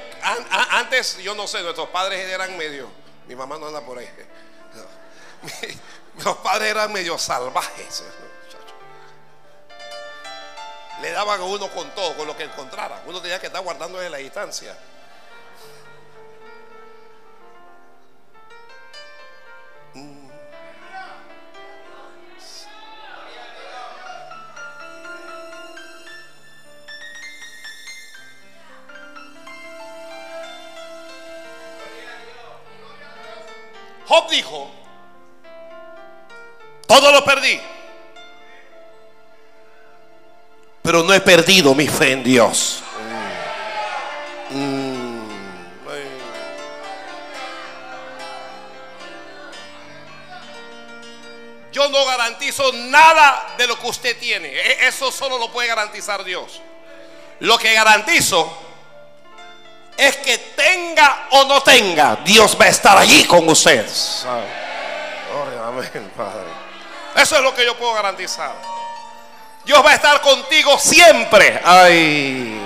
antes, 0.70 1.16
yo 1.18 1.34
no 1.34 1.46
sé, 1.46 1.62
nuestros 1.62 1.88
padres 1.88 2.28
eran 2.28 2.58
medio, 2.58 2.90
mi 3.26 3.34
mamá 3.34 3.56
no 3.56 3.68
anda 3.68 3.80
por 3.80 3.98
ahí. 3.98 4.08
Los 6.24 6.36
padres 6.38 6.70
eran 6.70 6.92
medio 6.92 7.16
salvajes 7.16 8.04
le 11.04 11.10
daban 11.12 11.38
a 11.38 11.44
uno 11.44 11.68
con 11.68 11.90
todo, 11.90 12.16
con 12.16 12.26
lo 12.26 12.34
que 12.34 12.44
encontrara. 12.44 13.02
Uno 13.04 13.20
tenía 13.20 13.38
que 13.38 13.48
estar 13.48 13.62
guardando 13.62 14.00
en 14.02 14.10
la 14.10 14.16
distancia. 14.16 14.74
Mm. 19.92 20.28
Job 34.06 34.30
dijo, 34.30 34.70
todo 36.86 37.12
lo 37.12 37.22
perdí. 37.26 37.73
Pero 40.84 41.02
no 41.02 41.14
he 41.14 41.20
perdido 41.22 41.74
mi 41.74 41.88
fe 41.88 42.12
en 42.12 42.22
Dios. 42.22 42.82
Mm. 44.50 45.14
Yo 51.72 51.88
no 51.88 52.04
garantizo 52.04 52.70
nada 52.74 53.54
de 53.56 53.66
lo 53.66 53.78
que 53.78 53.86
usted 53.88 54.18
tiene. 54.18 54.48
E- 54.48 54.86
Eso 54.86 55.10
solo 55.10 55.38
lo 55.38 55.50
puede 55.50 55.68
garantizar 55.68 56.22
Dios. 56.22 56.60
Lo 57.40 57.56
que 57.58 57.72
garantizo 57.72 58.56
es 59.96 60.16
que 60.18 60.36
tenga 60.54 61.28
o 61.30 61.44
no 61.44 61.62
tenga, 61.62 62.16
Dios 62.24 62.56
va 62.60 62.66
a 62.66 62.68
estar 62.68 62.98
allí 62.98 63.24
con 63.24 63.48
usted. 63.48 63.86
Amén, 65.66 66.12
Padre. 66.16 66.44
Eso 67.16 67.36
es 67.36 67.42
lo 67.42 67.54
que 67.54 67.64
yo 67.64 67.74
puedo 67.76 67.94
garantizar. 67.94 68.52
Dios 69.64 69.84
va 69.84 69.92
a 69.92 69.94
estar 69.94 70.20
contigo 70.20 70.78
siempre. 70.78 71.60
Ay, 71.64 72.60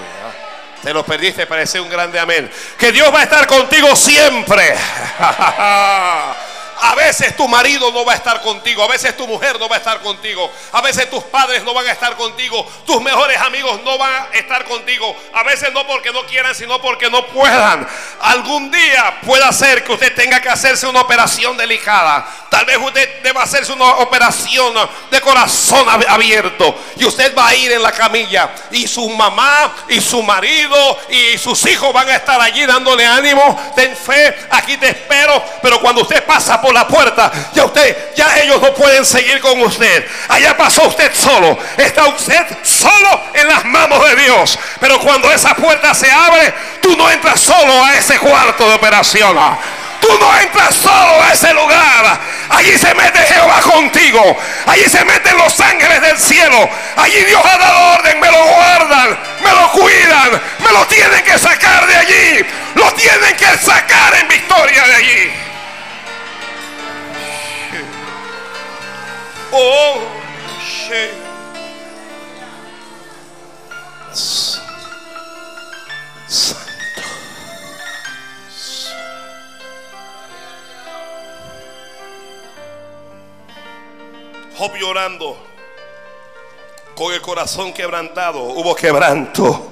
te 0.82 0.92
lo 0.92 1.04
perdiste, 1.04 1.46
parece 1.46 1.80
un 1.80 1.88
grande 1.88 2.18
amén. 2.18 2.50
Que 2.76 2.90
Dios 2.90 3.12
va 3.14 3.20
a 3.20 3.24
estar 3.24 3.46
contigo 3.46 3.94
siempre. 3.94 4.74
A 6.80 6.94
veces 6.94 7.36
tu 7.36 7.48
marido 7.48 7.90
no 7.92 8.04
va 8.04 8.12
a 8.12 8.16
estar 8.16 8.40
contigo, 8.42 8.82
a 8.82 8.88
veces 8.88 9.16
tu 9.16 9.26
mujer 9.26 9.58
no 9.58 9.68
va 9.68 9.76
a 9.76 9.78
estar 9.78 10.00
contigo, 10.00 10.50
a 10.72 10.80
veces 10.80 11.10
tus 11.10 11.24
padres 11.24 11.64
no 11.64 11.74
van 11.74 11.86
a 11.86 11.92
estar 11.92 12.16
contigo, 12.16 12.64
tus 12.86 13.00
mejores 13.02 13.36
amigos 13.40 13.80
no 13.84 13.98
van 13.98 14.28
a 14.32 14.36
estar 14.36 14.64
contigo, 14.64 15.14
a 15.34 15.42
veces 15.42 15.72
no 15.72 15.86
porque 15.86 16.12
no 16.12 16.24
quieran, 16.26 16.54
sino 16.54 16.80
porque 16.80 17.10
no 17.10 17.26
puedan. 17.26 17.86
Algún 18.20 18.70
día 18.70 19.20
pueda 19.24 19.50
ser 19.52 19.82
que 19.84 19.92
usted 19.92 20.14
tenga 20.14 20.40
que 20.40 20.48
hacerse 20.48 20.86
una 20.86 21.00
operación 21.00 21.56
delicada, 21.56 22.26
tal 22.50 22.64
vez 22.64 22.78
usted 22.78 23.22
deba 23.22 23.42
hacerse 23.42 23.72
una 23.72 23.96
operación 23.96 24.74
de 25.10 25.20
corazón 25.20 25.86
ab- 25.88 26.06
abierto. 26.08 26.74
Y 26.96 27.04
usted 27.04 27.34
va 27.36 27.48
a 27.48 27.54
ir 27.54 27.72
en 27.72 27.82
la 27.82 27.92
camilla. 27.92 28.50
Y 28.70 28.86
su 28.88 29.08
mamá 29.10 29.72
y 29.88 30.00
su 30.00 30.22
marido 30.22 30.98
y 31.08 31.38
sus 31.38 31.64
hijos 31.66 31.92
van 31.92 32.08
a 32.08 32.16
estar 32.16 32.40
allí 32.40 32.64
dándole 32.66 33.06
ánimo, 33.06 33.72
ten 33.74 33.96
fe, 33.96 34.34
aquí 34.50 34.76
te 34.76 34.88
espero, 34.88 35.42
pero 35.62 35.80
cuando 35.80 36.02
usted 36.02 36.24
pasa 36.24 36.60
por 36.60 36.67
la 36.74 36.86
puerta, 36.86 37.30
ya 37.54 37.64
usted, 37.64 38.14
ya 38.14 38.38
ellos 38.38 38.60
no 38.60 38.74
pueden 38.74 39.04
seguir 39.04 39.40
con 39.40 39.60
usted. 39.62 40.06
Allá 40.28 40.56
pasó 40.56 40.88
usted 40.88 41.12
solo, 41.14 41.58
está 41.76 42.06
usted 42.06 42.44
solo 42.62 43.22
en 43.34 43.48
las 43.48 43.64
manos 43.64 44.02
de 44.08 44.16
Dios. 44.16 44.58
Pero 44.80 44.98
cuando 45.00 45.30
esa 45.32 45.54
puerta 45.54 45.94
se 45.94 46.10
abre, 46.10 46.52
tú 46.80 46.96
no 46.96 47.10
entras 47.10 47.40
solo 47.40 47.84
a 47.84 47.94
ese 47.94 48.18
cuarto 48.18 48.68
de 48.68 48.74
operación. 48.74 49.36
Tú 50.00 50.08
no 50.18 50.38
entras 50.38 50.74
solo 50.76 51.22
a 51.22 51.32
ese 51.32 51.52
lugar. 51.52 52.20
Allí 52.50 52.78
se 52.78 52.94
mete 52.94 53.18
Jehová 53.18 53.60
contigo. 53.60 54.38
Allí 54.66 54.84
se 54.88 55.04
meten 55.04 55.36
los 55.36 55.58
ángeles 55.60 56.00
del 56.00 56.18
cielo. 56.18 56.68
Allí 56.96 57.24
Dios 57.24 57.42
ha 57.44 57.58
dado 57.58 57.94
orden. 57.94 58.20
Me 58.20 58.30
lo 58.30 58.44
guardan. 58.44 59.18
Me 59.42 59.50
lo 59.50 59.70
cuidan. 59.72 60.40
Me 60.64 60.72
lo 60.72 60.86
tienen 60.86 61.24
que 61.24 61.38
sacar 61.38 61.86
de 61.86 61.96
allí. 61.96 62.46
Lo 62.74 62.92
tienen 62.94 63.36
que 63.36 63.58
sacar 63.58 64.14
en 64.14 64.28
victoria 64.28 64.86
de 64.86 64.94
allí. 64.94 65.47
Oh. 69.52 70.18
Santo. 70.90 71.28
Job 84.56 84.74
llorando, 84.74 85.38
con 86.96 87.12
el 87.14 87.20
corazón 87.22 87.72
quebrantado, 87.72 88.42
hubo 88.42 88.74
quebranto. 88.74 89.70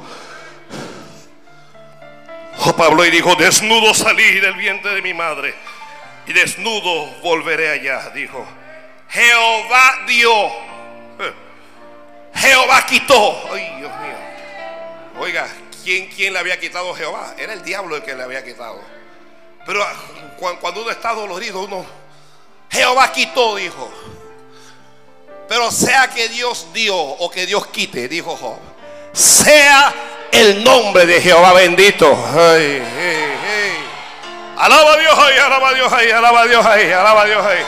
Job 2.58 2.82
habló 2.82 3.04
y 3.04 3.10
dijo, 3.10 3.34
desnudo 3.34 3.92
salí 3.94 4.38
del 4.38 4.54
vientre 4.54 4.94
de 4.94 5.02
mi 5.02 5.12
madre 5.12 5.54
y 6.26 6.32
desnudo 6.32 7.06
volveré 7.20 7.70
allá, 7.70 8.10
dijo. 8.10 8.46
Jehová 9.08 9.98
dio, 10.06 10.30
Jehová 12.34 12.84
quitó. 12.86 13.48
Ay, 13.52 13.74
Dios 13.78 13.92
mío. 14.00 14.16
Oiga, 15.20 15.46
¿quién, 15.84 16.08
¿quién 16.08 16.32
le 16.32 16.38
había 16.38 16.58
quitado 16.60 16.92
a 16.92 16.96
Jehová? 16.96 17.34
Era 17.38 17.52
el 17.52 17.62
diablo 17.62 17.96
el 17.96 18.02
que 18.02 18.14
le 18.14 18.22
había 18.22 18.44
quitado. 18.44 18.80
Pero 19.64 19.82
ah, 19.82 19.92
cuan- 20.38 20.56
cuando 20.56 20.82
uno 20.82 20.90
está 20.90 21.12
dolorido, 21.14 21.60
uno, 21.60 21.84
Jehová 22.70 23.10
quitó, 23.12 23.56
dijo. 23.56 23.90
Pero 25.48 25.70
sea 25.70 26.08
que 26.08 26.28
Dios 26.28 26.66
dio 26.72 26.96
o 26.96 27.30
que 27.30 27.46
Dios 27.46 27.66
quite, 27.68 28.08
dijo 28.08 28.36
Job. 28.36 28.58
Sea 29.12 29.94
el 30.32 30.62
nombre 30.64 31.06
de 31.06 31.20
Jehová 31.22 31.52
bendito. 31.52 32.12
Ay, 32.34 32.82
ay, 32.82 33.38
ay. 33.48 33.76
Alaba 34.58 34.92
a 34.92 34.96
Dios 34.96 35.18
ahí, 35.18 35.38
alaba 35.38 35.68
a 35.68 35.74
Dios 35.74 35.92
ahí, 35.92 36.10
alaba 36.10 36.40
a 36.42 36.46
Dios 36.46 36.66
ahí, 36.66 36.90
alaba 36.92 37.22
a 37.22 37.26
Dios 37.26 37.46
ahí. 37.46 37.62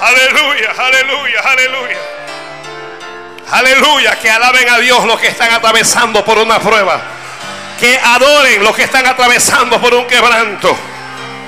Aleluya, 0.00 0.70
aleluya, 0.78 1.40
aleluya. 1.40 1.98
Aleluya, 3.50 4.18
que 4.18 4.30
alaben 4.30 4.68
a 4.68 4.78
Dios 4.78 5.04
los 5.04 5.18
que 5.18 5.28
están 5.28 5.50
atravesando 5.52 6.24
por 6.24 6.38
una 6.38 6.60
prueba. 6.60 7.00
Que 7.80 7.98
adoren 7.98 8.62
los 8.62 8.76
que 8.76 8.84
están 8.84 9.06
atravesando 9.06 9.80
por 9.80 9.94
un 9.94 10.06
quebranto. 10.06 10.76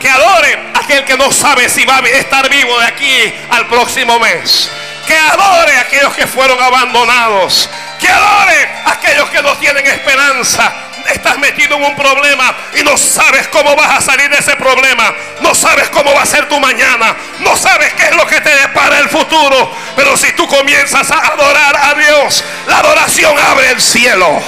Que 0.01 0.09
adoren 0.09 0.73
aquel 0.75 1.05
que 1.05 1.17
no 1.17 1.31
sabe 1.31 1.69
si 1.69 1.85
va 1.85 1.99
a 1.99 2.09
estar 2.09 2.49
vivo 2.49 2.79
de 2.81 2.87
aquí 2.87 3.35
al 3.51 3.67
próximo 3.67 4.19
mes. 4.19 4.71
Que 5.11 5.19
adore 5.19 5.77
a 5.77 5.81
aquellos 5.81 6.15
que 6.15 6.25
fueron 6.29 6.63
abandonados. 6.63 7.69
Que 7.99 8.09
adore 8.09 8.69
a 8.85 8.93
aquellos 8.93 9.29
que 9.31 9.43
no 9.43 9.57
tienen 9.57 9.85
esperanza. 9.85 10.73
Estás 11.13 11.37
metido 11.39 11.75
en 11.79 11.83
un 11.83 11.97
problema 11.97 12.55
y 12.79 12.85
no 12.85 12.97
sabes 12.97 13.49
cómo 13.49 13.75
vas 13.75 13.99
a 13.99 14.01
salir 14.01 14.31
de 14.31 14.39
ese 14.39 14.55
problema. 14.55 15.13
No 15.41 15.53
sabes 15.53 15.89
cómo 15.89 16.15
va 16.15 16.23
a 16.23 16.27
ser 16.27 16.49
tu 16.49 16.61
mañana. 16.61 17.17
No 17.41 17.57
sabes 17.57 17.93
qué 17.95 18.05
es 18.05 18.15
lo 18.15 18.25
que 18.25 18.41
te 18.41 18.55
depara 18.55 19.01
el 19.01 19.09
futuro. 19.09 19.75
Pero 19.97 20.17
si 20.17 20.31
tú 20.35 20.47
comienzas 20.47 21.11
a 21.11 21.19
adorar 21.19 21.77
a 21.77 21.95
Dios, 21.95 22.45
la 22.69 22.79
adoración 22.79 23.37
abre 23.37 23.71
el 23.71 23.81
cielo. 23.81 24.41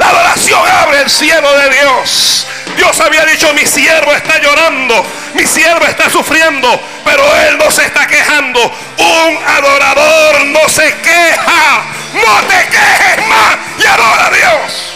La 0.00 0.08
adoración 0.08 0.60
abre 0.66 1.02
el 1.02 1.10
cielo 1.10 1.52
de 1.58 1.70
Dios. 1.70 2.46
Dios 2.74 2.98
había 3.00 3.22
dicho, 3.26 3.52
mi 3.52 3.66
siervo 3.66 4.12
está 4.14 4.40
llorando, 4.40 5.04
mi 5.34 5.46
siervo 5.46 5.84
está 5.86 6.08
sufriendo, 6.08 6.80
pero 7.04 7.22
él 7.46 7.58
no 7.58 7.70
se 7.70 7.84
está 7.84 8.06
quejando. 8.06 8.60
Un 8.96 9.38
adorador 9.46 10.46
no 10.46 10.66
se 10.70 10.90
queja. 11.02 11.84
No 12.14 12.48
te 12.48 12.66
quejes 12.68 13.28
más 13.28 13.56
y 13.78 13.86
adora 13.86 14.26
a 14.26 14.30
Dios. 14.30 14.92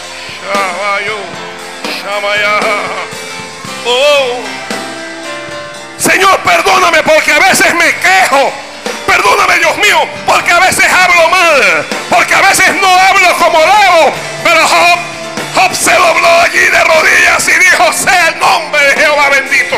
Oh. 3.85 4.39
Señor, 5.99 6.39
perdóname 6.39 7.03
porque 7.03 7.31
a 7.31 7.39
veces 7.39 7.75
me 7.75 7.95
quejo. 7.97 8.51
Perdóname, 9.05 9.59
Dios 9.59 9.77
mío, 9.77 9.99
porque 10.25 10.51
a 10.51 10.59
veces 10.59 10.85
hablo 10.91 11.29
mal, 11.29 11.85
porque 12.09 12.33
a 12.33 12.41
veces 12.41 12.73
no 12.81 12.87
hablo 12.87 13.37
como 13.37 13.59
debo. 13.59 14.34
Pero 14.45 14.67
Job, 14.67 14.99
Job 15.55 15.75
se 15.75 15.91
dobló 15.91 16.29
allí 16.41 16.59
de 16.59 16.83
rodillas 16.83 17.47
y 17.47 17.51
dijo, 17.51 17.91
sea 17.93 18.27
el 18.27 18.39
nombre 18.39 18.79
de 18.79 18.91
Jehová 18.93 19.29
bendito. 19.29 19.75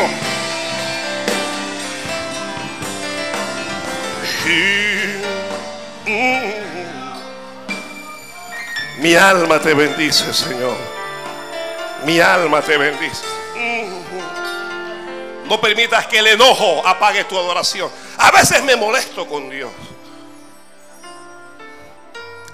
Mi 8.98 9.14
alma 9.14 9.58
te 9.58 9.72
bendice, 9.72 10.34
Señor. 10.34 10.76
Mi 12.04 12.20
alma 12.20 12.60
te 12.60 12.76
bendice. 12.76 13.24
No 15.48 15.58
permitas 15.62 16.06
que 16.08 16.18
el 16.18 16.26
enojo 16.26 16.86
apague 16.86 17.24
tu 17.24 17.38
adoración. 17.38 17.90
A 18.18 18.30
veces 18.32 18.62
me 18.64 18.76
molesto 18.76 19.26
con 19.26 19.48
Dios. 19.48 19.70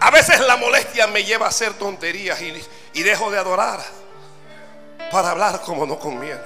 A 0.04 0.10
veces 0.10 0.38
la 0.40 0.56
molestia 0.56 1.06
me 1.06 1.24
lleva 1.24 1.46
a 1.46 1.48
hacer 1.48 1.72
tonterías 1.78 2.38
y, 2.42 2.62
y 2.92 3.02
dejo 3.02 3.30
de 3.30 3.38
adorar 3.38 3.82
para 5.10 5.30
hablar 5.30 5.62
como 5.62 5.86
no 5.86 5.98
conviene. 5.98 6.42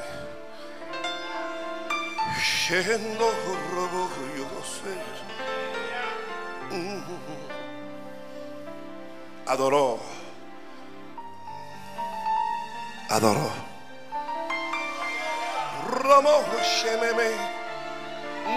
Sé. 2.70 3.00
Adoró. 9.46 9.98
Adoró. 13.09 13.50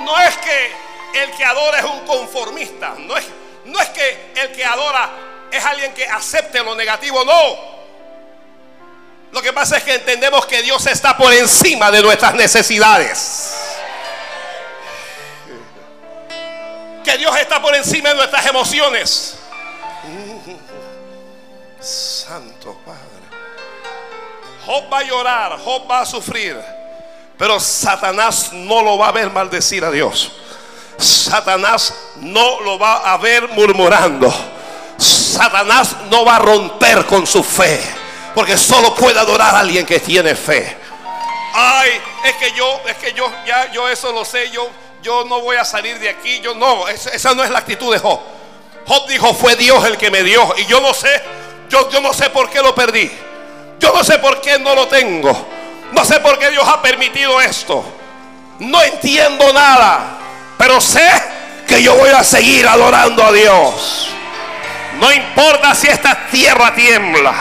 No 0.06 0.20
es 0.20 0.38
que 0.38 1.24
el 1.24 1.32
que 1.32 1.44
adora 1.44 1.80
es 1.80 1.86
un 1.86 2.06
conformista, 2.06 2.94
no 3.00 3.18
es, 3.18 3.26
no 3.66 3.80
es 3.80 3.90
que 3.90 4.34
el 4.36 4.52
que 4.52 4.66
adora 4.66 5.10
es 5.52 5.64
alguien 5.66 5.94
que 5.94 6.08
acepte 6.08 6.64
lo 6.64 6.76
negativo, 6.76 7.24
no. 7.24 7.82
Lo 9.32 9.42
que 9.42 9.54
pasa 9.54 9.78
es 9.78 9.84
que 9.84 9.96
entendemos 9.96 10.46
que 10.46 10.62
Dios 10.62 10.86
está 10.88 11.16
por 11.16 11.34
encima 11.34 11.90
de 11.92 12.02
nuestras 12.02 12.34
necesidades. 12.34 13.56
Que 17.04 17.18
Dios 17.18 17.36
está 17.38 17.62
por 17.62 17.74
encima 17.76 18.10
de 18.10 18.16
nuestras 18.16 18.46
emociones. 18.46 19.38
Santo 21.80 22.78
Padre. 22.86 23.02
Job 24.66 24.92
va 24.92 25.00
a 25.00 25.04
llorar, 25.04 25.60
Job 25.60 25.90
va 25.90 26.02
a 26.02 26.06
sufrir. 26.06 26.62
Pero 27.38 27.60
Satanás 27.60 28.54
no 28.54 28.84
lo 28.84 28.98
va 28.98 29.08
a 29.08 29.12
ver 29.12 29.32
maldecir 29.32 29.84
a 29.84 29.92
Dios. 29.92 30.32
Satanás 31.02 31.94
no 32.18 32.62
lo 32.62 32.78
va 32.78 33.12
a 33.12 33.18
ver 33.18 33.50
murmurando. 33.50 34.34
Satanás 34.98 35.96
no 36.10 36.24
va 36.24 36.36
a 36.36 36.40
romper 36.40 37.06
con 37.06 37.26
su 37.26 37.44
fe. 37.44 37.82
Porque 38.36 38.58
solo 38.58 38.94
puede 38.96 39.20
adorar 39.20 39.56
a 39.56 39.60
alguien 39.60 39.86
que 39.86 40.00
tiene 40.00 40.36
fe. 40.36 40.78
Ay, 41.54 41.92
es 42.24 42.36
que 42.36 42.52
yo, 42.54 42.82
es 42.88 42.96
que 42.98 43.14
yo, 43.14 43.30
ya, 43.46 43.72
yo 43.72 43.90
eso 43.90 44.12
lo 44.12 44.24
sé. 44.24 44.50
Yo, 44.52 44.70
yo 45.02 45.26
no 45.26 45.42
voy 45.42 45.58
a 45.58 45.66
salir 45.66 46.00
de 46.00 46.10
aquí. 46.10 46.40
Yo 46.40 46.54
no, 46.54 46.88
esa 46.88 47.34
no 47.34 47.44
es 47.44 47.50
la 47.50 47.60
actitud 47.60 47.92
de 47.92 48.00
Job. 48.00 48.20
Job 48.88 49.08
dijo, 49.08 49.34
fue 49.34 49.56
Dios 49.56 49.84
el 49.86 49.98
que 49.98 50.12
me 50.12 50.24
dio. 50.24 50.54
Y 50.58 50.66
yo 50.66 50.80
no 50.80 50.94
sé, 50.94 51.22
yo, 51.70 51.90
yo 51.90 52.00
no 52.00 52.14
sé 52.14 52.30
por 52.30 52.50
qué 52.50 52.62
lo 52.62 52.74
perdí. 52.74 53.12
Yo 53.80 53.92
no 53.94 54.04
sé 54.04 54.20
por 54.20 54.40
qué 54.40 54.60
no 54.60 54.76
lo 54.76 54.88
tengo. 54.88 55.48
No 55.92 56.06
sé 56.06 56.20
por 56.20 56.38
qué 56.40 56.52
Dios 56.52 56.66
ha 56.68 56.82
permitido 56.82 57.42
esto. 57.42 57.84
No 58.60 58.82
entiendo 58.82 59.52
nada. 59.52 60.21
Pero 60.62 60.80
sé 60.80 61.10
que 61.68 61.82
yo 61.82 61.96
voy 61.96 62.12
a 62.12 62.24
seguir 62.24 62.68
adorando 62.68 63.26
a 63.26 63.32
Dios. 63.32 64.10
No 65.00 65.12
importa 65.12 65.74
si 65.74 65.88
esta 65.88 66.28
tierra 66.30 66.76
tiembla. 66.76 67.34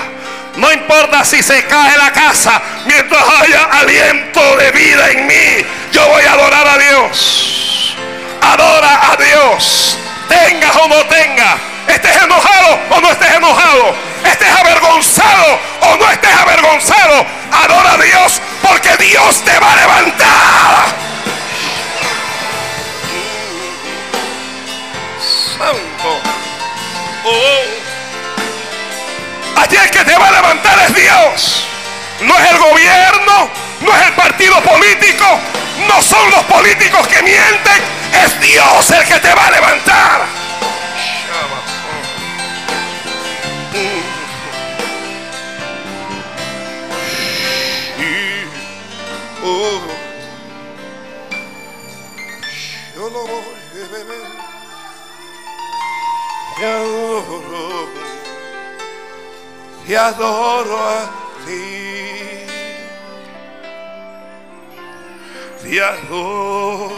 No 0.57 0.73
importa 0.73 1.23
si 1.27 1.43
se 1.43 1.67
cae 1.67 1.99
la 1.99 2.11
casa. 2.13 2.63
Mientras 2.87 3.23
haya 3.23 3.65
aliento 3.65 4.57
de 4.57 4.71
vida 4.71 5.11
en 5.11 5.27
mí. 5.27 5.67
Yo 5.93 6.09
voy 6.09 6.25
a 6.25 6.33
adorar 6.33 6.67
a 6.67 6.79
Dios. 6.79 7.95
Adora 8.41 9.13
a 9.13 9.17
Dios. 9.17 9.99
Tengas 10.27 10.77
o 10.77 10.89
no 10.89 11.05
tengas. 11.05 11.57
Estés 11.89 12.23
enojado 12.23 12.79
o 12.89 13.01
no 13.03 13.11
estés 13.11 13.35
enojado. 13.35 13.95
Estés 14.25 14.51
avergonzado 14.51 15.59
o 15.83 15.97
no 15.99 16.11
estés 16.11 16.37
avergonzado. 16.41 17.27
Adora 17.53 17.93
a 17.93 17.99
Dios 17.99 18.41
porque 18.63 18.97
Dios 18.97 19.45
te 19.45 19.59
va 19.59 19.73
a 19.73 19.77
levantar. 19.77 21.10
Santo. 26.01 26.21
Oh. 27.25 27.61
Allí 29.61 29.77
el 29.77 29.91
que 29.91 30.05
te 30.05 30.17
va 30.17 30.29
a 30.29 30.33
levantar 30.33 30.79
es 30.79 30.95
Dios. 30.95 31.67
No 32.23 32.39
es 32.39 32.51
el 32.51 32.59
gobierno, 32.59 33.51
no 33.81 33.97
es 33.97 34.07
el 34.07 34.13
partido 34.15 34.63
político, 34.63 35.27
no 35.89 36.03
son 36.03 36.31
los 36.31 36.45
políticos 36.45 37.07
que 37.09 37.23
mienten, 37.23 37.83
es 38.25 38.41
Dios 38.41 38.91
el 38.91 39.05
que 39.07 39.19
te 39.21 39.35
va 39.35 39.47
a 39.47 39.51
levantar. 39.51 40.27
Yo 52.95 53.09
no 53.11 53.21
voy 53.21 53.61
adoro, 56.65 57.89
te 59.87 59.97
adoro 59.97 60.77
a 60.77 61.11
ti. 61.45 62.47
Te 65.63 65.83
adoro 65.83 66.91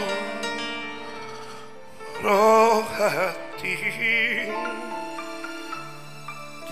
a 2.99 3.33
ti. 3.61 3.77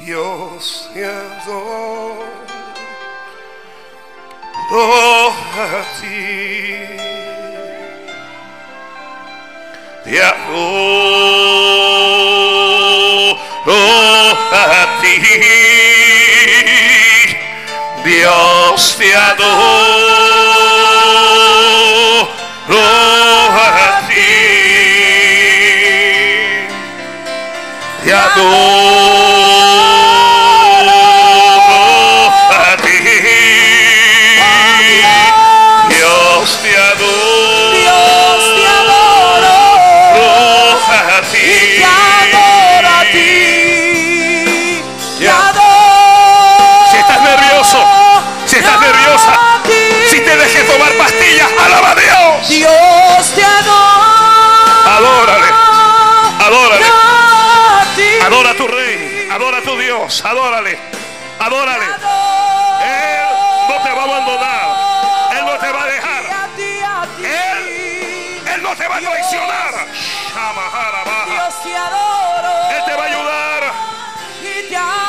Dios 0.06 0.90
te 0.94 1.06
adoro 1.06 2.26
a 5.58 5.84
ti. 6.00 6.18
Te 10.04 10.22
adoro 10.22 11.61
Dios 18.82 18.96
te 18.98 19.16
adoro 19.16 19.52
a 23.56 24.08
ti. 24.08 24.14
Te 28.04 28.12
adoro 28.12 29.21
Dios, 60.12 60.26
adórale, 60.26 60.78
adórale. 61.40 61.86
Él 61.86 61.94
no 63.70 63.82
te 63.82 63.92
va 63.94 64.02
a 64.02 64.04
abandonar, 64.04 64.76
Él 65.40 65.46
no 65.46 65.54
te 65.58 65.72
va 65.72 65.84
a 65.84 65.86
dejar. 65.86 66.24
Él, 67.18 68.44
Él 68.46 68.62
no 68.62 68.76
te 68.76 68.88
va 68.90 68.98
a 68.98 69.00
traicionar. 69.00 69.72
Dios 71.28 71.64
te 71.64 71.78
adoro. 71.78 72.72
Él 72.72 72.84
te 72.86 72.94
va 72.94 73.04
a 73.04 73.08
ayudar. 73.08 73.64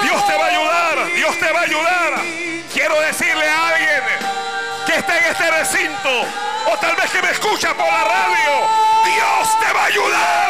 Dios 0.03 0.27
te 0.29 0.37
va 0.37 0.45
a 0.45 0.49
ayudar, 0.49 1.07
Dios 1.17 1.37
te 1.37 1.53
va 1.53 1.59
a 1.59 1.63
ayudar. 1.63 2.13
Quiero 2.73 3.01
decirle 3.01 3.49
a 3.49 3.69
alguien 3.71 4.03
que 4.87 4.95
está 4.99 5.19
en 5.19 5.25
este 5.25 5.51
recinto 5.51 6.11
o 6.73 6.79
tal 6.79 6.95
vez 6.95 7.11
que 7.11 7.23
me 7.23 7.31
escucha 7.33 7.75
por 7.75 7.87
la 7.87 8.05
radio, 8.05 8.69
Dios 9.05 9.59
te 9.59 9.73
va 9.73 9.83
a 9.83 9.87
ayudar. 9.87 10.42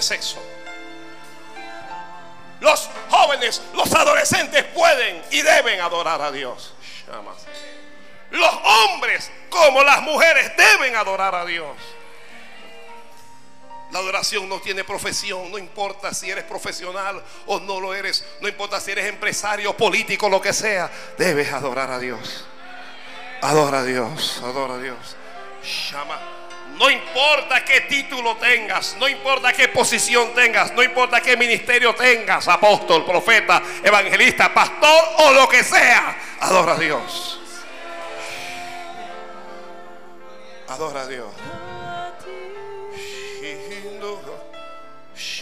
de 0.00 0.02
sexo. 0.02 0.38
Los 2.60 2.88
jóvenes, 3.10 3.62
los 3.74 3.92
adolescentes 3.94 4.64
pueden 4.64 5.22
y 5.30 5.42
deben 5.42 5.80
adorar 5.80 6.20
a 6.22 6.32
Dios. 6.32 6.74
Los 8.30 8.50
hombres 8.52 9.30
como 9.48 9.82
las 9.82 10.02
mujeres 10.02 10.52
deben 10.56 10.96
adorar 10.96 11.34
a 11.34 11.44
Dios. 11.44 11.76
La 13.90 13.98
adoración 13.98 14.48
no 14.48 14.60
tiene 14.60 14.84
profesión, 14.84 15.50
no 15.50 15.58
importa 15.58 16.14
si 16.14 16.30
eres 16.30 16.44
profesional 16.44 17.22
o 17.46 17.58
no 17.58 17.80
lo 17.80 17.92
eres, 17.92 18.24
no 18.40 18.46
importa 18.46 18.80
si 18.80 18.92
eres 18.92 19.06
empresario, 19.06 19.76
político, 19.76 20.28
lo 20.28 20.40
que 20.40 20.52
sea, 20.52 20.88
debes 21.18 21.52
adorar 21.52 21.90
a 21.90 21.98
Dios. 21.98 22.44
Adora 23.42 23.80
a 23.80 23.84
Dios, 23.84 24.40
adora 24.44 24.74
a 24.74 24.78
Dios. 24.78 25.16
No 26.80 26.88
importa 26.88 27.62
qué 27.62 27.82
título 27.82 28.38
tengas, 28.38 28.96
no 28.98 29.06
importa 29.06 29.52
qué 29.52 29.68
posición 29.68 30.32
tengas, 30.32 30.72
no 30.72 30.82
importa 30.82 31.20
qué 31.20 31.36
ministerio 31.36 31.94
tengas, 31.94 32.48
apóstol, 32.48 33.04
profeta, 33.04 33.62
evangelista, 33.84 34.54
pastor 34.54 35.04
o 35.18 35.32
lo 35.34 35.46
que 35.46 35.62
sea, 35.62 36.16
adora 36.40 36.72
a 36.72 36.78
Dios. 36.78 37.38
Adora 40.68 41.02
a 41.02 41.06
Dios. 41.06 41.34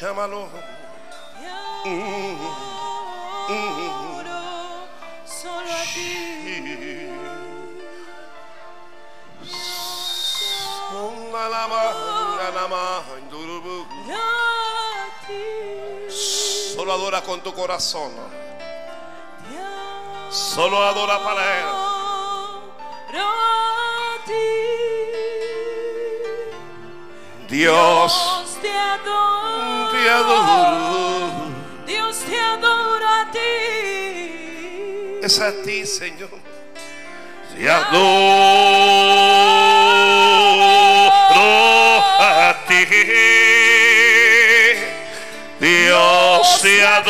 Llámalo. 0.00 0.48
Solo 5.24 5.70
a 5.70 5.84
ti. 5.94 6.37
Solo 16.74 16.92
adora 16.92 17.22
con 17.22 17.40
tu 17.42 17.52
corazón. 17.52 18.12
Solo 20.30 20.82
adora 20.82 21.22
para 21.22 21.58
Él. 21.58 21.66
Dios, 27.48 28.58
te 28.60 28.76
adoro. 30.10 31.30
Dios 31.86 32.18
te 32.18 32.40
adoro 32.40 33.06
a 33.06 33.30
ti. 33.30 33.38
Es 35.22 35.38
a 35.40 35.52
ti, 35.62 35.86
Señor. 35.86 36.30
Te 37.56 37.70
adoro. 37.70 39.77
Dios 45.58 46.62
te 46.62 46.86
adoro 46.86 47.08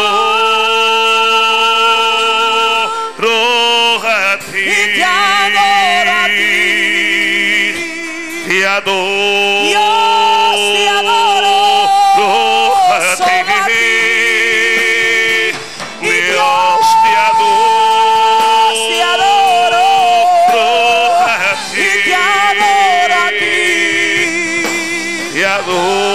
a 4.02 4.38
ti, 4.38 4.60
y 4.60 4.94
te 4.94 5.04
adoro 5.04 6.10
a 6.10 6.26
ti, 6.26 7.74
te 8.48 8.66
adoro. 8.66 10.27
Oh. 25.70 26.07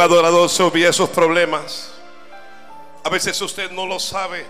Adorador 0.00 0.48
se 0.48 0.62
olvida 0.62 0.92
sus 0.92 1.08
problemas. 1.08 1.90
A 3.04 3.10
veces 3.10 3.40
usted 3.40 3.70
no 3.70 3.86
lo 3.86 3.98
sabe, 3.98 4.44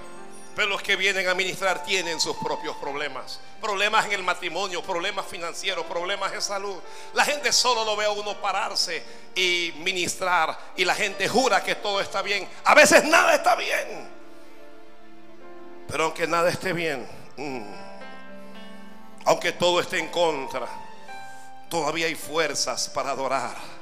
pero 0.57 0.69
los 0.69 0.83
que 0.83 0.97
vienen 0.97 1.29
a 1.29 1.35
ministrar 1.35 1.85
tienen 1.85 2.21
sus 2.21 2.37
propios 2.39 2.75
problemas. 2.77 3.39
Problemas 3.61 4.07
en 4.07 4.13
el 4.13 4.23
matrimonio, 4.23 4.83
problemas 4.83 5.27
financieros, 5.27 5.87
problemas 5.87 6.33
de 6.33 6.41
salud. 6.41 6.77
La 7.15 7.25
gente 7.25 7.53
solo 7.53 7.85
lo 7.85 7.97
ve 7.97 8.07
a 8.07 8.11
uno 8.11 8.35
pararse 8.41 9.03
y 9.35 9.73
ministrar 9.79 10.59
y 10.77 10.85
la 10.85 10.97
gente 10.97 11.29
jura 11.29 11.63
que 11.63 11.77
todo 11.77 12.01
está 12.01 12.23
bien. 12.23 12.49
A 12.65 12.75
veces 12.75 13.05
nada 13.05 13.35
está 13.37 13.55
bien. 13.55 14.11
Pero 15.87 16.05
aunque 16.05 16.27
nada 16.27 16.51
esté 16.51 16.73
bien, 16.73 17.09
mm, 17.37 17.63
aunque 19.25 19.53
todo 19.53 19.81
esté 19.81 19.99
en 19.99 20.09
contra, 20.09 20.67
todavía 21.71 22.07
hay 22.07 22.15
fuerzas 22.15 22.89
para 22.89 23.11
adorar. 23.11 23.78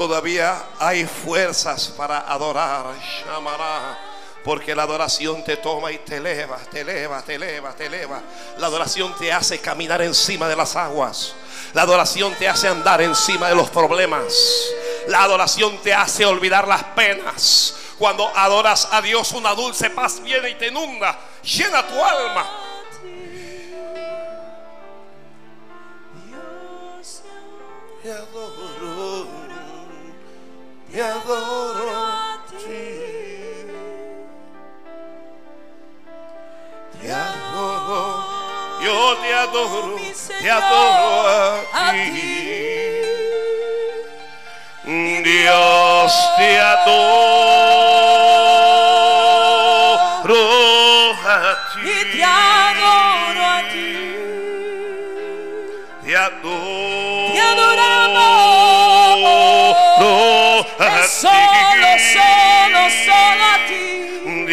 Todavía 0.00 0.64
hay 0.78 1.04
fuerzas 1.04 1.88
para 1.88 2.20
adorar. 2.20 2.86
Shamará. 3.22 3.98
Porque 4.42 4.74
la 4.74 4.84
adoración 4.84 5.44
te 5.44 5.58
toma 5.58 5.92
y 5.92 5.98
te 5.98 6.16
eleva, 6.16 6.56
te 6.56 6.80
eleva, 6.80 7.20
te 7.20 7.34
eleva, 7.34 7.74
te 7.74 7.84
eleva. 7.84 8.22
La 8.56 8.68
adoración 8.68 9.14
te 9.18 9.30
hace 9.30 9.58
caminar 9.58 10.00
encima 10.00 10.48
de 10.48 10.56
las 10.56 10.74
aguas. 10.74 11.34
La 11.74 11.82
adoración 11.82 12.34
te 12.36 12.48
hace 12.48 12.66
andar 12.66 13.02
encima 13.02 13.50
de 13.50 13.54
los 13.54 13.68
problemas. 13.68 14.32
La 15.08 15.22
adoración 15.22 15.76
te 15.82 15.92
hace 15.92 16.24
olvidar 16.24 16.66
las 16.66 16.82
penas. 16.82 17.74
Cuando 17.98 18.26
adoras 18.34 18.88
a 18.92 19.02
Dios, 19.02 19.32
una 19.32 19.54
dulce 19.54 19.90
paz 19.90 20.22
viene 20.22 20.48
y 20.48 20.54
te 20.54 20.68
inunda. 20.68 21.14
Llena 21.42 21.86
tu 21.86 22.02
alma. 22.02 22.50
Te 28.02 28.10
adoro, 28.10 28.69
te 30.90 31.00
adoro 31.00 31.90
a 31.94 32.38
ti. 32.50 33.66
Te 37.00 37.12
adoro, 37.12 38.26
yo 38.82 39.16
te 39.18 39.34
adoro, 39.34 39.96
te 40.40 40.50
adoro 40.50 41.64
a 41.72 41.90
ti. 41.92 42.80
Dios 45.22 46.12
te 46.36 46.58
adoro 46.58 47.79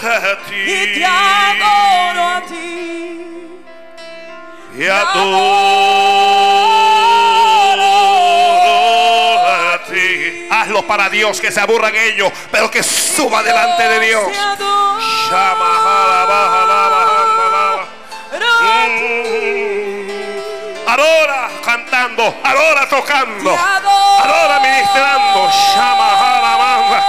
a 0.03 0.39
ti. 0.49 0.57
Y 0.57 0.95
te 0.95 1.05
adoro 1.05 2.23
a 2.27 2.43
ti. 2.49 3.63
Te 4.77 4.91
adoro 4.91 5.43
a 9.49 9.79
ti. 9.89 10.49
Hazlo 10.51 10.85
para 10.89 11.09
Dios, 11.09 11.41
que 11.41 11.53
se 11.53 11.61
aburran 11.61 11.95
ellos, 11.95 12.33
pero 12.51 12.69
que 12.69 12.83
suba 12.83 13.45
delante 13.45 13.89
de 13.89 14.01
Dios. 14.01 14.27
Baja, 15.31 16.23
Adora 20.93 21.49
cantando, 21.65 22.23
adora 22.45 22.87
tocando, 22.87 23.49
adora 23.49 24.61
ministrando. 24.61 25.49
Manda. 26.59 27.03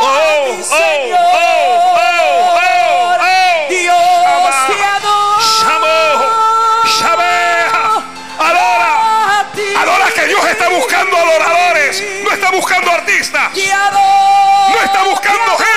Oh, 0.00 0.04
Oh, 0.04 0.44
mi 0.44 0.60
oh, 0.60 0.62
Señor. 0.62 1.18
oh, 1.18 1.96
oh, 1.96 2.58
oh, 2.58 3.16
oh. 3.16 3.68
Dios 3.70 3.96
te. 7.88 7.96
Adora, 8.38 8.92
a 9.74 9.80
adora 9.80 10.10
que 10.12 10.26
Dios 10.26 10.44
está 10.46 10.68
buscando 10.68 11.16
adoradores, 11.16 12.04
no 12.22 12.30
está 12.30 12.50
buscando 12.50 12.90
artistas, 12.90 13.52
no 13.54 14.82
está 14.84 15.02
buscando 15.04 15.56
Te 15.56 15.64
gente 15.64 15.67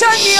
para 0.00 0.16
ti, 0.16 0.16
Shiva, 0.16 0.16
Señor. 0.16 0.39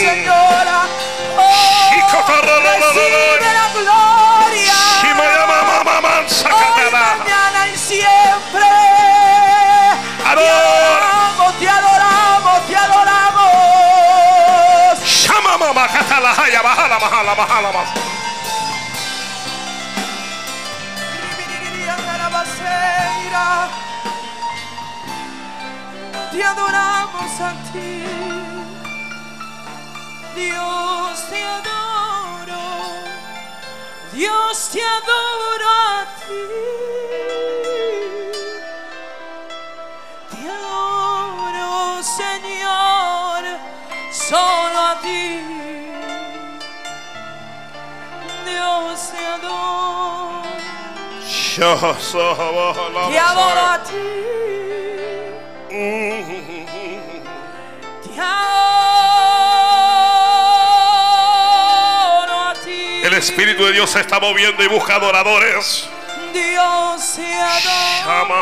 Señora. 0.00 0.88
Oh, 1.36 1.90
recibe 1.92 3.48
la 3.52 3.66
gloria. 3.76 4.78
Hoy, 6.54 6.90
mañana 6.90 7.60
y 7.68 7.76
siempre. 7.76 8.68
Adoramos, 10.24 11.58
te 11.58 11.68
adoramos, 11.68 12.66
te 12.66 12.76
adoramos. 12.76 13.50
Shama 15.04 15.58
mama, 15.58 15.86
la 16.22 16.30
haya, 16.32 16.62
bajala, 16.62 16.98
bajala, 16.98 17.34
bajala, 17.34 17.70
bajala. 17.70 18.10
Te 26.32 26.44
adoramos 26.44 27.40
a 27.40 27.52
ti. 27.72 28.39
Dios 30.34 31.28
te 31.28 31.42
adoro, 31.42 32.62
Dios 34.12 34.68
te 34.72 34.80
adoro 34.82 35.68
a 35.68 36.06
ti, 36.20 36.44
te 40.30 40.48
adoro 40.48 42.02
Señor, 42.02 43.42
solo 44.12 44.78
a 44.78 44.98
ti, 45.02 45.40
Dios 48.46 49.10
te 49.10 49.26
adoro. 49.26 50.42
Te 53.10 53.18
adoro 53.18 53.60
a 53.60 53.82
ti. 53.82 54.20
Te 58.02 58.20
adoro 58.20 59.69
Espíritu 63.20 63.66
de 63.66 63.72
Dios 63.72 63.90
se 63.90 64.00
está 64.00 64.18
moviendo 64.18 64.64
y 64.64 64.66
busca 64.66 64.94
adoradores. 64.94 65.86
Dios 66.32 67.12
te 67.16 67.34
adoro. 67.34 68.40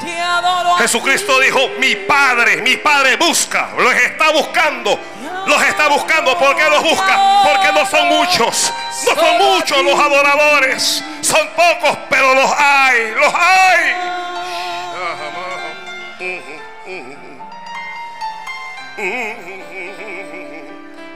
Te 0.00 0.20
adoro 0.20 0.76
a 0.76 0.78
Jesucristo 0.78 1.40
dijo, 1.40 1.58
mi 1.80 1.96
Padre, 1.96 2.62
mi 2.62 2.76
Padre 2.76 3.16
busca, 3.16 3.70
los 3.76 3.92
está 3.94 4.30
buscando, 4.30 5.00
los 5.46 5.62
está 5.64 5.88
buscando. 5.88 6.38
¿Por 6.38 6.54
qué 6.54 6.70
los 6.70 6.82
busca? 6.84 7.42
Porque 7.42 7.72
no 7.72 7.84
son 7.86 8.06
muchos, 8.06 8.72
no 9.04 9.20
son 9.20 9.38
muchos 9.38 9.82
los 9.82 9.98
adoradores, 9.98 11.02
son 11.22 11.48
pocos, 11.56 11.98
pero 12.08 12.34
los 12.36 12.52
hay, 12.56 13.10
los 13.16 13.34
hay. 13.34 13.94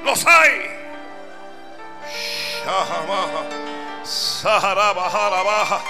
Los 0.02 0.26
hay. 0.26 0.77
Şahamaha 2.64 3.42
Saharabaharaba 4.04 5.80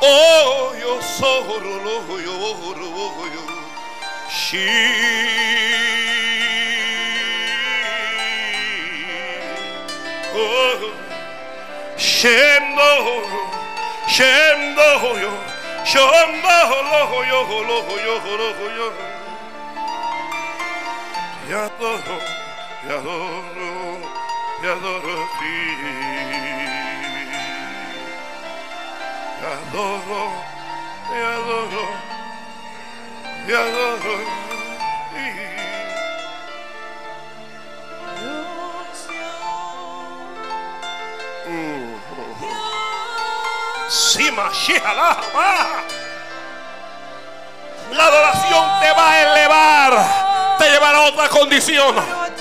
Oyo 0.00 1.02
sohuruluhuyu 1.02 2.32
uhuruhuyu 2.32 3.44
Şi 4.30 4.70
Şem 11.98 12.76
doğru 12.76 13.26
Şem 14.08 14.76
doğru 14.76 15.30
Şem 15.84 16.42
doğru 16.42 17.26
Yo 17.28 17.46
lo 17.68 18.00
yo 18.06 18.20
lo 18.38 18.70
yo 18.78 18.92
Ya 21.50 21.70
doğru 21.80 22.16
Ya 22.90 23.04
doğru 23.04 23.99
te 24.60 24.68
adoro 24.68 25.22
a 25.22 25.38
ti. 25.38 25.56
Te 29.40 29.46
adoro, 29.46 30.22
te 31.08 31.18
adoro, 31.24 31.84
te 33.46 33.54
adoro. 33.56 34.14
Te 35.12 35.50
Sí, 43.88 44.30
Mashiach, 44.30 44.82
La 47.92 48.04
adoración 48.04 48.64
te 48.80 48.92
va 48.92 49.10
a 49.10 49.20
elevar, 49.20 49.92
te 50.58 50.70
llevará 50.70 50.98
a 50.98 51.02
otra 51.08 51.28
condición, 51.28 51.98
a 51.98 52.26
ti. 52.26 52.39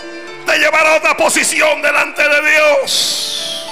Te 0.49 0.57
llevará 0.57 0.93
a 0.93 0.97
otra 0.97 1.15
posición 1.15 1.81
delante 1.81 2.27
de 2.27 2.51
Dios. 2.51 3.65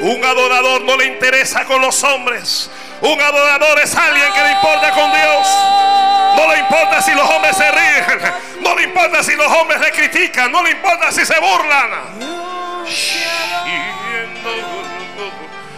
Un 0.00 0.24
adorador 0.24 0.80
no 0.82 0.96
le 0.96 1.06
interesa 1.06 1.64
con 1.64 1.80
los 1.80 2.02
hombres. 2.02 2.70
Un 3.02 3.20
adorador 3.20 3.78
es 3.80 3.94
alguien 3.94 4.32
que 4.32 4.42
le 4.42 4.52
importa 4.52 4.90
con 4.90 5.12
Dios. 5.12 5.48
No 6.36 6.52
le 6.52 6.58
importa 6.58 7.02
si 7.02 7.12
los 7.12 7.28
hombres 7.30 7.56
se 7.56 7.70
ríen. 7.70 8.32
No 8.60 8.74
le 8.74 8.82
importa 8.82 9.22
si 9.22 9.36
los 9.36 9.46
hombres 9.46 9.80
le 9.80 9.92
critican. 9.92 10.50
No 10.50 10.62
le 10.62 10.72
importa 10.72 11.12
si 11.12 11.24
se 11.24 11.38
burlan. 11.38 11.90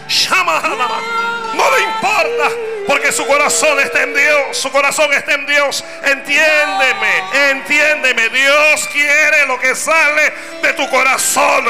Shama. 0.07 1.32
No 1.71 1.79
importa 1.79 2.55
porque 2.87 3.11
su 3.11 3.25
corazón 3.25 3.79
está 3.79 4.03
en 4.03 4.13
Dios. 4.13 4.57
Su 4.57 4.71
corazón 4.71 5.13
está 5.13 5.33
en 5.33 5.45
Dios. 5.45 5.83
Entiéndeme, 6.03 7.23
entiéndeme. 7.51 8.29
Dios 8.29 8.87
quiere 8.91 9.45
lo 9.47 9.59
que 9.59 9.75
sale 9.75 10.33
de 10.61 10.73
tu 10.73 10.89
corazón. 10.89 11.65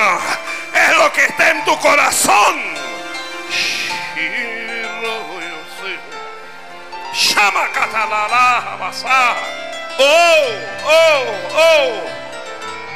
Es 0.73 0.97
lo 0.97 1.11
que 1.13 1.25
está 1.25 1.51
en 1.51 1.65
tu 1.65 1.79
corazón. 1.79 2.73
Basa. 8.79 9.35
Oh, 9.99 10.49
oh, 10.85 11.23
oh. 11.55 12.22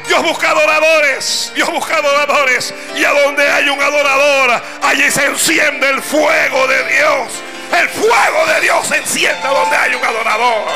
Dios 0.08 0.22
busca 0.22 0.50
adoradores, 0.50 1.52
Dios 1.54 1.70
busca 1.70 1.96
adoradores. 1.96 2.74
Y 2.96 3.04
a 3.04 3.10
donde 3.10 3.46
hay 3.46 3.68
un 3.68 3.80
adorador, 3.80 4.62
allí 4.82 5.10
se 5.10 5.26
enciende 5.26 5.90
el 5.90 6.02
fuego 6.02 6.66
de 6.66 6.84
Dios. 6.84 7.28
El 7.78 7.88
fuego 7.90 8.46
de 8.46 8.60
Dios 8.62 8.88
se 8.88 8.96
enciende 8.96 9.46
donde 9.46 9.76
hay 9.76 9.94
un 9.94 10.02
adorador. 10.02 10.72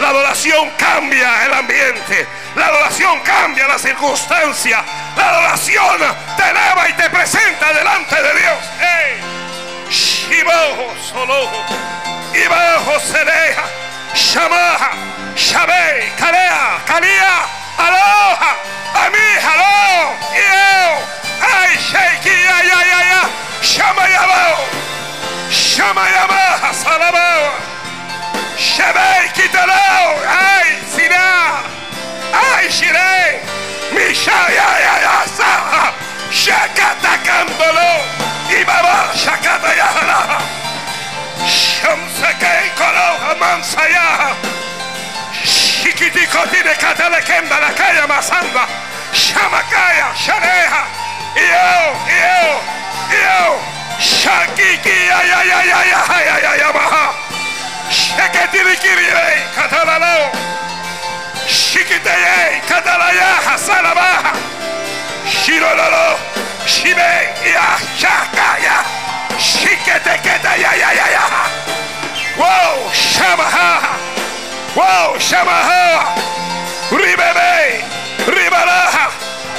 La 0.00 0.08
adoración 0.08 0.70
cambia 0.76 1.46
el 1.46 1.54
ambiente. 1.54 2.26
La 2.56 2.66
adoración 2.66 3.20
cambia 3.20 3.68
la 3.68 3.78
circunstancia. 3.78 4.84
La 5.16 5.28
adoración 5.30 5.98
te 6.36 6.50
eleva 6.50 6.88
y 6.88 6.92
te 6.94 7.08
presenta 7.10 7.72
delante 7.72 8.16
de 8.16 8.34
Dios. 8.40 9.49
Ibarro 10.30 10.94
Solorro, 11.00 11.64
Ibarro 12.32 13.00
Sereia, 13.00 13.64
Xamarra, 14.14 14.92
Xabei, 15.36 16.10
Calea, 16.16 16.80
Calia, 16.86 17.48
Aloha, 17.76 18.56
Ami, 18.94 19.30
Alô, 19.42 20.14
e 20.32 20.38
eu, 20.38 21.02
ai, 21.40 21.76
Sheik, 21.78 22.28
ai, 22.28 22.70
ai, 22.70 22.92
ai, 22.92 23.10
ai, 23.22 23.30
chama 23.60 24.08
Yabão, 24.08 24.68
chama 25.50 26.08
Yamarra, 26.08 26.72
Salabão, 26.74 27.52
Xabei, 28.56 29.28
Quitalão, 29.34 30.14
ai, 30.28 30.78
Siná, 30.94 31.64
ai, 32.32 32.70
Xirei, 32.70 33.40
Michai, 33.92 34.58
ai, 34.58 34.82
ai, 34.84 35.04
ai, 35.04 35.28
Sarra, 35.36 35.94
Xacatacandolão, 36.30 38.04
Ibaba 38.58 39.06
şakada 39.16 39.74
yahla. 39.74 40.42
Şamsakay 41.48 42.74
kolo 42.78 43.28
hamansa 43.28 43.88
ya. 43.88 44.32
Şikiti 45.44 46.30
koti 46.30 46.64
de 46.64 46.74
katale 46.74 47.20
kembala 47.20 47.74
kaya 47.74 48.06
masamba. 48.06 48.68
Şamakaya 49.14 50.08
şaneha. 50.26 50.84
Yo 51.36 51.94
yo 52.22 52.60
yo. 53.24 53.58
Şakiki 54.00 54.88
ya 54.88 55.22
ya 55.22 55.42
ya 55.44 55.62
ya 55.64 55.84
ya 55.84 56.20
ya 56.26 56.38
ya 56.38 56.54
ya 56.56 56.74
baha. 56.74 57.14
Şeketili 57.90 58.76
kiriyey 58.78 59.38
katalalo. 59.56 60.32
Şikiteyey 61.48 62.60
katalaya 62.68 63.46
hasalabaha. 63.46 64.32
Şirololo. 65.44 66.18
Şirololo. 66.26 66.49
Shimei 66.66 67.28
Yachakaya 67.54 68.84
Shiketeketa 69.38 70.52
Yayaya 70.56 71.24
Uou, 72.38 72.90
Shamaha. 72.92 73.96
Uou, 74.76 75.18
Shamaha. 75.18 76.14
Ribebe 76.90 77.84
Ribaraha. 78.26 79.10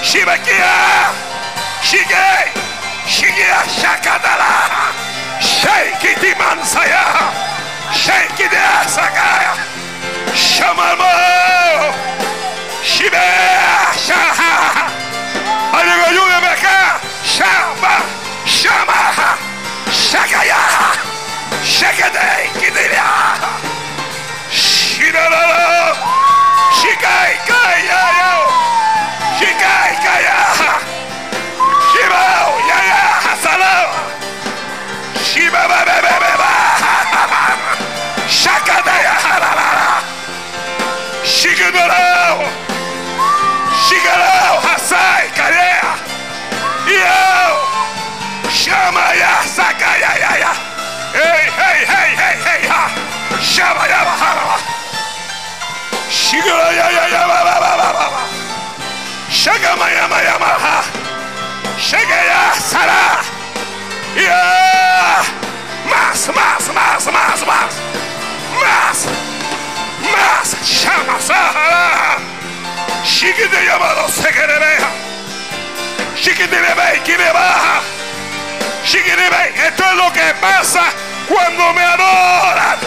Shibakia 0.02 0.74
Shigei 1.84 2.50
Shakadala 3.80 4.90
Sheik 5.40 6.20
de 6.20 6.34
Mansaya 6.36 7.32
de 8.38 8.62
Asagaya 8.82 9.54
Shamamo 10.34 11.14
Shibea 12.84 13.94
Shaha. 13.94 15.11
Chama, 17.42 17.96
chama, 18.46 19.38
chegaiá, 19.92 20.94
chegadei, 21.64 22.52
que 22.60 22.70
dirá, 22.70 23.34
xirarará, 24.52 25.96
chegai, 26.72 27.34
caiaia, 27.48 28.34
chegai, 29.40 29.92
caiaia, 30.04 30.80
xibau, 31.90 32.50
iaia, 32.68 33.02
salão, 33.42 33.90
xibababababá, 35.24 36.56
chacadeia, 38.30 39.14
hararará, 39.14 40.04
xigadorão, 41.24 42.38
xigarão, 43.88 44.54
raçai, 44.62 45.24
carinha. 45.36 45.71
Deus! 47.02 47.82
Chama 48.62 49.06
ya, 49.22 49.34
saca 49.56 49.92
ya, 50.04 50.12
ya, 50.24 50.32
ya! 50.44 50.52
Ei, 51.14 51.44
ei, 51.68 51.80
ei, 52.00 52.12
ei, 52.28 52.36
ei, 52.54 52.62
ha! 52.70 52.84
Chama 53.42 53.88
ya, 53.90 54.00
ha, 54.06 54.16
ha, 54.22 54.32
ha! 54.38 54.58
Shigura 56.10 56.70
ya, 56.80 56.88
ya, 56.98 57.06
ya, 57.14 57.22
ba, 57.28 57.40
ba, 57.48 57.56
ba, 57.64 57.72
ba, 57.80 57.90
ba, 57.98 58.06
ba! 58.14 58.22
Shaka 59.30 59.76
ma 59.80 59.88
ya, 59.90 60.06
ma 60.08 60.20
ya, 60.22 60.36
ma, 60.38 60.52
ha! 60.64 60.78
Shaka 61.80 62.20
ya, 62.30 62.42
sara! 62.70 63.04
Ya! 64.16 64.44
Mas, 65.90 66.30
mas, 66.38 66.64
mas, 66.78 67.04
mas, 67.16 67.42
mas! 67.50 67.72
Mas! 68.62 69.00
Mas! 70.06 70.48
Chama, 70.64 71.18
sara! 71.20 72.20
Shigure 73.04 73.66
ya, 73.66 73.80
ba, 73.80 73.90
do, 73.96 74.06
sekere, 74.12 74.60
ya! 74.80 75.11
Kirebaja. 76.22 77.82
Shigidebe. 78.86 79.68
Esto 79.68 79.84
es 79.84 79.96
lo 79.96 80.12
que 80.14 80.34
pasa 80.40 80.84
cuando 81.28 81.74
me 81.74 81.84
adoran. 81.84 82.78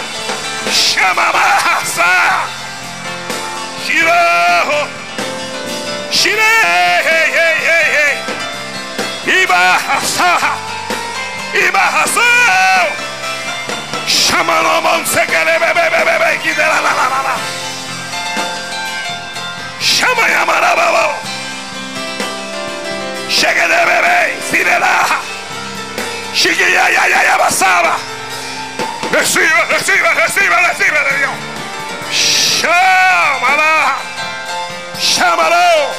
Shamamasa. 0.70 2.12
Shirajo. 3.86 4.88
Shire. 6.10 6.40
Hey, 7.04 7.32
hey, 7.36 7.56
hey, 7.68 7.86
hey. 9.26 9.42
Ibahasa. 9.42 10.38
Ibahasa. 11.54 12.28
Shamanomon 14.06 15.06
sekerebebebebe. 15.06 16.38
Kidela 16.42 16.80
la 16.80 16.92
la 16.94 17.08
la 17.08 17.20
la. 17.22 17.34
Shama 19.80 20.28
yamara 20.28 21.33
babo. 23.24 23.30
Shigidebebe. 23.30 24.36
Fidela. 24.50 25.20
Shigiya 26.34 26.88
ya 26.90 27.06
ya 27.06 27.22
ya 27.22 27.38
basaba. 27.38 27.96
Recibe, 29.12 29.46
recibe, 29.70 30.14
recibe, 30.14 30.56
recibe 30.68 30.98
de 31.10 31.18
Dios. 31.18 31.30
Shamala. 32.10 33.96
Shamalo. 34.98 35.94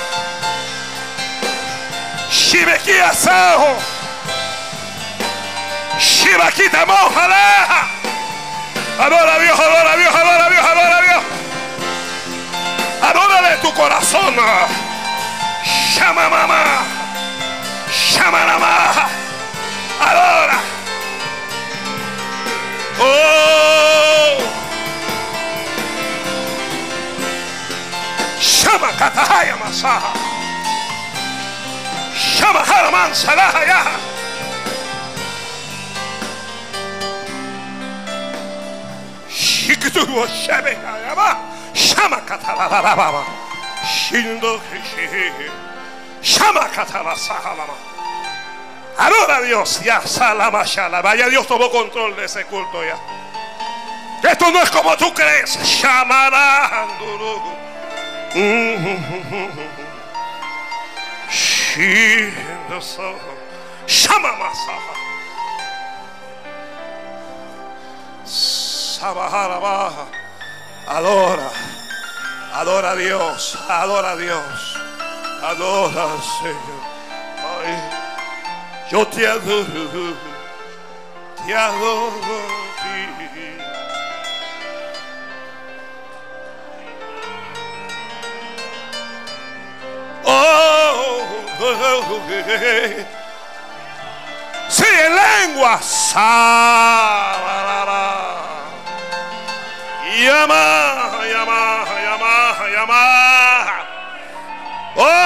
Shibekia 2.30 3.14
saho. 3.14 3.78
Shibakita 6.00 6.86
mojala. 6.86 7.88
Adora 9.00 9.36
a 9.36 9.40
Dios, 9.40 9.60
adora 9.60 9.92
a 9.92 9.98
Dios, 9.98 10.16
adora 10.16 10.46
a 10.46 10.50
Dios, 10.50 10.66
adora 10.66 10.98
a 10.98 11.02
Dios. 11.02 11.24
Adora 13.02 13.50
de 13.50 13.58
tu 13.58 13.74
corazón. 13.74 14.36
Shama 15.64 16.30
mamá. 16.30 16.95
Shama 18.12 18.40
mamá. 18.46 18.74
Adora. 20.08 20.60
Oh. 23.00 24.38
Shama 28.40 28.90
katahaya 29.00 29.56
masaha. 29.64 30.12
Shama 32.16 32.60
haraman 32.70 33.12
salaha 33.14 33.62
yaha. 33.72 33.96
Shikitu 39.30 40.00
wa 40.20 40.28
shabe 40.28 40.76
hayama. 40.76 41.38
Shama 41.74 42.18
katalababa. 42.22 43.24
Shindo 43.88 44.60
kishi. 44.60 45.50
Shama 46.22 46.64
katala 46.76 47.16
sahalama. 47.16 47.74
Adora 48.98 49.38
a 49.38 49.42
Dios, 49.42 49.82
ya 49.84 50.02
salama 50.06 50.64
shalama. 50.64 51.16
Ya 51.16 51.28
Dios 51.30 51.46
tomó 51.48 51.70
control 51.70 52.16
de 52.16 52.26
ese 52.26 52.46
culto 52.46 52.84
ya. 52.84 52.98
Esto 54.30 54.50
no 54.52 54.62
es 54.62 54.72
como 54.72 54.96
tú 54.98 55.14
crees. 55.14 55.52
Sabaharaba. 68.26 70.08
Adora. 70.88 71.52
Adora 72.54 72.92
a 72.92 72.96
Dios. 72.96 73.58
Adora 73.70 74.12
a 74.12 74.16
Dios. 74.16 74.78
Adora 75.44 76.04
al 76.04 76.24
Señor. 76.24 76.82
Ay, 77.64 78.15
yo 78.90 79.08
te 79.08 79.28
adoro. 79.28 80.14
Te 81.46 81.56
adoro 81.56 82.12
a 82.12 82.82
ti. 82.82 83.56
Oh, 90.28 91.22
oh, 91.60 92.04
oh, 92.10 92.20
Sí, 94.70 94.86
en 94.86 95.16
lengua. 95.16 95.80
Sa, 95.82 96.20
la, 97.46 97.58
la, 97.68 97.86
la. 97.86 98.04
Llama, 100.18 100.64
llama, 101.32 101.86
llama, 102.04 102.34
llama. 102.74 103.04
Oh, 104.98 105.25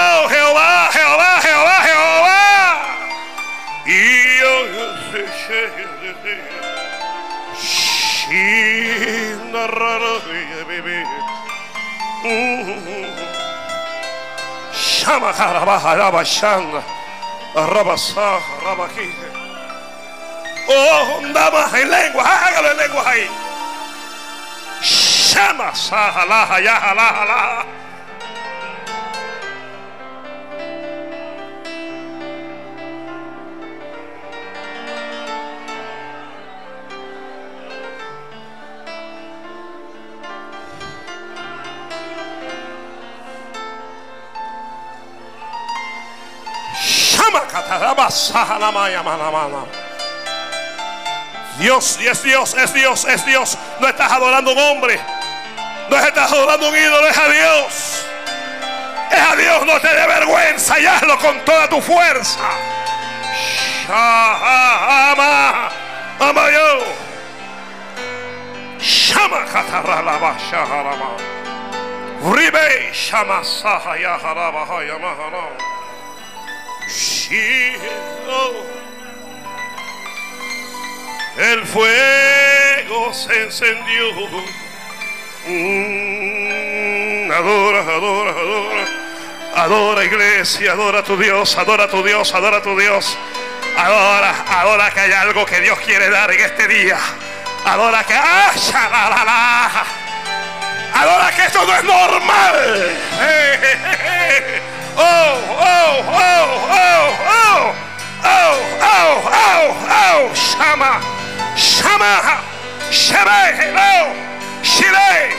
Oh, 20.67 21.21
damas 21.33 21.73
en 21.73 21.89
lengua, 21.89 22.23
hágalo 22.23 22.71
en 22.71 22.77
lengua 22.77 23.09
ahí. 23.09 23.27
Shama, 24.81 25.73
yahalaha, 26.59 27.25
laha. 27.25 27.65
Shama, 27.65 27.78
Dios, 51.59 51.99
es 52.01 52.23
Dios, 52.23 52.55
es 52.55 52.73
Dios, 52.73 53.05
es 53.05 53.25
Dios. 53.25 53.57
No 53.79 53.87
estás 53.87 54.11
adorando 54.11 54.51
a 54.51 54.53
un 54.53 54.59
hombre. 54.59 54.99
No 55.89 55.97
estás 55.97 56.31
adorando 56.31 56.67
a 56.67 56.69
un 56.69 56.77
ídolo, 56.77 57.07
es 57.07 57.17
a 57.17 57.29
Dios. 57.29 58.05
Es 59.11 59.19
a 59.19 59.35
Dios, 59.35 59.65
no 59.65 59.79
te 59.81 59.87
dé 59.87 60.07
vergüenza 60.07 60.79
y 60.79 60.85
hazlo 60.85 61.17
con 61.19 61.43
toda 61.43 61.67
tu 61.67 61.81
fuerza. 61.81 62.39
Shama, 63.87 65.69
ama 66.19 66.51
yo. 66.51 66.83
Shama 68.79 69.45
kataralaba, 69.45 70.37
shaharama. 70.49 71.17
Ribe, 72.33 72.91
shama 72.93 73.43
saha 73.43 73.97
yaharaba, 73.97 74.65
hayamahara. 74.65 75.78
El 81.37 81.65
fuego 81.67 83.13
se 83.13 83.43
encendió. 83.43 84.11
Mm, 85.45 87.31
adora, 87.31 87.81
adora, 87.81 88.31
adora. 88.31 88.85
Adora 89.55 90.03
iglesia, 90.05 90.71
adora 90.71 90.99
a 90.99 91.03
tu 91.03 91.17
Dios, 91.17 91.55
adora 91.57 91.83
a 91.83 91.87
tu 91.87 92.03
Dios, 92.03 92.33
adora 92.33 92.57
a 92.57 92.61
tu 92.63 92.75
Dios. 92.77 93.15
Adora, 93.77 94.45
adora 94.47 94.89
que 94.89 94.99
hay 95.01 95.11
algo 95.11 95.45
que 95.45 95.59
Dios 95.61 95.77
quiere 95.85 96.09
dar 96.09 96.31
en 96.31 96.39
este 96.39 96.67
día. 96.67 96.97
Adora 97.65 98.03
que... 98.03 98.15
¡Ah, 98.15 98.51
shalalala! 98.55 99.85
Adora 100.95 101.31
que 101.35 101.45
esto 101.45 101.63
no 101.63 101.75
es 101.75 101.83
normal. 101.83 102.91
Eh, 103.21 103.59
eh, 103.61 103.77
eh. 103.83 104.58
Oh, 105.01 105.05
oh, 105.05 106.03
oh, 106.11 106.47
oh, 106.75 107.07
oh. 107.23 107.73
Oh, 108.21 108.55
oh, 108.83 109.31
oh, 109.31 109.71
oh. 109.87 110.35
Shama. 110.35 110.99
Shama. 111.55 112.43
Shebe. 112.91 113.41
Hello. 113.55 114.11
Shire. 114.61 115.31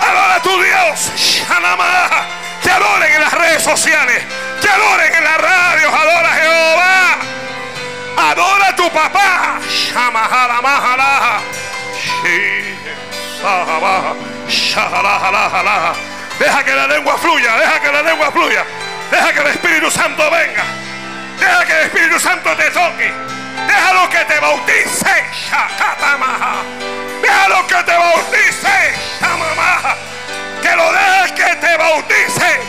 Adora 0.00 0.34
a 0.34 0.42
tu 0.42 0.50
Dios. 0.60 1.12
Shanama. 1.14 2.26
Te 2.64 2.70
adoren 2.72 3.12
en 3.14 3.20
las 3.20 3.32
redes 3.32 3.62
sociales. 3.62 4.24
Te 4.60 4.68
adoren 4.70 5.14
en 5.14 5.22
las 5.24 5.38
radios. 5.38 5.92
Adora 5.94 6.28
a 6.28 6.34
Jehová. 6.34 7.18
Adora 8.30 8.68
a 8.70 8.76
tu 8.76 8.90
papá. 8.90 9.60
Shama. 9.70 10.24
Halama. 10.24 10.76
Hala. 10.78 11.40
Shi. 11.94 12.66
Deja 16.38 16.64
que 16.64 16.74
la 16.74 16.86
lengua 16.86 17.16
fluya, 17.18 17.56
deja 17.56 17.80
que 17.80 17.92
la 17.92 18.02
lengua 18.02 18.30
fluya. 18.30 18.64
Deja 19.10 19.32
que 19.32 19.40
el 19.40 19.46
Espíritu 19.46 19.90
Santo 19.90 20.30
venga. 20.30 20.64
Deja 21.38 21.64
que 21.64 21.72
el 21.72 21.80
Espíritu 21.86 22.20
Santo 22.20 22.54
te 22.56 22.70
toque. 22.70 23.12
Déjalo 23.66 24.08
que 24.10 24.24
te 24.24 24.38
bautice. 24.40 25.24
Déjalo 27.22 27.66
que 27.66 27.82
te 27.84 27.96
bautice. 27.96 28.94
Que 30.62 30.76
lo 30.76 30.92
dejes 30.92 31.32
que 31.32 31.56
te 31.56 31.76
bautice. 31.76 32.60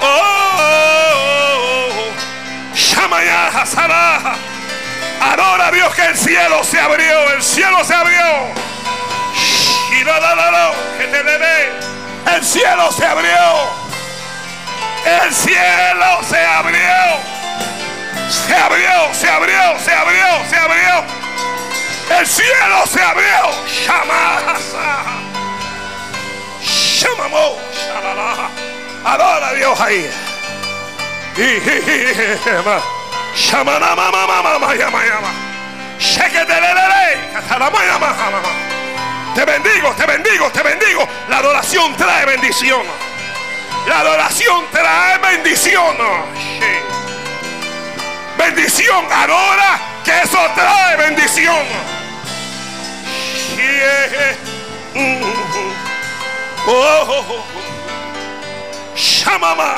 Oh, 0.00 1.88
Shamaya 2.74 3.50
Adora 5.20 5.66
a 5.66 5.70
Dios 5.72 5.94
que 5.94 6.06
el 6.06 6.16
cielo 6.16 6.62
se 6.64 6.78
abrió. 6.80 7.30
El 7.32 7.42
cielo 7.42 7.84
se 7.84 7.94
abrió. 7.94 8.54
Que 10.96 11.06
te 11.06 11.22
debe. 11.22 11.70
El 12.34 12.42
cielo 12.42 12.90
se 12.92 13.04
abrió. 13.04 13.70
El 15.04 15.34
cielo 15.34 16.20
se 16.28 16.44
abrió. 16.44 17.38
Se 18.30 18.54
abrió, 18.54 19.14
se 19.14 19.28
abrió, 19.28 19.78
se 19.78 19.92
abrió, 19.92 20.26
se 20.48 20.56
abrió. 20.56 21.04
El 22.18 22.26
cielo 22.26 22.86
se 22.86 23.02
abrió. 23.02 23.50
Shamasa. 23.66 25.04
Shamamo. 26.62 27.58
Adora 29.04 29.52
Dios 29.52 29.80
ahí. 29.80 30.10
Shamana. 33.36 33.88
Te 39.38 39.44
bendigo, 39.44 39.92
te 39.92 40.04
bendigo, 40.04 40.50
te 40.50 40.62
bendigo. 40.64 41.08
La 41.28 41.38
adoración 41.38 41.96
trae 41.96 42.26
bendición. 42.26 42.82
La 43.86 44.00
adoración 44.00 44.64
trae 44.72 45.16
bendición. 45.18 45.96
Bendición, 48.36 49.06
adora, 49.08 49.78
que 50.04 50.22
eso 50.22 50.38
trae 50.56 50.96
bendición. 50.96 51.54
Shamama. 58.96 59.76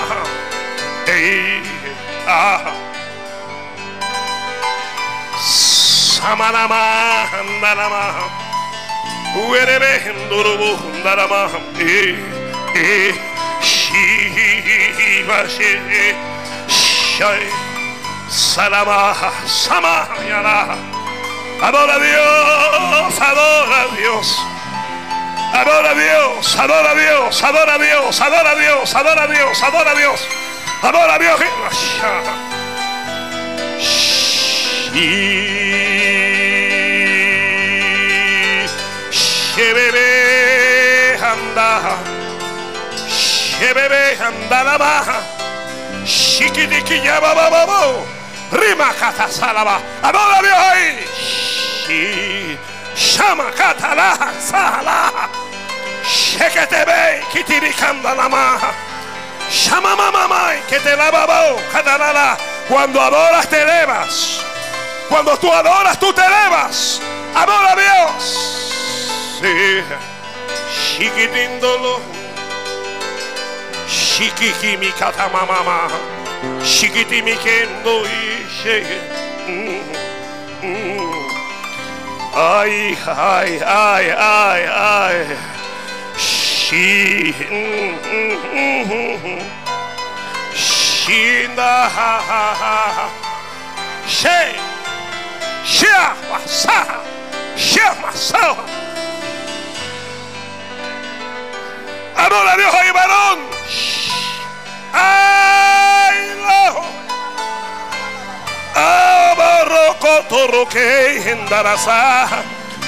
Samanama, 6.19 7.29
Ndurubu, 7.45 7.61
Nanama. 7.61 8.05
Eh, 8.25 8.50
Adora 21.63 21.95
a 21.95 21.99
Dios, 21.99 23.21
adora 23.21 23.83
a 23.83 23.97
Dios. 23.97 24.39
Adora 25.53 25.91
a 25.91 25.95
Dios, 25.95 26.57
adora 26.57 26.91
a 26.91 26.95
Dios, 26.95 27.43
adora 27.43 27.75
a 27.75 27.79
Dios, 27.79 28.21
adora 28.21 28.51
a 28.53 28.57
Dios, 28.57 28.95
adora 28.95 29.23
a 29.23 29.27
Dios, 29.27 29.63
adora 29.63 29.91
a 29.91 29.95
Dios, 29.95 30.21
adora 30.83 31.15
a 31.15 31.19
Dios. 31.19 31.41
Shebebe 43.61 43.61
anda 43.61 43.75
bebé 43.75 44.17
anda 44.25 44.65
la 44.65 44.79
baja. 44.79 45.21
Shikidiki 46.07 47.05
ya 47.05 47.21
bababo. 47.21 48.07
Rima 48.53 48.93
kata 48.99 49.29
salaba. 49.29 49.81
Adora 50.03 50.41
Dios 50.41 50.59
ahí. 50.59 51.05
Shi. 51.87 52.59
Shama 52.97 53.51
kata 53.53 53.95
la 53.95 54.17
sala. 54.41 55.29
Sheketebe 56.03 57.23
kitirikanda 57.33 58.15
la 58.15 58.29
maja. 58.29 58.73
Shama 59.51 59.97
mamá 59.97 60.55
que 60.69 60.81
te 60.81 60.97
la 60.97 61.11
babo. 61.11 61.61
Katalala. 61.73 62.39
Cuando 62.69 63.01
adoras 63.01 63.49
te 63.49 63.61
elevas. 63.61 64.41
Cuando 65.09 65.37
tú 65.37 65.53
adoras 65.53 65.99
tú 66.01 66.11
te 66.13 66.23
elevas. 66.25 67.01
Adora 67.35 67.77
Dios. 67.77 68.49
Sí. 69.41 70.10
Shikitindolo. 70.71 72.01
Shikiki 74.21 74.77
mi 74.79 74.93
kata 74.93 75.29
mama 75.29 75.91
Shikiti 76.63 77.23
mi 77.23 77.35
kendo 77.37 78.05
ishe 78.05 78.85
Ay, 82.33 82.97
ay, 83.07 83.61
ay, 83.65 84.07
ay, 84.13 84.63
ay 84.69 85.27
Shi 86.17 87.35
Shinda 90.55 91.89
ha 91.97 92.13
ha 92.29 92.45
ha 92.61 93.11
She 94.07 94.39
Shia 95.65 96.15
Masa 96.31 96.79
Shia 97.57 97.91
Masa 98.03 98.55
Adora 102.21 102.53
a 102.53 102.57
Dios 102.57 102.75
ahí 102.75 102.91
varón 102.91 103.39
¡Ay, 104.93 106.17
no! 106.47 106.83
Abarroco 108.75 110.25
torroque 110.29 111.31
en 111.31 111.49
darasa. 111.49 112.29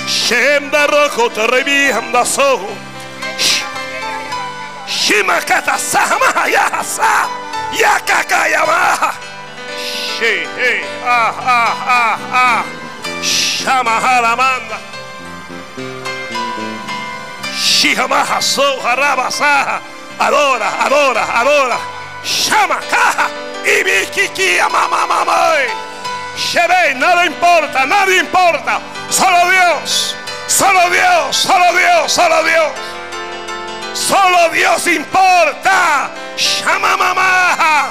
Shenda 0.07 0.87
roko 0.87 1.30
terebi 1.30 1.91
hamdaso. 1.91 2.61
Shimakata 4.87 5.78
sama 5.78 6.49
yasa. 6.49 7.28
Yakaka 7.72 8.49
yama. 8.49 9.14
She, 10.18 10.47
hey, 10.57 10.83
ah, 11.07 11.35
ah, 11.41 11.74
ah, 11.87 12.18
ah. 12.33 12.64
Shamaharamanda. 13.22 14.91
Adora, 20.18 20.85
adora, 20.85 21.24
adora. 21.41 21.78
Llama, 22.22 22.78
caja. 22.89 23.28
Y 23.64 23.83
mi 23.83 24.61
mamá, 24.70 25.05
mamá. 25.05 25.55
Shebe, 26.37 26.95
nada 26.95 27.26
importa, 27.26 27.85
nadie 27.85 28.20
importa. 28.20 28.80
Solo 29.11 29.51
Dios, 29.51 30.14
solo 30.47 30.91
Dios, 30.91 31.37
solo 31.37 31.72
Dios, 31.72 32.12
solo 32.12 32.45
Dios. 32.45 32.72
Solo 33.95 34.49
Dios 34.51 34.87
importa. 34.87 36.11
Llama 36.37 36.97
mamá. 36.97 37.91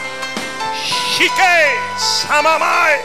Shike, 1.17 1.79
samamai. 1.97 2.99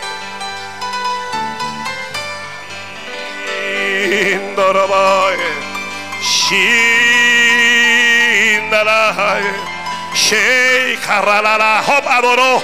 Job 11.87 12.09
adoró. 12.09 12.63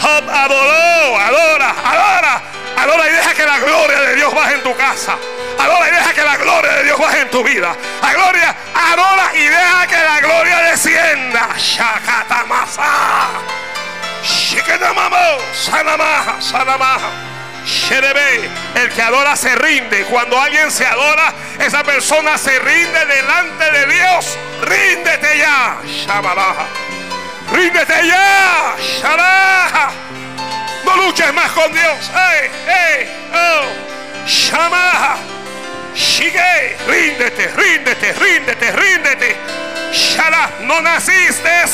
Job 0.00 0.30
adoró. 0.30 1.18
Adora, 1.18 1.74
adora. 1.84 2.42
Adora 2.76 3.08
y 3.08 3.12
deja 3.12 3.34
que 3.34 3.44
la 3.44 3.58
gloria 3.58 4.00
de 4.00 4.16
Dios 4.16 4.34
baje 4.34 4.54
en 4.54 4.62
tu 4.62 4.76
casa. 4.76 5.16
Adora 5.58 5.88
y 5.88 5.90
deja 5.90 6.12
que 6.12 6.22
la 6.22 6.36
gloria 6.36 6.72
de 6.72 6.84
Dios 6.84 6.98
baje 6.98 7.20
en 7.20 7.30
tu 7.30 7.44
vida. 7.44 7.74
La 8.02 8.12
gloria, 8.12 8.54
adora 8.74 9.30
y 9.34 9.44
deja 9.44 9.86
que 9.86 9.96
la 9.96 10.20
gloria 10.20 10.58
descienda. 10.70 11.48
Shakatamasa. 11.56 12.90
Shiketamamo. 14.22 15.38
Sanamaha. 15.52 16.40
Sanamaha. 16.40 17.33
El 18.74 18.90
que 18.90 19.02
adora 19.02 19.36
se 19.36 19.54
rinde. 19.54 20.04
Cuando 20.04 20.38
alguien 20.38 20.70
se 20.70 20.84
adora, 20.84 21.32
esa 21.58 21.82
persona 21.82 22.36
se 22.36 22.58
rinde 22.58 23.06
delante 23.06 23.70
de 23.70 23.86
Dios. 23.86 24.38
Ríndete 24.62 25.38
ya. 25.38 25.78
Shabalaha. 25.86 26.66
Ríndete 27.52 28.06
ya. 28.06 28.74
Shalaha. 28.78 29.92
No 30.84 30.96
luches 30.96 31.32
más 31.32 31.50
con 31.52 31.72
Dios. 31.72 32.10
Hey, 32.14 32.50
hey, 32.66 33.08
oh. 33.32 34.26
Shamaha. 34.26 35.16
Shige. 35.94 36.76
Ríndete, 36.86 37.48
ríndete, 37.56 38.12
ríndete, 38.12 38.72
ríndete. 38.72 39.36
Shala. 39.92 40.50
No 40.60 40.82
naciste 40.82 41.64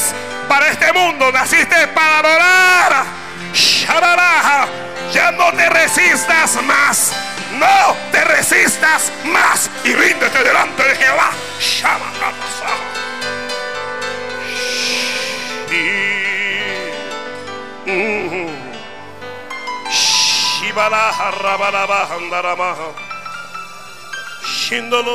para 0.49 0.69
este 0.69 0.93
mundo. 0.93 1.33
Naciste 1.33 1.89
para 1.89 2.19
adorar. 2.19 3.05
Shabalaha. 3.53 4.90
Ya 5.13 5.33
no 5.33 5.53
te 5.53 5.69
resistas 5.69 6.63
más. 6.63 7.13
No 7.59 7.97
te 8.13 8.25
resistas 8.25 9.13
más 9.25 9.71
y 9.85 9.93
ríndete 9.93 10.45
delante 10.45 10.83
de 10.83 10.95
Jehová. 10.97 11.31
Shama, 11.59 12.07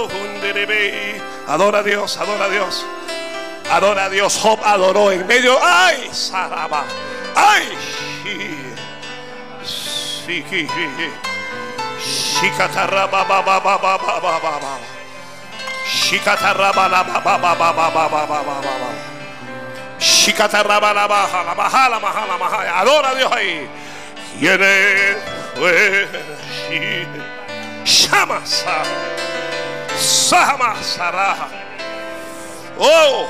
hunderebe. 0.07 1.21
Adora 1.47 1.79
a 1.79 1.83
Dios, 1.83 2.17
adora 2.17 2.45
a 2.45 2.49
Dios. 2.49 2.85
Adora 3.71 4.05
a 4.05 4.09
Dios. 4.09 4.37
Job 4.41 4.59
adoró 4.63 5.11
en 5.11 5.25
medio. 5.25 5.57
¡Ay! 5.63 6.09
Saraba. 6.11 6.83
¡Ay! 7.35 8.64
Adora 22.75 23.09
a 23.09 23.15
Dios 23.15 23.31
ahí. 23.31 23.67
Viene 24.39 25.15
fue 25.55 26.07
Shamasa. 27.85 28.83
Samasara. 29.97 31.47
Oh, 32.77 33.27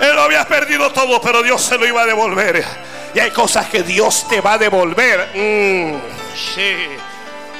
él 0.00 0.14
lo 0.14 0.22
había 0.22 0.46
perdido 0.46 0.92
todo, 0.92 1.20
pero 1.20 1.42
Dios 1.42 1.60
se 1.62 1.76
lo 1.76 1.86
iba 1.86 2.02
a 2.02 2.06
devolver. 2.06 2.64
Y 3.16 3.18
hay 3.18 3.30
cosas 3.30 3.66
que 3.70 3.82
Dios 3.82 4.28
te 4.28 4.42
va 4.42 4.52
a 4.52 4.58
devolver. 4.58 5.30
Mm, 5.34 5.98
sí. 6.36 6.76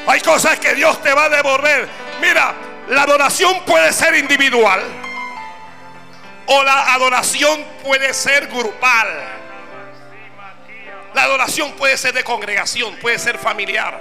Hay 0.07 0.21
cosas 0.21 0.59
que 0.59 0.75
Dios 0.75 1.03
te 1.03 1.15
va 1.15 1.25
a 1.25 1.29
devolver. 1.31 1.89
Mira, 2.21 2.55
la 2.89 3.05
adoración 3.05 3.65
puede 3.65 3.91
ser 3.95 4.17
individual. 4.17 4.83
O 6.45 6.63
la 6.63 6.93
adoración 6.93 7.65
puede 7.83 8.13
ser 8.13 8.49
grupal. 8.49 9.09
La 11.15 11.23
adoración 11.23 11.73
puede 11.73 11.97
ser 11.97 12.13
de 12.13 12.23
congregación, 12.23 12.95
puede 12.97 13.19
ser 13.19 13.39
familiar, 13.39 13.99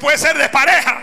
puede 0.00 0.16
ser 0.16 0.38
de 0.38 0.48
pareja. 0.48 1.02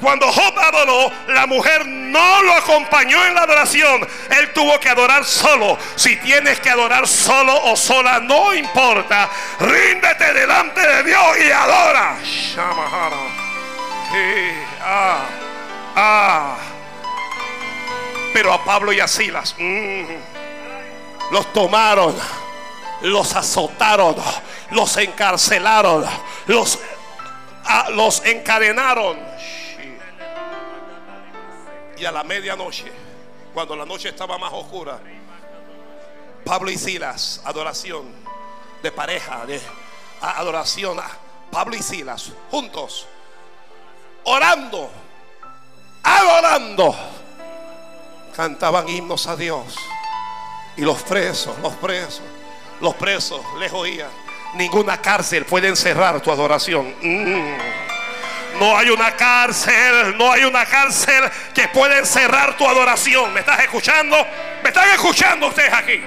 Cuando 0.00 0.30
Job 0.32 0.58
adoró, 0.58 1.12
la 1.28 1.46
mujer 1.46 1.86
no 1.86 2.42
lo 2.42 2.54
acompañó 2.54 3.24
en 3.26 3.34
la 3.34 3.42
adoración. 3.42 4.06
Él 4.38 4.52
tuvo 4.52 4.78
que 4.80 4.88
adorar 4.88 5.24
solo. 5.24 5.78
Si 5.96 6.16
tienes 6.16 6.60
que 6.60 6.70
adorar 6.70 7.06
solo 7.06 7.54
o 7.64 7.76
sola, 7.76 8.20
no 8.20 8.54
importa. 8.54 9.28
Ríndete 9.60 10.32
delante 10.32 10.80
de 10.80 11.02
Dios 11.04 11.38
y 11.46 11.50
adora. 11.50 12.16
Ah, 14.82 15.18
ah. 15.96 16.56
Pero 18.32 18.52
a 18.52 18.64
Pablo 18.64 18.92
y 18.92 19.00
a 19.00 19.08
Silas 19.08 19.54
mm, 19.58 20.04
los 21.32 21.52
tomaron 21.52 22.14
los 23.02 23.34
azotaron, 23.34 24.16
los 24.70 24.96
encarcelaron, 24.96 26.04
los, 26.46 26.78
los 27.94 28.24
encadenaron. 28.24 29.18
Y 32.00 32.06
a 32.06 32.10
la 32.10 32.24
medianoche, 32.24 32.90
cuando 33.52 33.76
la 33.76 33.84
noche 33.84 34.08
estaba 34.08 34.38
más 34.38 34.50
oscura, 34.54 34.98
Pablo 36.46 36.70
y 36.70 36.78
Silas, 36.78 37.42
adoración 37.44 38.06
de 38.82 38.90
pareja, 38.90 39.44
de 39.44 39.60
adoración, 40.22 40.98
Pablo 41.50 41.76
y 41.76 41.82
Silas, 41.82 42.32
juntos, 42.50 43.06
orando, 44.24 44.90
adorando, 46.02 46.96
cantaban 48.34 48.88
himnos 48.88 49.26
a 49.26 49.36
Dios. 49.36 49.76
Y 50.78 50.80
los 50.80 51.02
presos, 51.02 51.58
los 51.58 51.74
presos, 51.74 52.22
los 52.80 52.94
presos 52.94 53.42
les 53.58 53.70
oían. 53.74 54.08
Ninguna 54.54 55.02
cárcel 55.02 55.44
puede 55.44 55.68
encerrar 55.68 56.22
tu 56.22 56.32
adoración. 56.32 56.94
Mm. 57.02 57.89
No 58.60 58.76
hay 58.76 58.90
una 58.90 59.16
cárcel, 59.16 60.18
no 60.18 60.30
hay 60.30 60.44
una 60.44 60.66
cárcel 60.66 61.30
que 61.54 61.66
pueda 61.68 61.96
encerrar 61.96 62.58
tu 62.58 62.68
adoración. 62.68 63.32
¿Me 63.32 63.40
estás 63.40 63.58
escuchando? 63.60 64.14
¿Me 64.62 64.68
están 64.68 64.90
escuchando 64.90 65.46
ustedes 65.46 65.72
aquí? 65.72 65.98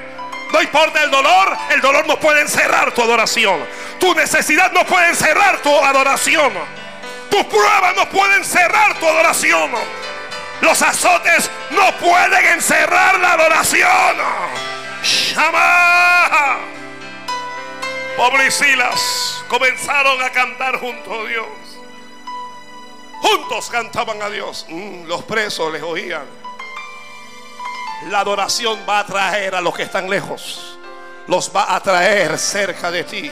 No 0.52 0.62
importa 0.62 1.02
el 1.02 1.10
dolor, 1.10 1.58
el 1.72 1.82
dolor 1.82 2.06
no 2.06 2.20
puede 2.20 2.42
encerrar 2.42 2.92
tu 2.92 3.02
adoración. 3.02 3.60
Tu 4.00 4.14
necesidad 4.14 4.72
no 4.72 4.86
puede 4.86 5.10
encerrar 5.10 5.64
tu 5.64 5.76
adoración. 5.76 6.54
Tus 7.32 7.44
pruebas 7.46 7.96
no 7.96 8.08
pueden 8.10 8.46
cerrar 8.46 9.00
tu 9.00 9.08
adoración. 9.08 9.72
Los 10.62 10.80
azotes 10.84 11.50
no 11.72 11.92
pueden 11.98 12.46
encerrar 12.54 13.20
la 13.20 13.34
adoración. 13.34 14.18
Shama. 15.02 16.60
Y 18.46 18.52
Silas 18.52 19.44
comenzaron 19.48 20.22
a 20.22 20.30
cantar 20.30 20.78
junto 20.78 21.22
a 21.22 21.28
Dios. 21.28 21.63
Juntos 23.24 23.70
cantaban 23.70 24.22
a 24.22 24.30
Dios. 24.30 24.66
Mm, 24.68 25.06
los 25.06 25.24
presos 25.24 25.72
les 25.72 25.82
oían. 25.82 26.26
La 28.10 28.20
adoración 28.20 28.80
va 28.88 29.00
a 29.00 29.06
traer 29.06 29.56
a 29.56 29.62
los 29.62 29.74
que 29.74 29.84
están 29.84 30.10
lejos. 30.10 30.78
Los 31.28 31.50
va 31.56 31.74
a 31.74 31.80
traer 31.80 32.38
cerca 32.38 32.92
de 32.92 33.06
ti. 33.06 33.32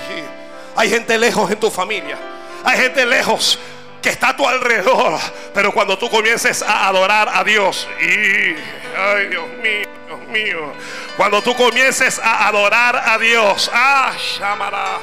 Hay 0.77 0.89
gente 0.89 1.17
lejos 1.17 1.51
en 1.51 1.59
tu 1.59 1.69
familia. 1.69 2.17
Hay 2.63 2.79
gente 2.79 3.05
lejos 3.05 3.59
que 4.01 4.09
está 4.09 4.29
a 4.29 4.37
tu 4.37 4.47
alrededor. 4.47 5.19
Pero 5.53 5.73
cuando 5.73 5.97
tú 5.97 6.09
comiences 6.09 6.61
a 6.61 6.87
adorar 6.87 7.27
a 7.27 7.43
Dios. 7.43 7.85
Y, 7.99 8.55
ay 8.97 9.27
Dios 9.29 9.47
mío, 9.61 9.89
Dios 10.07 10.19
mío. 10.29 10.73
Cuando 11.17 11.41
tú 11.41 11.53
comiences 11.53 12.17
a 12.17 12.47
adorar 12.47 12.95
a 12.95 13.17
Dios. 13.17 13.69
Ah, 13.73 14.13
llamará. 14.39 14.99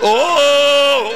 Oh. 0.00 1.10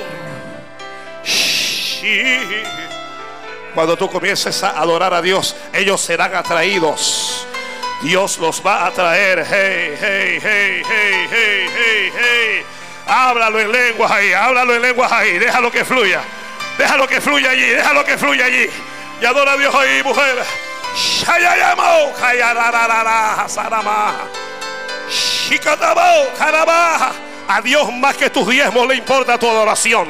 Cuando 3.74 3.96
tú 3.96 4.08
comiences 4.08 4.62
a 4.62 4.70
adorar 4.80 5.12
a 5.14 5.20
Dios, 5.20 5.56
ellos 5.72 6.00
serán 6.00 6.34
atraídos. 6.34 7.46
Dios 8.02 8.38
los 8.38 8.64
va 8.64 8.86
a 8.86 8.90
traer. 8.90 9.44
Hey, 9.48 9.96
hey, 10.00 10.38
hey, 10.40 10.82
hey, 10.88 11.26
hey, 11.30 11.66
hey, 11.74 12.12
hey. 12.16 12.66
Háblalo 13.06 13.60
en 13.60 13.72
lenguas 13.72 14.10
ahí, 14.10 14.32
háblalo 14.32 14.74
en 14.74 14.82
lenguas 14.82 15.10
ahí. 15.10 15.38
Déjalo 15.38 15.70
que 15.70 15.84
fluya. 15.84 16.22
Déjalo 16.78 17.06
que 17.06 17.20
fluya 17.20 17.50
allí, 17.50 17.66
déjalo 17.66 18.04
que 18.04 18.18
fluya 18.18 18.46
allí. 18.46 18.68
Y 19.20 19.24
adora 19.24 19.52
a 19.52 19.56
Dios 19.56 19.74
ahí, 19.74 20.02
mujer. 20.02 20.44
A 27.46 27.60
Dios 27.60 27.92
más 27.92 28.16
que 28.16 28.30
tus 28.30 28.48
diezmos 28.48 28.88
le 28.88 28.96
importa 28.96 29.38
tu 29.38 29.48
adoración. 29.48 30.08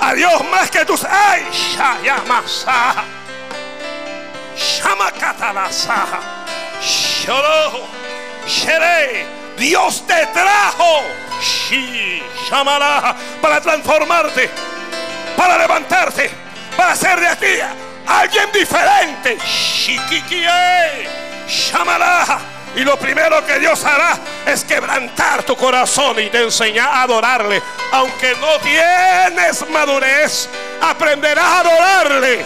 A 0.00 0.14
Dios 0.14 0.44
más 0.50 0.70
que 0.70 0.84
tus. 0.84 1.04
¡Ay! 1.04 1.46
Shayamasa. 1.52 3.04
Shamakatalasa. 4.56 6.06
Shoro. 6.82 7.86
Shere. 8.46 9.26
Dios 9.56 10.06
te 10.06 10.26
trajo. 10.26 11.02
Shi. 11.40 12.22
Para 13.40 13.60
transformarte. 13.60 14.50
Para 15.36 15.58
levantarte. 15.58 16.30
Para 16.76 16.96
ser 16.96 17.20
de 17.20 17.28
aquí 17.28 17.60
alguien 18.06 18.50
diferente. 18.52 19.38
Shikikie. 19.44 20.46
Shamala. 21.46 22.59
Y 22.76 22.84
lo 22.84 22.96
primero 22.98 23.44
que 23.44 23.58
Dios 23.58 23.84
hará 23.84 24.18
es 24.46 24.64
quebrantar 24.64 25.42
tu 25.42 25.56
corazón 25.56 26.20
y 26.20 26.30
te 26.30 26.42
enseñar 26.42 26.88
a 26.88 27.02
adorarle. 27.02 27.60
Aunque 27.92 28.34
no 28.36 28.58
tienes 28.60 29.68
madurez, 29.70 30.48
aprenderás 30.80 31.44
a 31.44 31.60
adorarle. 31.60 32.44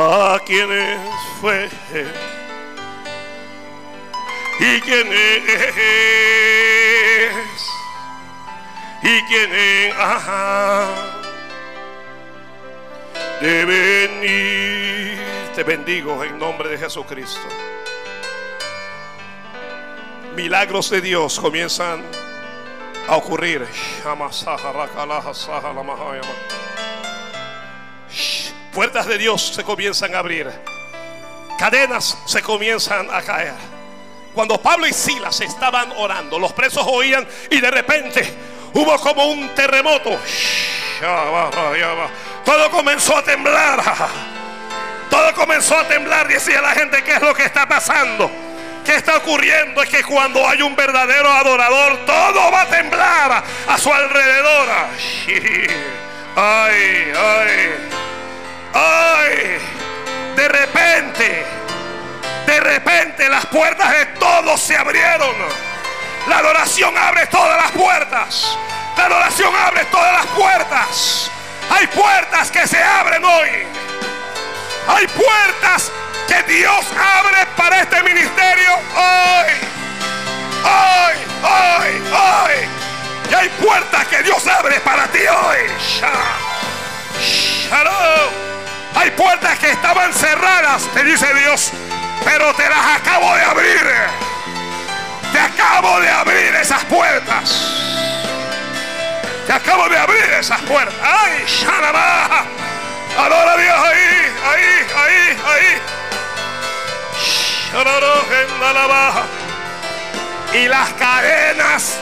A 0.00 0.38
quienes 0.46 1.00
fue 1.40 1.68
y 4.58 4.80
quién 4.80 5.12
es 5.12 6.48
y 9.02 9.22
quién 9.22 9.54
es 9.54 9.94
de 13.40 13.64
venir 13.64 15.18
te 15.54 15.64
bendigo 15.64 16.22
en 16.22 16.38
nombre 16.38 16.68
de 16.68 16.78
Jesucristo. 16.78 17.48
Milagros 20.36 20.90
de 20.90 21.00
Dios 21.00 21.40
comienzan 21.40 22.04
a 23.08 23.16
ocurrir. 23.16 23.66
Puertas 28.72 29.06
de 29.06 29.18
Dios 29.18 29.42
se 29.42 29.64
comienzan 29.64 30.14
a 30.14 30.20
abrir. 30.20 30.48
Cadenas 31.58 32.16
se 32.24 32.40
comienzan 32.40 33.08
a 33.10 33.20
caer. 33.22 33.77
Cuando 34.38 34.62
Pablo 34.62 34.86
y 34.86 34.92
Silas 34.92 35.40
estaban 35.40 35.90
orando, 35.96 36.38
los 36.38 36.52
presos 36.52 36.86
oían 36.86 37.26
y 37.50 37.60
de 37.60 37.72
repente 37.72 38.38
hubo 38.72 38.96
como 39.00 39.24
un 39.24 39.48
terremoto. 39.48 40.16
Todo 42.44 42.70
comenzó 42.70 43.16
a 43.16 43.24
temblar. 43.24 43.82
Todo 45.10 45.34
comenzó 45.34 45.76
a 45.76 45.88
temblar. 45.88 46.28
Decía 46.28 46.62
la 46.62 46.70
gente, 46.70 47.02
¿qué 47.02 47.14
es 47.14 47.20
lo 47.20 47.34
que 47.34 47.46
está 47.46 47.66
pasando? 47.66 48.30
¿Qué 48.86 48.94
está 48.94 49.16
ocurriendo? 49.16 49.82
Es 49.82 49.88
que 49.88 50.04
cuando 50.04 50.48
hay 50.48 50.62
un 50.62 50.76
verdadero 50.76 51.32
adorador, 51.32 52.06
todo 52.06 52.52
va 52.52 52.60
a 52.60 52.66
temblar 52.66 53.42
a 53.66 53.76
su 53.76 53.92
alrededor. 53.92 54.68
Ay, 56.36 57.12
ay, 57.16 57.70
ay. 58.72 59.58
De 60.36 60.48
repente, 60.48 61.44
de 62.48 62.60
repente 62.60 63.28
las 63.28 63.44
puertas 63.44 63.90
de 63.90 64.06
todos 64.18 64.58
se 64.58 64.74
abrieron. 64.74 65.36
La 66.28 66.38
adoración 66.38 66.96
abre 66.96 67.26
todas 67.26 67.62
las 67.62 67.70
puertas. 67.72 68.56
La 68.96 69.04
adoración 69.04 69.54
abre 69.54 69.84
todas 69.84 70.12
las 70.14 70.26
puertas. 70.28 71.30
Hay 71.70 71.86
puertas 71.88 72.50
que 72.50 72.66
se 72.66 72.82
abren 72.82 73.22
hoy. 73.22 73.50
Hay 74.88 75.06
puertas 75.08 75.92
que 76.26 76.42
Dios 76.54 76.86
abre 77.18 77.44
para 77.54 77.80
este 77.82 78.02
ministerio 78.02 78.74
hoy. 78.96 79.52
Hoy, 80.64 81.16
hoy, 81.44 82.02
hoy. 82.12 83.30
Y 83.30 83.34
hay 83.34 83.48
puertas 83.62 84.06
que 84.06 84.22
Dios 84.22 84.46
abre 84.46 84.80
para 84.80 85.06
ti 85.08 85.20
hoy. 85.20 85.58
Hay 88.94 89.10
puertas 89.10 89.58
que 89.58 89.70
estaban 89.70 90.14
cerradas, 90.14 90.82
te 90.94 91.04
dice 91.04 91.26
Dios, 91.34 91.72
pero 92.24 92.54
te 92.54 92.68
las 92.68 93.00
acabo 93.00 93.34
de 93.34 93.42
abrir. 93.42 93.86
Te 95.32 95.38
acabo 95.38 96.00
de 96.00 96.10
abrir 96.10 96.54
esas 96.54 96.84
puertas. 96.84 97.78
Te 99.46 99.52
acabo 99.52 99.88
de 99.88 99.98
abrir 99.98 100.24
esas 100.38 100.60
puertas. 100.62 100.94
¡Ay, 101.02 101.44
Shanama! 101.46 102.44
Adora 103.18 103.52
a 103.52 103.56
Dios 103.56 103.74
ahí, 103.74 104.32
ahí, 104.44 104.86
ahí, 104.96 105.38
ahí. 105.46 105.80
Y 110.54 110.68
las 110.68 110.88
cadenas, 110.94 111.96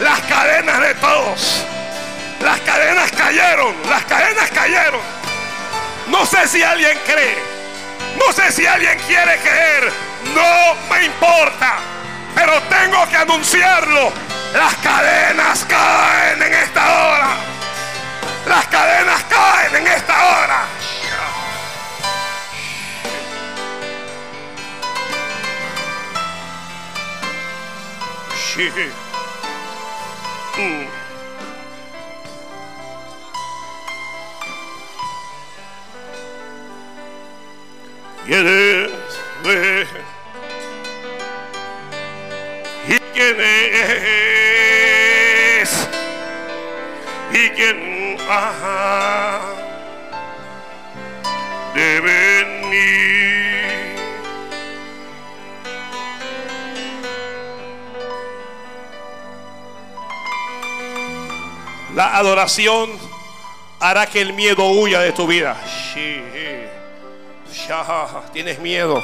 las 0.00 0.20
cadenas 0.22 0.80
de 0.80 0.94
todos, 0.94 1.64
las 2.42 2.60
cadenas 2.60 3.12
cayeron, 3.12 3.74
las 3.88 4.04
cadenas 4.04 4.50
cayeron. 4.50 5.00
No 6.08 6.26
sé 6.26 6.48
si 6.48 6.62
alguien 6.62 6.98
cree, 7.06 7.36
no 8.16 8.32
sé 8.32 8.52
si 8.52 8.66
alguien 8.66 8.98
quiere 9.06 9.38
creer, 9.38 9.92
no 10.34 10.74
me 10.90 11.04
importa, 11.04 11.76
pero 12.34 12.60
tengo 12.62 13.08
que 13.08 13.16
anunciarlo. 13.16 14.12
Las 14.52 14.74
cadenas 14.76 15.64
caen 15.68 16.42
en 16.42 16.54
esta 16.54 16.82
hora. 16.82 17.28
Las 18.46 18.66
cadenas 18.68 19.24
caen 19.24 19.76
en 19.76 19.86
esta 19.86 20.14
hora. 20.14 20.64
Mm. 30.56 30.97
¿Y 38.28 38.34
quién 43.14 43.36
es? 45.62 45.88
¿Y 47.32 47.48
quién 47.50 48.18
ha 48.28 49.40
de? 51.74 52.28
La 61.94 62.16
adoración 62.18 62.90
hará 63.80 64.04
que 64.06 64.20
el 64.20 64.34
miedo 64.34 64.68
huya 64.68 65.00
de 65.00 65.12
tu 65.12 65.26
vida. 65.26 65.56
Tienes 68.32 68.58
miedo. 68.58 69.02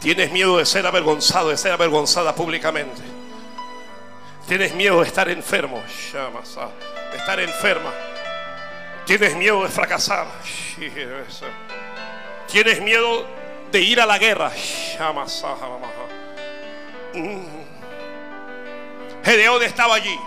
Tienes 0.00 0.30
miedo 0.30 0.58
de 0.58 0.66
ser 0.66 0.86
avergonzado, 0.86 1.48
de 1.48 1.56
ser 1.56 1.72
avergonzada 1.72 2.34
públicamente. 2.34 3.00
Tienes 4.46 4.74
miedo 4.74 5.00
de 5.00 5.06
estar 5.06 5.28
enfermo, 5.30 5.82
de 7.10 7.16
estar 7.16 7.40
enferma. 7.40 7.90
Tienes 9.06 9.34
miedo 9.36 9.62
de 9.62 9.68
fracasar. 9.68 10.26
Tienes 12.50 12.80
miedo 12.82 13.26
de 13.72 13.80
ir 13.80 14.00
a 14.00 14.06
la 14.06 14.18
guerra. 14.18 14.52
Mm. 17.14 17.46
Gedeón 19.24 19.62
estaba 19.62 19.94
allí. 19.94 20.18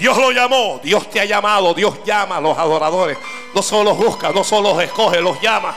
Dios 0.00 0.16
lo 0.16 0.32
llamó, 0.32 0.80
Dios 0.82 1.10
te 1.10 1.20
ha 1.20 1.26
llamado, 1.26 1.74
Dios 1.74 2.02
llama 2.06 2.38
a 2.38 2.40
los 2.40 2.56
adoradores. 2.56 3.18
No 3.54 3.62
solo 3.62 3.90
los 3.90 3.98
busca, 3.98 4.30
no 4.30 4.42
solo 4.42 4.72
los 4.72 4.82
escoge, 4.82 5.20
los 5.20 5.38
llama. 5.42 5.76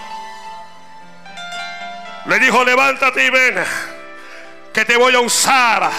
Le 2.27 2.39
dijo, 2.39 2.63
levántate 2.63 3.25
y 3.25 3.29
ven, 3.29 3.61
que 4.73 4.85
te 4.85 4.95
voy 4.95 5.13
a 5.13 5.19
usar. 5.19 5.91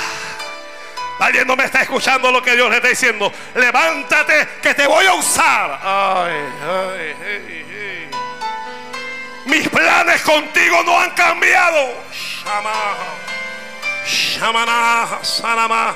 Alguien 1.18 1.46
no 1.46 1.54
me 1.54 1.66
está 1.66 1.82
escuchando 1.82 2.32
lo 2.32 2.42
que 2.42 2.54
Dios 2.56 2.70
le 2.70 2.76
está 2.76 2.88
diciendo. 2.88 3.30
Levántate, 3.56 4.48
que 4.62 4.72
te 4.72 4.86
voy 4.86 5.04
a 5.04 5.12
usar. 5.12 5.78
Ay, 5.82 6.40
ay, 6.66 7.16
ay, 7.26 8.10
Mis 9.44 9.68
planes 9.68 10.22
contigo 10.22 10.82
no 10.82 10.98
han 10.98 11.10
cambiado. 11.10 11.92
Shama, 12.10 12.96
Shamana, 14.06 15.18
Sanama. 15.20 15.94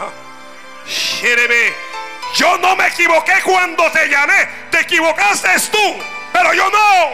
Yo 2.35 2.59
no 2.59 2.77
me 2.77 2.87
equivoqué 2.89 3.35
cuando 3.45 3.91
te 3.91 4.09
llamé. 4.09 4.49
Te 4.71 4.81
equivocaste 4.81 5.49
tú, 5.71 6.03
pero 6.33 6.53
yo 6.55 6.71
no. 6.71 7.09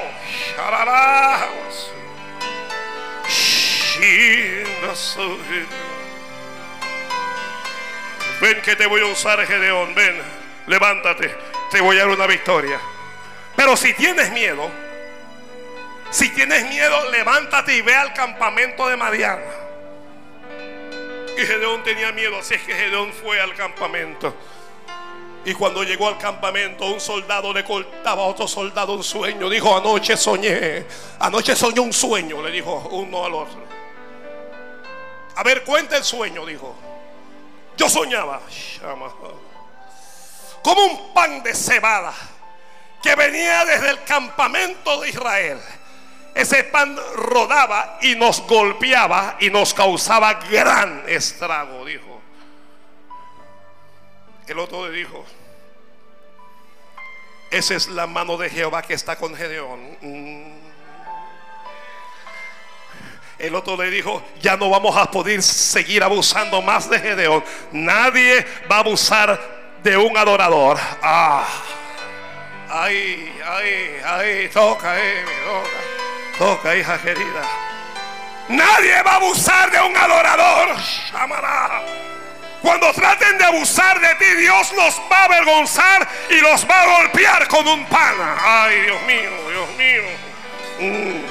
Ven 8.41 8.61
que 8.63 8.77
te 8.77 8.87
voy 8.87 9.01
a 9.01 9.07
usar, 9.07 9.47
Gedeón. 9.47 9.95
Ven, 9.95 10.21
levántate. 10.67 11.35
Te 11.71 11.81
voy 11.81 11.97
a 11.97 12.01
dar 12.01 12.09
una 12.09 12.27
victoria. 12.27 12.81
Pero 13.57 13.77
si 13.77 13.95
tienes 13.95 14.31
miedo, 14.33 14.71
si 16.11 16.29
tienes 16.31 16.69
miedo, 16.69 17.11
levántate 17.11 17.77
y 17.77 17.83
ve 17.83 17.95
al 17.95 18.13
campamento 18.13 18.89
de 18.89 18.97
Madiana. 18.97 19.43
Y 21.37 21.47
Gedeón 21.47 21.83
tenía 21.83 22.13
miedo, 22.13 22.39
así 22.39 22.55
es 22.55 22.63
que 22.63 22.75
Gedeón 22.75 23.13
fue 23.13 23.41
al 23.41 23.55
campamento. 23.55 24.37
Y 25.47 25.53
cuando 25.53 25.83
llegó 25.83 26.09
al 26.09 26.17
campamento, 26.17 26.87
un 26.87 27.01
soldado 27.01 27.53
le 27.53 27.65
cortaba 27.65 28.23
a 28.23 28.27
otro 28.27 28.49
soldado 28.49 28.95
un 28.95 29.05
sueño. 29.05 29.51
Dijo, 29.51 29.77
anoche 29.77 30.17
soñé. 30.17 30.87
Anoche 31.19 31.55
soñó 31.55 31.83
un 31.83 31.93
sueño, 31.93 32.43
le 32.43 32.51
dijo 32.51 32.89
uno 32.93 33.25
al 33.25 33.35
otro. 33.35 33.63
A 35.37 35.43
ver, 35.43 35.63
cuenta 35.65 35.97
el 35.97 36.05
sueño, 36.05 36.47
dijo. 36.47 36.75
Yo 37.77 37.89
soñaba. 37.91 38.41
Como 40.63 40.85
un 40.85 41.13
pan 41.13 41.43
de 41.43 41.55
cebada 41.55 42.15
que 43.03 43.15
venía 43.15 43.67
desde 43.67 43.91
el 43.91 44.03
campamento 44.05 45.03
de 45.03 45.11
Israel. 45.11 45.61
Ese 46.35 46.65
pan 46.65 46.99
rodaba 47.17 47.99
y 48.01 48.15
nos 48.15 48.41
golpeaba 48.47 49.37
y 49.41 49.51
nos 49.51 49.75
causaba 49.75 50.35
gran 50.51 51.05
estrago, 51.07 51.85
dijo. 51.85 52.14
El 54.47 54.59
otro 54.59 54.87
le 54.89 54.97
dijo, 54.97 55.25
esa 57.51 57.75
es 57.75 57.89
la 57.89 58.07
mano 58.07 58.37
de 58.37 58.51
Jehová 58.51 58.83
que 58.83 58.95
está 58.95 59.17
con 59.17 59.35
Gedeón. 59.35 59.97
El 63.39 63.55
otro 63.55 63.77
le 63.77 63.91
dijo, 63.91 64.23
ya 64.41 64.57
no 64.57 64.69
vamos 64.69 64.97
a 64.97 65.11
poder 65.11 65.43
seguir 65.43 66.03
abusando 66.03 66.61
más 66.61 66.91
de 66.91 67.01
Gedeón. 67.01 67.43
Nadie 67.73 68.47
va 68.71 68.77
a 68.77 68.81
abusar 68.81 69.41
de 69.83 69.97
un 69.97 70.17
adorador. 70.17 70.79
Ah. 71.03 71.47
Ay, 72.69 73.33
ay, 73.47 74.01
ay, 74.05 74.49
toca, 74.49 74.99
eh, 74.99 75.25
toca, 75.47 76.39
toca, 76.39 76.77
hija 76.77 76.99
querida. 76.99 77.43
Nadie 78.49 79.03
va 79.03 79.13
a 79.13 79.17
abusar 79.17 79.71
de 79.71 79.81
un 79.81 79.97
adorador. 79.97 80.77
Llamará. 81.13 81.83
Cuando 82.65 82.91
traten 82.95 83.37
de 83.37 83.45
abusar 83.45 84.01
de 84.01 84.15
ti, 84.15 84.37
Dios 84.39 84.73
los 84.73 84.99
va 85.13 85.19
a 85.19 85.25
avergonzar 85.25 86.09
y 86.31 86.41
los 86.41 86.67
va 86.67 86.81
a 86.81 86.87
golpear 86.97 87.47
con 87.47 87.69
un 87.69 87.85
pana. 87.85 88.39
Ay, 88.43 88.81
Dios 88.81 89.03
mío, 89.03 89.31
Dios 89.51 89.69
mío. 89.77 90.03
Mm. 90.81 91.25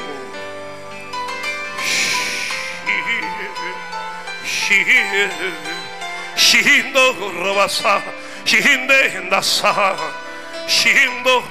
Shindo 6.36 7.32
robasa, 7.40 8.04
shinde 8.46 9.22
ndasa, 9.22 9.96
shindo. 10.68 11.44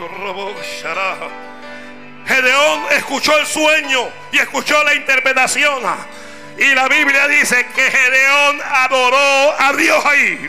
Gedeón 2.24 2.84
escuchó 2.92 3.36
el 3.36 3.46
sueño 3.46 4.10
y 4.30 4.38
escuchó 4.38 4.80
la 4.84 4.94
interpretación. 4.94 5.82
Y 6.58 6.74
la 6.74 6.88
Biblia 6.88 7.26
dice 7.28 7.66
que 7.74 7.90
Gedeón 7.90 8.60
adoró 8.62 9.54
a 9.58 9.72
Dios 9.72 10.04
ahí. 10.04 10.48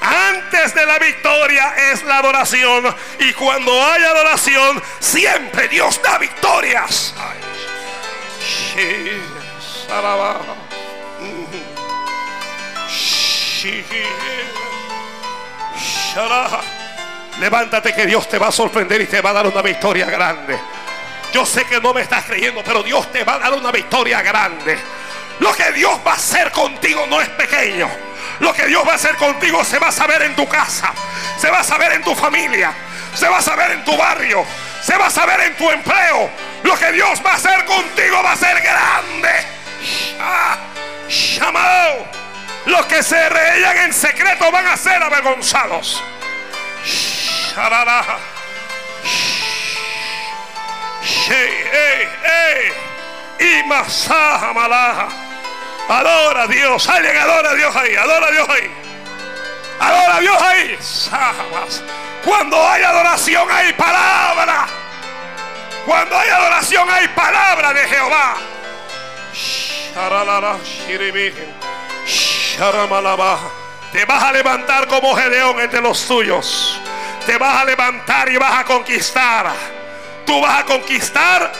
Antes 0.00 0.74
de 0.74 0.86
la 0.86 0.98
victoria 0.98 1.74
es 1.92 2.02
la 2.04 2.18
adoración. 2.18 2.94
Y 3.20 3.32
cuando 3.32 3.72
hay 3.84 4.02
adoración, 4.04 4.82
siempre 5.00 5.68
Dios 5.68 6.00
da 6.02 6.18
victorias. 6.18 7.14
Levántate 17.40 17.94
que 17.94 18.06
Dios 18.06 18.28
te 18.28 18.38
va 18.38 18.48
a 18.48 18.52
sorprender 18.52 19.00
y 19.00 19.06
te 19.06 19.20
va 19.20 19.30
a 19.30 19.32
dar 19.32 19.46
una 19.46 19.62
victoria 19.62 20.06
grande. 20.06 20.58
Yo 21.32 21.44
sé 21.44 21.64
que 21.64 21.80
no 21.80 21.92
me 21.92 22.02
estás 22.02 22.24
creyendo, 22.24 22.62
pero 22.64 22.82
Dios 22.82 23.10
te 23.12 23.24
va 23.24 23.34
a 23.34 23.38
dar 23.38 23.52
una 23.52 23.70
victoria 23.70 24.22
grande. 24.22 24.78
Lo 25.40 25.54
que 25.54 25.72
Dios 25.72 26.00
va 26.06 26.12
a 26.12 26.16
hacer 26.16 26.50
contigo 26.50 27.06
no 27.08 27.20
es 27.20 27.28
pequeño. 27.30 27.88
Lo 28.40 28.52
que 28.52 28.66
Dios 28.66 28.86
va 28.86 28.92
a 28.92 28.94
hacer 28.96 29.16
contigo 29.16 29.64
se 29.64 29.78
va 29.78 29.88
a 29.88 29.92
saber 29.92 30.22
en 30.22 30.36
tu 30.36 30.46
casa, 30.48 30.92
se 31.38 31.50
va 31.50 31.60
a 31.60 31.64
saber 31.64 31.92
en 31.92 32.02
tu 32.02 32.14
familia, 32.14 32.72
se 33.14 33.28
va 33.28 33.38
a 33.38 33.42
saber 33.42 33.72
en 33.72 33.84
tu 33.84 33.96
barrio, 33.96 34.44
se 34.82 34.96
va 34.96 35.06
a 35.06 35.10
saber 35.10 35.40
en 35.40 35.56
tu 35.56 35.70
empleo. 35.70 36.30
Lo 36.62 36.78
que 36.78 36.92
Dios 36.92 37.20
va 37.24 37.32
a 37.32 37.34
hacer 37.34 37.64
contigo 37.64 38.22
va 38.22 38.32
a 38.32 38.36
ser 38.36 38.60
grande. 38.60 39.30
Llamado. 41.08 42.06
Los 42.66 42.86
que 42.86 43.02
se 43.02 43.28
reían 43.28 43.76
en 43.78 43.92
secreto 43.92 44.50
van 44.50 44.66
a 44.66 44.76
ser 44.76 45.02
avergonzados. 45.02 46.02
Malaja. 47.56 48.18
Adora 55.88 56.42
a 56.42 56.46
Dios. 56.46 56.88
Alguien 56.88 57.16
adora 57.16 57.50
a 57.50 57.54
Dios 57.54 57.74
ahí. 57.76 57.96
Adora 57.96 58.26
a 58.26 58.30
Dios 58.30 58.48
ahí. 58.48 58.70
Adora 59.80 60.16
a 60.16 60.20
Dios 60.20 60.42
ahí. 60.42 60.76
Cuando 62.24 62.68
hay 62.68 62.82
adoración 62.82 63.48
hay 63.50 63.72
palabra. 63.72 64.66
Cuando 65.86 66.18
hay 66.18 66.28
adoración 66.28 66.90
hay 66.90 67.08
palabra 67.08 67.72
de 67.72 67.88
Jehová. 67.88 68.36
Te 73.92 74.04
vas 74.04 74.22
a 74.22 74.32
levantar 74.32 74.86
como 74.88 75.16
Gedeón 75.16 75.60
entre 75.60 75.80
los 75.80 76.06
tuyos. 76.06 76.78
Te 77.24 77.38
vas 77.38 77.62
a 77.62 77.64
levantar 77.64 78.28
y 78.28 78.36
vas 78.36 78.60
a 78.60 78.64
conquistar. 78.64 79.77
Tú 80.28 80.42
vas 80.42 80.60
a 80.60 80.64
conquistar 80.66 81.50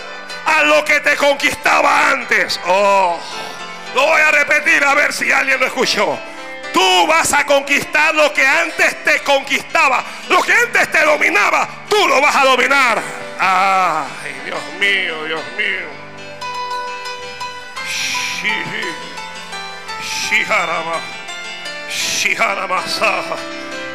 a 0.45 0.63
lo 0.65 0.85
que 0.85 1.01
te 1.01 1.17
conquistaba 1.17 2.11
antes. 2.11 2.61
Oh, 2.67 3.19
lo 3.95 4.07
voy 4.09 4.21
a 4.21 4.31
repetir 4.31 4.85
a 4.85 4.93
ver 4.93 5.11
si 5.15 5.33
alguien 5.33 5.59
lo 5.59 5.65
escuchó. 5.65 6.19
Tú 6.75 7.07
vas 7.07 7.33
a 7.33 7.47
conquistar 7.47 8.15
lo 8.15 8.31
que 8.35 8.47
antes 8.47 9.03
te 9.05 9.21
conquistaba. 9.21 10.05
Lo 10.29 10.43
que 10.43 10.53
antes 10.53 10.93
te 10.93 11.03
dominaba, 11.03 11.67
tú 11.89 12.07
lo 12.07 12.21
vas 12.21 12.37
a 12.37 12.45
dominar. 12.45 13.03
Ay, 13.41 14.39
Dios 14.45 14.61
mío, 14.79 15.25
Dios 15.25 15.43
mío. 15.57 15.89
Shiharama. 20.29 21.01
Shiharama 21.89 22.87
Saha. 22.87 23.37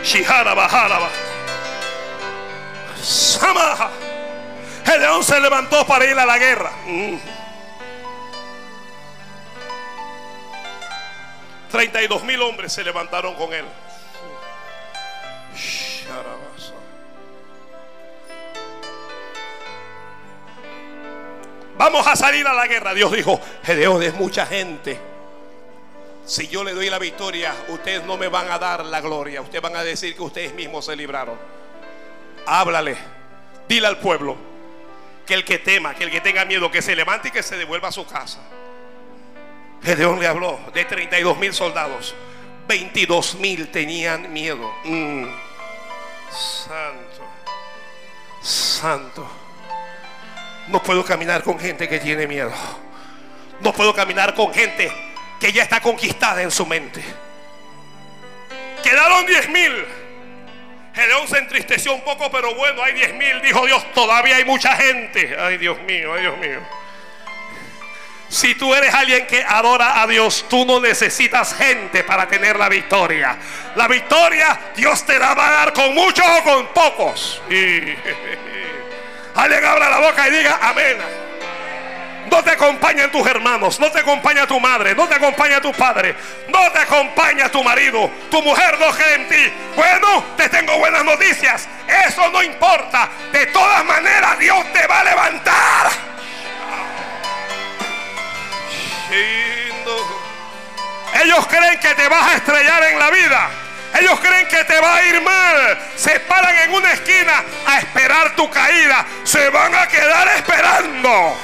Shiharaba 0.04 0.66
Haraba. 0.66 1.10
Samaha. 3.00 4.13
El 4.92 5.02
león 5.02 5.24
se 5.24 5.40
levantó 5.40 5.86
para 5.88 6.06
ir 6.06 6.18
a 6.18 6.26
la 6.26 6.38
guerra. 6.38 6.72
32 11.72 12.24
mil 12.24 12.42
hombres 12.42 12.74
se 12.74 12.84
levantaron 12.84 13.36
con 13.36 13.54
él. 13.54 13.66
Vamos 21.78 22.06
a 22.06 22.16
salir 22.16 22.46
a 22.46 22.54
la 22.54 22.68
guerra. 22.68 22.94
Dios 22.94 23.12
dijo, 23.12 23.40
Gedeón 23.64 24.04
es 24.04 24.14
mucha 24.14 24.46
gente. 24.46 25.00
Si 26.26 26.48
yo 26.48 26.64
le 26.64 26.74
doy 26.74 26.90
la 26.90 27.00
victoria, 27.00 27.54
ustedes 27.70 28.04
no 28.06 28.18
me 28.18 28.28
van 28.28 28.50
a 28.52 28.60
dar 28.60 28.86
la 28.86 29.02
gloria. 29.02 29.42
Ustedes 29.42 29.62
van 29.62 29.76
a 29.76 29.84
decir 29.84 30.16
que 30.16 30.22
ustedes 30.22 30.54
mismos 30.54 30.86
se 30.86 30.96
libraron. 30.96 31.38
Háblale. 32.46 32.96
Dile 33.68 33.88
al 33.88 33.98
pueblo 33.98 34.53
que 35.26 35.34
el 35.34 35.46
que 35.46 35.60
tema, 35.60 35.96
que 35.96 36.04
el 36.04 36.12
que 36.12 36.22
tenga 36.22 36.46
miedo, 36.46 36.70
que 36.72 36.82
se 36.82 36.96
levante 36.96 37.30
y 37.30 37.32
que 37.32 37.44
se 37.44 37.58
devuelva 37.58 37.90
a 37.90 37.92
su 37.92 38.06
casa. 38.06 38.40
Gedeón 39.84 40.20
le 40.20 40.28
habló 40.28 40.60
de 40.74 40.86
32 40.86 41.38
mil 41.38 41.54
soldados. 41.54 42.16
22 42.68 43.36
mil 43.36 43.70
tenían 43.70 44.32
miedo. 44.32 44.74
Mm. 44.86 45.26
Santo, 46.32 47.26
santo. 48.42 49.30
No 50.70 50.82
puedo 50.82 51.04
caminar 51.04 51.44
con 51.44 51.60
gente 51.60 51.90
que 51.90 52.00
tiene 52.00 52.26
miedo. 52.26 52.52
No 53.60 53.74
puedo 53.74 53.94
caminar 53.94 54.34
con 54.34 54.54
gente 54.54 54.92
que 55.40 55.52
ya 55.52 55.64
está 55.64 55.82
conquistada 55.82 56.42
en 56.42 56.52
su 56.52 56.66
mente. 56.66 57.04
Quedaron 58.82 59.26
10 59.26 59.50
mil. 59.50 59.86
Gedeón 60.94 61.28
se 61.28 61.40
entristeció 61.40 61.94
un 61.94 62.02
poco, 62.02 62.30
pero 62.32 62.54
bueno, 62.56 62.84
hay 62.84 62.94
10 62.94 63.14
mil. 63.16 63.42
Dijo 63.42 63.66
Dios, 63.66 63.92
todavía 63.94 64.36
hay 64.38 64.46
mucha 64.46 64.76
gente. 64.76 65.36
Ay, 65.40 65.58
Dios 65.58 65.80
mío, 65.82 66.14
ay, 66.14 66.22
Dios 66.22 66.38
mío. 66.38 66.60
Si 68.30 68.56
tú 68.56 68.74
eres 68.74 68.94
alguien 68.94 69.28
que 69.28 69.44
adora 69.44 70.02
a 70.02 70.08
Dios, 70.08 70.46
tú 70.50 70.66
no 70.66 70.80
necesitas 70.80 71.54
gente 71.56 72.04
para 72.04 72.28
tener 72.28 72.58
la 72.58 72.68
victoria. 72.68 73.38
La 73.76 73.88
victoria 73.88 74.60
Dios 74.76 75.06
te 75.06 75.20
la 75.20 75.36
va 75.36 75.48
a 75.50 75.52
dar 75.52 75.74
con 75.74 75.94
muchos 75.94 76.26
o 76.26 76.44
con 76.44 76.68
pocos. 76.68 77.42
Y... 77.50 77.80
Alguien 79.36 79.66
abra 79.66 79.90
la 79.90 80.00
boca 80.00 80.28
y 80.28 80.32
diga 80.32 80.60
amén. 80.62 81.23
No 82.34 82.44
te 82.44 82.50
acompañan 82.50 83.12
tus 83.12 83.28
hermanos, 83.28 83.80
no 83.80 83.92
te 83.92 84.00
acompaña 84.00 84.48
tu 84.48 84.60
madre, 84.60 84.96
no 84.96 85.08
te 85.08 85.14
acompaña 85.14 85.62
tu 85.62 85.72
padre, 85.72 86.16
no 86.48 86.72
te 86.72 86.80
acompaña 86.80 87.48
tu 87.52 87.64
marido, 87.64 88.10
tu 88.32 88.42
mujer 88.42 88.80
no 88.80 88.90
cree 88.92 89.14
en 89.14 89.30
ti. 89.30 89.54
Bueno, 89.76 90.26
te 90.36 90.50
tengo 90.50 90.76
buenas 90.80 91.06
noticias. 91.06 91.70
Eso 92.08 92.28
no 92.32 92.42
importa. 92.42 93.08
De 93.32 93.46
todas 93.46 93.86
maneras, 93.86 94.40
Dios 94.40 94.66
te 94.74 94.88
va 94.88 95.02
a 95.02 95.04
levantar. 95.04 95.92
Ellos 101.24 101.46
creen 101.46 101.80
que 101.80 101.94
te 101.94 102.08
vas 102.08 102.30
a 102.30 102.34
estrellar 102.38 102.84
en 102.86 102.98
la 102.98 103.12
vida. 103.12 103.50
Ellos 104.00 104.20
creen 104.20 104.48
que 104.48 104.64
te 104.64 104.80
va 104.80 104.96
a 104.96 105.06
ir 105.06 105.22
mal. 105.22 105.78
Se 105.96 106.20
paran 106.22 106.58
en 106.64 106.74
una 106.74 106.94
esquina 106.94 107.44
a 107.68 107.78
esperar 107.78 108.36
tu 108.36 108.50
caída. 108.50 109.06
Se 109.24 109.52
van 109.52 109.76
a 109.76 109.88
quedar 109.88 110.28
esperando. 110.30 111.38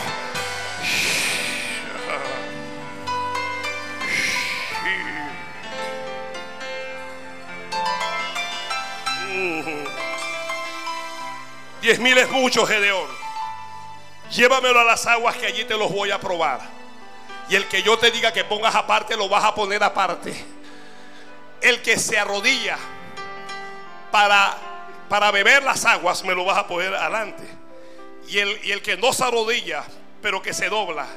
Diez 11.82 11.98
mil 11.98 12.18
es 12.18 12.30
mucho, 12.30 12.66
Gedeón. 12.66 13.08
Llévamelo 14.32 14.80
a 14.80 14.84
las 14.84 15.08
aguas 15.08 15.36
que 15.38 15.48
allí 15.48 15.64
te 15.64 15.78
los 15.78 15.92
voy 15.92 16.12
a 16.12 16.20
probar. 16.20 16.60
Y 17.50 17.56
el 17.56 17.68
que 17.68 17.82
yo 17.82 17.98
te 17.98 18.12
diga 18.12 18.32
que 18.32 18.44
pongas 18.44 18.76
aparte, 18.76 19.18
lo 19.18 19.28
vas 19.28 19.44
a 19.44 19.56
poner 19.56 19.84
aparte. 19.84 20.46
El 21.62 21.82
que 21.82 21.98
se 21.98 22.18
arrodilla 22.20 22.78
para, 24.12 24.56
para 25.08 25.32
beber 25.32 25.64
las 25.64 25.84
aguas, 25.86 26.24
me 26.24 26.36
lo 26.36 26.46
vas 26.46 26.58
a 26.58 26.68
poner 26.68 26.94
adelante. 26.94 27.44
Y 28.28 28.38
el, 28.38 28.60
y 28.66 28.72
el 28.72 28.82
que 28.82 28.98
no 28.98 29.12
se 29.12 29.24
arrodilla, 29.24 29.84
pero 30.22 30.42
que 30.42 30.54
se 30.54 30.70
dobla 30.70 31.08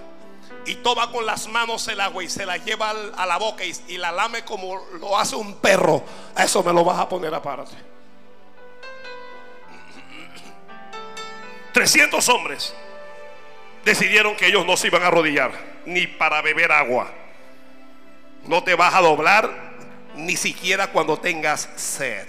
y 0.64 0.76
toma 0.76 1.10
con 1.10 1.26
las 1.26 1.48
manos 1.48 1.86
el 1.88 2.00
agua 2.00 2.22
y 2.22 2.28
se 2.28 2.46
la 2.46 2.56
lleva 2.56 2.90
a 2.90 3.26
la 3.26 3.36
boca 3.36 3.64
y, 3.64 3.96
la 3.96 4.12
lame 4.12 4.44
como 4.44 4.80
lo 5.00 5.18
hace 5.18 5.36
un 5.36 5.54
perro, 5.54 6.04
eso 6.36 6.62
me 6.62 6.72
lo 6.72 6.84
vas 6.84 6.98
a 6.98 7.08
poner 7.08 7.34
aparte. 7.34 7.74
300 11.72 12.28
hombres 12.28 12.74
decidieron 13.84 14.36
que 14.36 14.46
ellos 14.46 14.66
no 14.66 14.76
se 14.76 14.88
iban 14.88 15.02
a 15.02 15.06
arrodillar 15.06 15.52
ni 15.86 16.06
para 16.06 16.42
beber 16.42 16.70
agua. 16.70 17.10
No 18.44 18.62
te 18.62 18.74
vas 18.74 18.94
a 18.94 19.00
doblar 19.00 19.72
ni 20.14 20.36
siquiera 20.36 20.88
cuando 20.88 21.18
tengas 21.18 21.68
sed. 21.76 22.28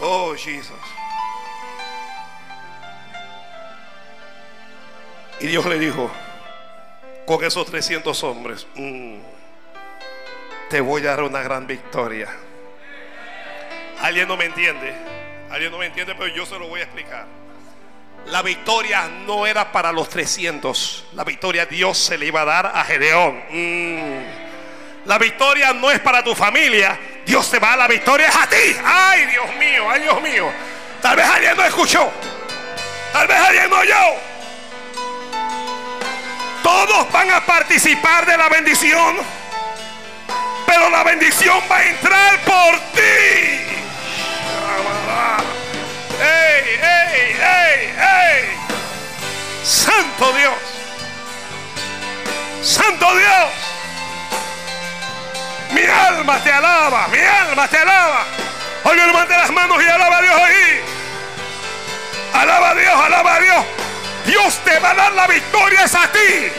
Oh, 0.00 0.34
Jesús. 0.36 0.72
Y 5.40 5.48
Dios 5.48 5.66
le 5.66 5.78
dijo, 5.78 6.10
con 7.26 7.44
esos 7.44 7.66
300 7.66 8.22
hombres, 8.24 8.66
mm, 8.74 9.16
te 10.70 10.80
voy 10.80 11.02
a 11.02 11.10
dar 11.10 11.22
una 11.22 11.42
gran 11.42 11.66
victoria. 11.66 12.28
Alguien 14.00 14.28
no 14.28 14.36
me 14.36 14.46
entiende, 14.46 14.94
alguien 15.50 15.70
no 15.70 15.78
me 15.78 15.86
entiende, 15.86 16.14
pero 16.14 16.34
yo 16.34 16.46
se 16.46 16.58
lo 16.58 16.68
voy 16.68 16.80
a 16.80 16.84
explicar. 16.84 17.26
La 18.26 18.42
victoria 18.42 19.08
no 19.08 19.46
era 19.46 19.70
para 19.72 19.92
los 19.92 20.08
300, 20.08 21.08
la 21.12 21.24
victoria 21.24 21.66
Dios 21.66 21.98
se 21.98 22.16
le 22.16 22.26
iba 22.26 22.42
a 22.42 22.44
dar 22.44 22.66
a 22.74 22.84
Gedeón. 22.84 23.42
Mm. 23.50 24.46
La 25.04 25.18
victoria 25.18 25.72
no 25.72 25.90
es 25.90 26.00
para 26.00 26.24
tu 26.24 26.34
familia, 26.34 26.98
Dios 27.24 27.48
te 27.50 27.58
va 27.58 27.74
a 27.74 27.76
la 27.76 27.86
victoria 27.86 28.28
es 28.28 28.36
a 28.36 28.48
ti. 28.48 28.76
Ay, 28.84 29.26
Dios 29.26 29.54
mío, 29.56 29.88
ay, 29.90 30.02
Dios 30.02 30.20
mío. 30.22 30.50
Tal 31.00 31.14
vez 31.14 31.26
alguien 31.26 31.56
no 31.56 31.62
escuchó, 31.64 32.10
tal 33.12 33.28
vez 33.28 33.38
alguien 33.38 33.70
no 33.70 33.78
oyó. 33.78 34.35
Todos 36.66 37.12
van 37.12 37.30
a 37.30 37.46
participar 37.46 38.26
de 38.26 38.36
la 38.36 38.48
bendición, 38.48 39.18
pero 40.66 40.90
la 40.90 41.04
bendición 41.04 41.62
va 41.70 41.76
a 41.76 41.84
entrar 41.84 42.40
por 42.40 42.74
ti. 42.92 43.62
¡Ey, 46.20 46.80
ey, 46.82 47.36
ey, 47.40 47.94
ey! 47.96 48.58
Santo 49.62 50.32
Dios. 50.32 50.54
Santo 52.64 53.16
Dios. 53.16 53.48
Mi 55.70 55.82
alma 55.82 56.42
te 56.42 56.52
alaba, 56.52 57.06
mi 57.06 57.20
alma 57.20 57.68
te 57.68 57.78
alaba. 57.78 58.24
Oye, 58.82 59.06
levante 59.06 59.36
las 59.36 59.52
manos 59.52 59.80
y 59.80 59.86
alaba 59.86 60.18
a 60.18 60.22
Dios 60.22 60.34
ahí. 60.34 60.80
Alaba 62.34 62.70
a 62.70 62.74
Dios, 62.74 62.92
alaba 62.92 63.34
a 63.36 63.40
Dios. 63.40 63.64
Dios 64.26 64.58
te 64.64 64.78
va 64.80 64.90
a 64.90 64.94
dar 64.94 65.12
la 65.12 65.26
victoria 65.26 65.84
es 65.84 65.94
a 65.94 66.10
ti. 66.10 66.50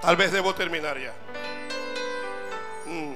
Tal 0.00 0.16
vez 0.16 0.32
debo 0.32 0.54
terminar 0.54 0.98
ya. 0.98 1.12
Mm. 2.86 3.14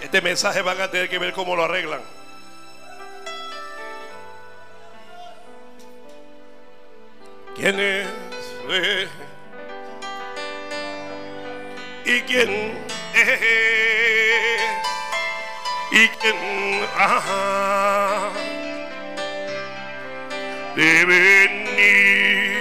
Este 0.00 0.20
mensaje 0.20 0.62
van 0.62 0.80
a 0.80 0.90
tener 0.90 1.08
que 1.08 1.18
ver 1.18 1.32
cómo 1.32 1.56
lo 1.56 1.64
arreglan. 1.64 2.17
¿Quién 7.58 7.80
es? 7.80 8.06
¿Y 12.04 12.20
quién 12.20 12.78
es? 13.14 13.40
¿Y 15.90 16.08
quién 16.20 16.36
ajá, 16.96 18.30
de 20.76 21.04
venir? 21.04 22.57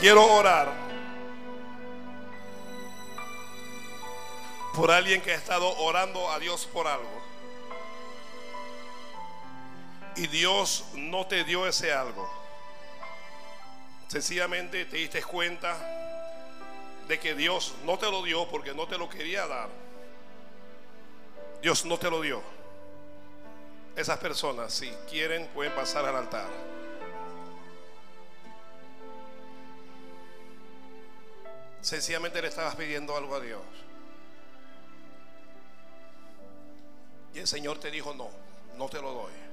Quiero 0.00 0.24
orar 0.32 0.72
por 4.74 4.90
alguien 4.90 5.20
que 5.20 5.32
ha 5.32 5.34
estado 5.34 5.76
orando 5.76 6.30
a 6.30 6.38
Dios 6.38 6.64
por 6.64 6.86
algo. 6.86 7.20
Y 10.16 10.26
Dios 10.28 10.86
no 10.94 11.26
te 11.26 11.44
dio 11.44 11.66
ese 11.66 11.92
algo. 11.92 12.26
Sencillamente 14.08 14.86
te 14.86 14.96
diste 14.96 15.22
cuenta 15.22 15.76
de 17.06 17.20
que 17.20 17.34
Dios 17.34 17.74
no 17.84 17.98
te 17.98 18.10
lo 18.10 18.22
dio 18.22 18.48
porque 18.48 18.72
no 18.72 18.86
te 18.86 18.96
lo 18.96 19.06
quería 19.06 19.46
dar. 19.46 19.68
Dios 21.60 21.84
no 21.84 21.98
te 21.98 22.10
lo 22.10 22.22
dio. 22.22 22.40
Esas 23.94 24.18
personas, 24.18 24.72
si 24.72 24.88
quieren, 25.10 25.46
pueden 25.48 25.74
pasar 25.74 26.06
al 26.06 26.16
altar. 26.16 26.79
Sencillamente 31.82 32.42
le 32.42 32.48
estabas 32.48 32.76
pidiendo 32.76 33.16
algo 33.16 33.34
a 33.34 33.40
Dios. 33.40 33.62
Y 37.34 37.38
el 37.38 37.46
Señor 37.46 37.78
te 37.78 37.90
dijo, 37.90 38.12
no, 38.14 38.28
no 38.76 38.88
te 38.88 39.00
lo 39.00 39.12
doy. 39.12 39.49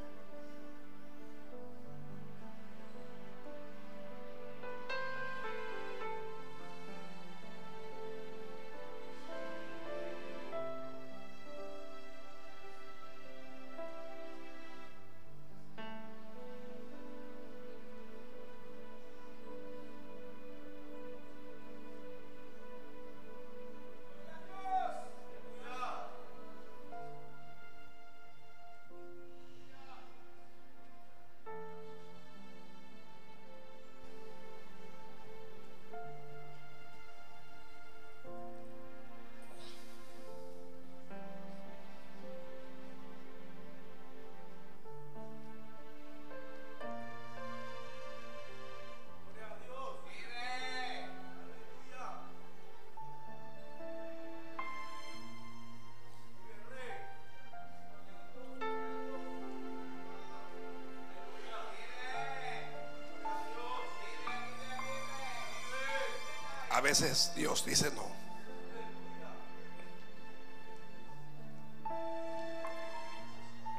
Dios 67.35 67.63
dice 67.63 67.91
no. 67.91 68.07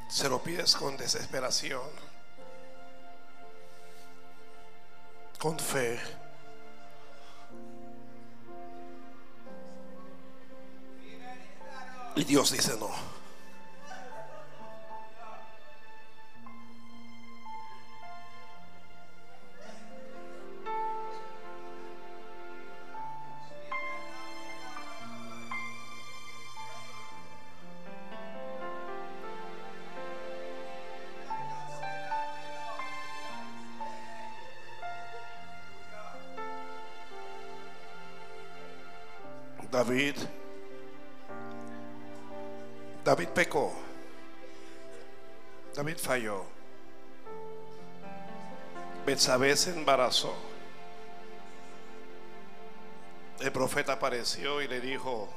Se 0.08 0.28
lo 0.28 0.40
pides 0.40 0.76
con 0.76 0.96
desesperación, 0.96 1.82
con 5.40 5.58
fe. 5.58 5.98
Y 12.14 12.24
Dios 12.24 12.52
dice 12.52 12.76
no. 12.78 13.07
David, 39.98 40.14
David 43.04 43.28
pecó, 43.30 43.72
David 45.74 45.96
falló. 45.96 46.44
Betsabé 49.04 49.56
se 49.56 49.70
embarazó. 49.70 50.32
El 53.40 53.50
profeta 53.50 53.94
apareció 53.94 54.62
y 54.62 54.68
le 54.68 54.80
dijo, 54.80 55.28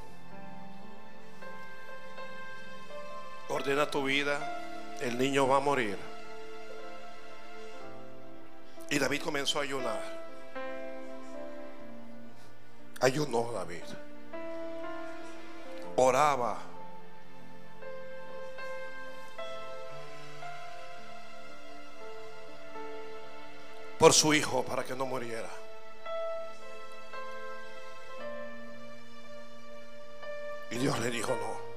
ordena 3.48 3.90
tu 3.90 4.04
vida, 4.04 4.96
el 5.00 5.18
niño 5.18 5.48
va 5.48 5.56
a 5.56 5.60
morir. 5.60 5.98
Y 8.90 9.00
David 9.00 9.22
comenzó 9.22 9.58
a 9.58 9.62
ayunar. 9.62 10.00
Ayunó 13.00 13.50
David. 13.50 13.82
Oraba. 15.96 16.58
Por 23.98 24.12
su 24.12 24.34
hijo 24.34 24.64
para 24.64 24.84
que 24.84 24.96
no 24.96 25.06
muriera. 25.06 25.48
Y 30.70 30.78
Dios 30.78 30.98
le 31.00 31.10
dijo, 31.10 31.32
no. 31.32 31.72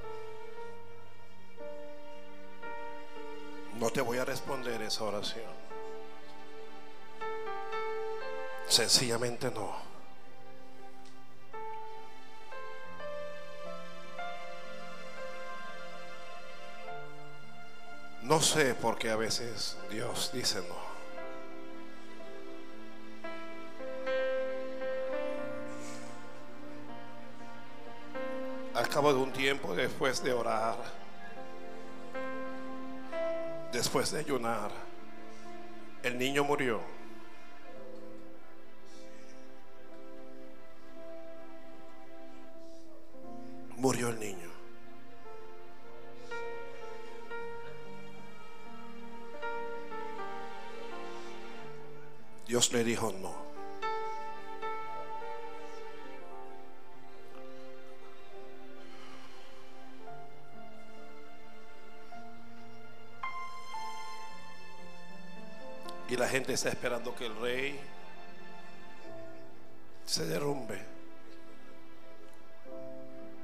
No 3.79 3.89
te 3.89 4.01
voy 4.01 4.17
a 4.17 4.25
responder 4.25 4.81
esa 4.81 5.03
oración. 5.03 5.53
Sencillamente 8.67 9.51
no. 9.51 9.84
No 18.35 18.41
sé 18.41 18.75
por 18.75 18.97
qué 18.97 19.11
a 19.11 19.15
veces 19.15 19.77
Dios 19.89 20.29
dice 20.33 20.59
no. 20.67 20.75
Al 28.77 28.89
cabo 28.89 29.13
de 29.13 29.19
un 29.19 29.31
tiempo 29.31 29.73
después 29.73 30.21
de 30.21 30.33
orar, 30.33 30.75
después 33.71 34.11
de 34.11 34.19
ayunar, 34.19 34.69
el 36.03 36.17
niño 36.17 36.43
murió. 36.43 36.94
Le 52.75 52.83
dijo 52.83 53.09
no. 53.21 53.33
Y 66.09 66.17
la 66.17 66.27
gente 66.27 66.51
está 66.51 66.67
esperando 66.67 67.15
que 67.15 67.27
el 67.27 67.35
rey 67.37 67.79
se 70.05 70.25
derrumbe. 70.25 70.81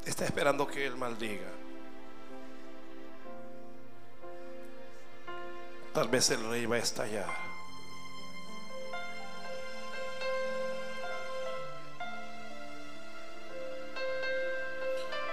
Está 0.05 0.25
esperando 0.25 0.67
que 0.67 0.85
él 0.85 0.97
maldiga. 0.97 1.47
Tal 5.93 6.09
vez 6.09 6.29
el 6.31 6.49
rey 6.49 6.65
va 6.65 6.75
a 6.75 6.79
estallar. 6.79 7.50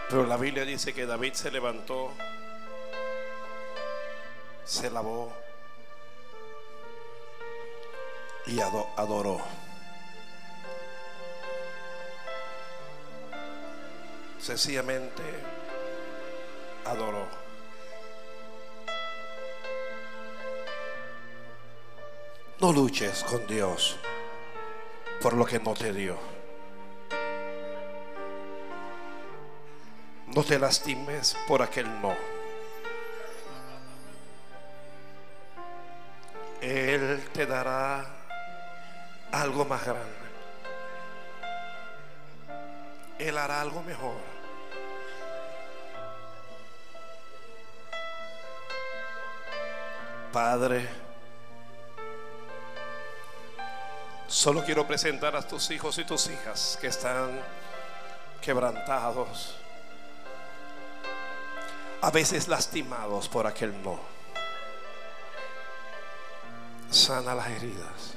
Pero 0.08 0.24
la 0.24 0.38
Biblia 0.38 0.64
dice 0.64 0.94
que 0.94 1.04
David 1.04 1.34
se 1.34 1.50
levantó, 1.50 2.12
se 4.64 4.90
lavó 4.90 5.30
y 8.46 8.58
adoró. 8.60 9.38
Sencillamente 14.40 15.22
adoró. 16.86 17.26
No 22.60 22.72
luches 22.72 23.24
con 23.24 23.46
Dios 23.46 23.96
por 25.20 25.34
lo 25.34 25.44
que 25.44 25.58
no 25.60 25.74
te 25.74 25.92
dio. 25.92 26.37
No 30.38 30.44
te 30.44 30.56
lastimes 30.56 31.36
por 31.48 31.60
aquel 31.62 32.00
no. 32.00 32.14
Él 36.60 37.28
te 37.32 37.44
dará 37.44 38.06
algo 39.32 39.64
más 39.64 39.84
grande. 39.84 40.28
Él 43.18 43.36
hará 43.36 43.60
algo 43.60 43.82
mejor. 43.82 44.14
Padre, 50.32 50.88
solo 54.28 54.64
quiero 54.64 54.86
presentar 54.86 55.34
a 55.34 55.42
tus 55.42 55.68
hijos 55.72 55.98
y 55.98 56.04
tus 56.04 56.28
hijas 56.28 56.78
que 56.80 56.86
están 56.86 57.40
quebrantados 58.40 59.56
a 62.00 62.10
veces 62.10 62.48
lastimados 62.48 63.28
por 63.28 63.46
aquel 63.46 63.82
no. 63.82 63.98
Sana 66.90 67.34
las 67.34 67.48
heridas. 67.48 68.14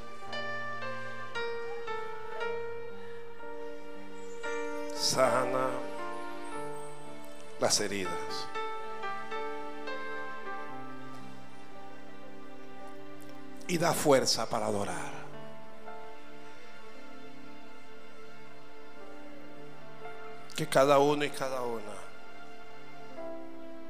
Sana 4.96 5.70
las 7.60 7.80
heridas. 7.80 8.48
Y 13.68 13.78
da 13.78 13.94
fuerza 13.94 14.48
para 14.48 14.68
adorar. 14.68 15.22
Que 20.56 20.68
cada 20.68 21.00
uno 21.00 21.26
y 21.26 21.30
cada 21.30 21.62
una 21.62 22.01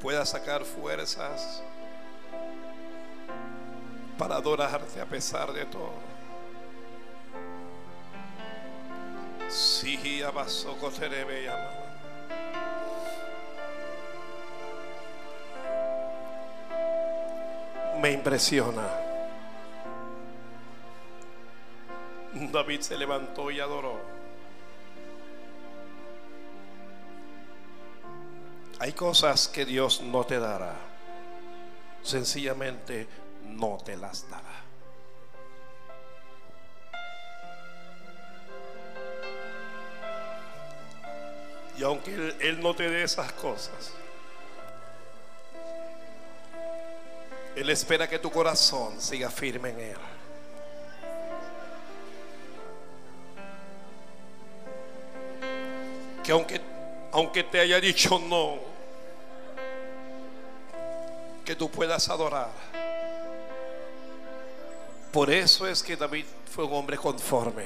pueda 0.01 0.25
sacar 0.25 0.65
fuerzas 0.65 1.61
para 4.17 4.35
adorarte 4.35 4.99
a 4.99 5.05
pesar 5.05 5.53
de 5.53 5.65
todo. 5.65 5.93
Sí, 9.47 10.23
abaso 10.23 10.75
coterebe 10.77 11.49
Me 18.01 18.11
impresiona. 18.11 18.87
David 22.33 22.81
se 22.81 22.97
levantó 22.97 23.51
y 23.51 23.59
adoró. 23.59 24.20
Hay 28.81 28.93
cosas 28.93 29.47
que 29.47 29.63
Dios 29.63 30.01
no 30.01 30.25
te 30.25 30.39
dará. 30.39 30.73
Sencillamente 32.01 33.07
no 33.43 33.77
te 33.77 33.95
las 33.95 34.27
dará. 34.27 34.41
Y 41.77 41.83
aunque 41.83 42.35
Él, 42.39 42.59
no 42.59 42.75
te 42.75 42.89
dé 42.89 43.03
esas 43.03 43.31
cosas, 43.33 43.93
Él 47.55 47.69
espera 47.69 48.09
que 48.09 48.17
tu 48.17 48.31
corazón 48.31 48.99
siga 48.99 49.29
firme 49.29 49.69
en 49.69 49.79
Él. 49.79 49.97
Que 56.23 56.31
aunque, 56.31 56.59
aunque 57.11 57.43
te 57.43 57.59
haya 57.59 57.79
dicho 57.79 58.17
no, 58.17 58.70
que 61.51 61.55
tú 61.57 61.69
puedas 61.69 62.07
adorar. 62.07 62.49
Por 65.11 65.29
eso 65.29 65.67
es 65.67 65.83
que 65.83 65.97
David 65.97 66.23
fue 66.49 66.63
un 66.63 66.73
hombre 66.73 66.95
conforme 66.95 67.65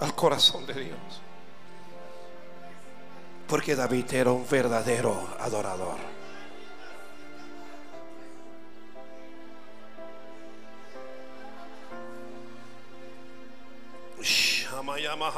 al 0.00 0.14
corazón 0.14 0.64
de 0.64 0.72
Dios. 0.72 1.20
Porque 3.46 3.76
David 3.76 4.14
era 4.14 4.32
un 4.32 4.48
verdadero 4.48 5.28
adorador. 5.38 5.98
Shama 14.22 14.98
yama. 14.98 15.30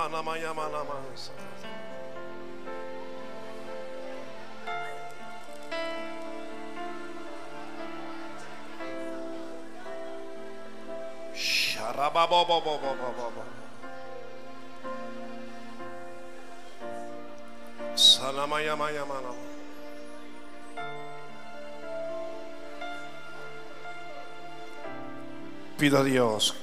Pido 25.77 25.99
a 25.99 26.03
Dios 26.03 26.57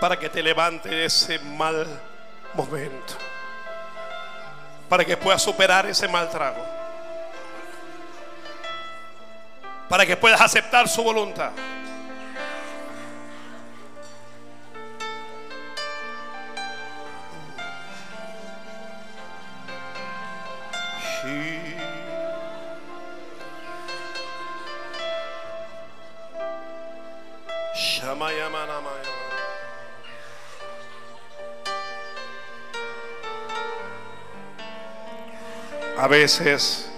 para 0.00 0.18
que 0.18 0.30
te 0.30 0.42
levante 0.42 0.88
de 0.88 1.04
ese 1.04 1.38
mal 1.38 1.86
momento, 2.54 3.14
para 4.88 5.04
que 5.04 5.16
puedas 5.16 5.42
superar 5.42 5.84
ese 5.84 6.08
mal 6.08 6.30
trago, 6.30 6.64
para 9.90 10.06
que 10.06 10.16
puedas 10.16 10.40
aceptar 10.40 10.88
su 10.88 11.02
voluntad. 11.02 11.52
Veces, 36.16 36.88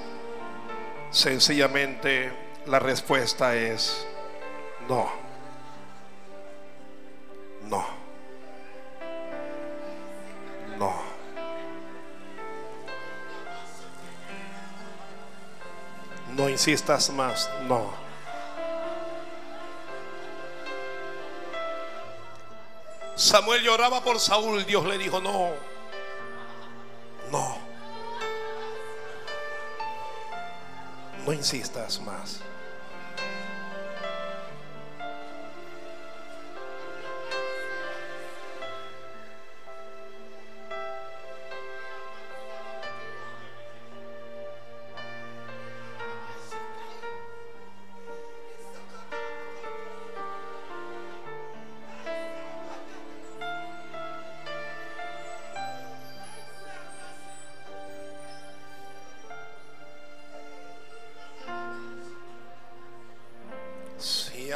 sencillamente, 1.11 2.33
la 2.67 2.79
respuesta 2.79 3.57
es 3.57 4.07
no. 4.89 5.11
No. 7.65 7.85
No. 10.79 11.03
No 16.37 16.49
insistas 16.49 17.11
más, 17.11 17.51
no. 17.67 17.91
Samuel 23.17 23.63
lloraba 23.65 24.01
por 24.05 24.21
Saúl, 24.21 24.65
Dios 24.65 24.87
le 24.87 24.97
dijo, 24.97 25.21
no, 25.21 25.33
no, 25.33 25.78
no 31.29 31.35
insistas 31.35 32.01
más. 32.07 32.41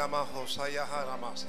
Se 0.03 0.09
llama 0.09 0.25
Josaya 0.33 0.85
Haramasa. 0.85 1.47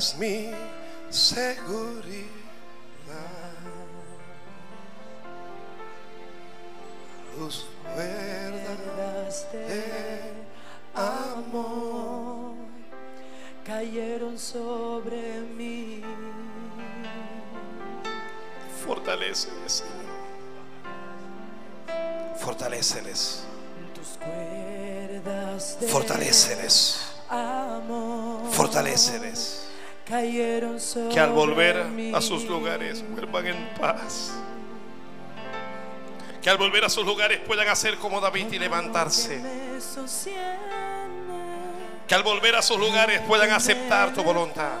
Es 0.00 0.16
mi 0.16 0.50
seguridad. 1.10 2.24
Tus 7.36 7.66
Verdas 7.94 9.46
de 9.52 10.32
amor 10.94 12.54
cayeron 13.62 14.38
sobre 14.38 15.40
mí. 15.40 16.02
Fortaléceles, 18.86 19.72
Señor. 19.72 20.16
Fortaléceles. 22.38 23.44
Tus 23.94 24.16
cuerdas 24.16 25.78
de 25.78 25.88
Fortaléceles. 25.88 27.00
amor 27.28 28.50
Fortaléceles. 28.50 29.59
Que 31.12 31.20
al 31.20 31.30
volver 31.30 31.86
a 32.14 32.20
sus 32.20 32.44
lugares 32.44 33.04
vuelvan 33.10 33.46
en 33.46 33.68
paz. 33.80 34.32
Que 36.42 36.50
al 36.50 36.56
volver 36.58 36.84
a 36.84 36.88
sus 36.88 37.04
lugares 37.04 37.38
puedan 37.46 37.68
hacer 37.68 37.96
como 37.96 38.20
David 38.20 38.52
y 38.52 38.58
levantarse. 38.58 39.40
Que 42.08 42.14
al 42.14 42.22
volver 42.22 42.56
a 42.56 42.62
sus 42.62 42.78
lugares 42.78 43.20
puedan 43.20 43.50
aceptar 43.50 44.12
tu 44.12 44.22
voluntad. 44.22 44.72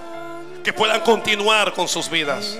Que 0.64 0.72
puedan 0.72 1.00
continuar 1.02 1.72
con 1.72 1.86
sus 1.86 2.10
vidas. 2.10 2.58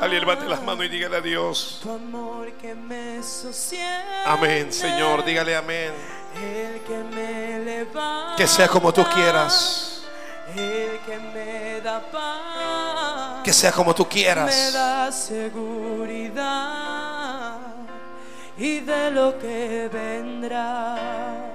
Alguien 0.00 0.20
levante 0.20 0.46
las 0.46 0.62
manos 0.62 0.84
y 0.84 0.88
dígale 0.88 1.16
a 1.16 1.20
Dios. 1.20 1.80
Amén, 4.26 4.72
Señor. 4.72 5.24
Dígale 5.24 5.56
amén. 5.56 6.21
El 6.36 6.80
que 6.82 7.04
me 7.14 7.42
sea 8.46 8.68
como 8.68 8.92
tú 8.92 9.04
quieras. 9.04 10.02
El 10.54 10.98
que 11.06 11.18
me 11.34 11.80
da 11.80 12.00
paz. 12.10 13.42
Que 13.42 13.52
sea 13.52 13.72
como 13.72 13.94
tú 13.94 14.02
Me 14.04 14.08
quieras. 14.08 14.72
da 14.72 15.10
seguridad 15.10 16.42
y 18.58 18.80
de 18.80 19.10
lo 19.10 19.38
que 19.38 19.88
vendrá. 19.92 21.48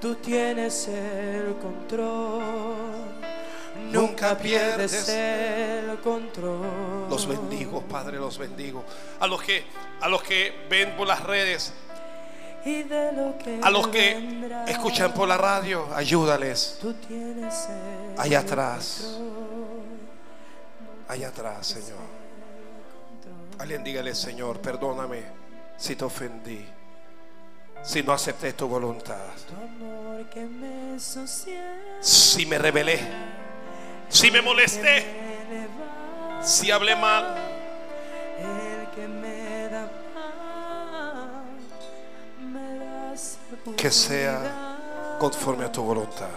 Tú 0.00 0.14
tienes 0.16 0.88
el 0.88 1.56
control. 1.60 2.42
Nunca 3.90 4.36
pierdes 4.38 5.08
el 5.08 5.98
control. 6.00 7.08
Los 7.10 7.26
bendigo, 7.26 7.82
Padre, 7.82 8.18
los 8.18 8.38
bendigo. 8.38 8.84
A 9.20 9.26
los 9.26 9.42
que 9.42 9.64
a 10.00 10.08
los 10.08 10.22
que 10.22 10.66
ven 10.70 10.96
por 10.96 11.06
las 11.08 11.22
redes, 11.22 11.72
a 13.62 13.70
los 13.70 13.88
que 13.88 14.64
escuchan 14.68 15.12
por 15.12 15.28
la 15.28 15.36
radio, 15.36 15.88
ayúdales. 15.94 16.78
Allá 18.16 18.40
atrás. 18.40 19.18
Allá 21.08 21.28
atrás, 21.28 21.66
Señor. 21.66 22.22
Alguien 23.58 23.84
dígale, 23.84 24.14
Señor, 24.14 24.60
perdóname 24.60 25.22
si 25.76 25.96
te 25.96 26.04
ofendí, 26.04 26.64
si 27.82 28.02
no 28.02 28.12
acepté 28.12 28.52
tu 28.52 28.68
voluntad, 28.68 29.18
si 32.00 32.46
me 32.46 32.58
rebelé, 32.58 33.00
si 34.08 34.30
me 34.30 34.40
molesté, 34.40 35.04
si 36.42 36.70
hablé 36.70 36.96
mal. 36.96 37.51
Que 43.76 43.90
sea 43.90 45.16
conforme 45.18 45.64
a 45.64 45.72
tu 45.72 45.82
voluntad. 45.82 46.28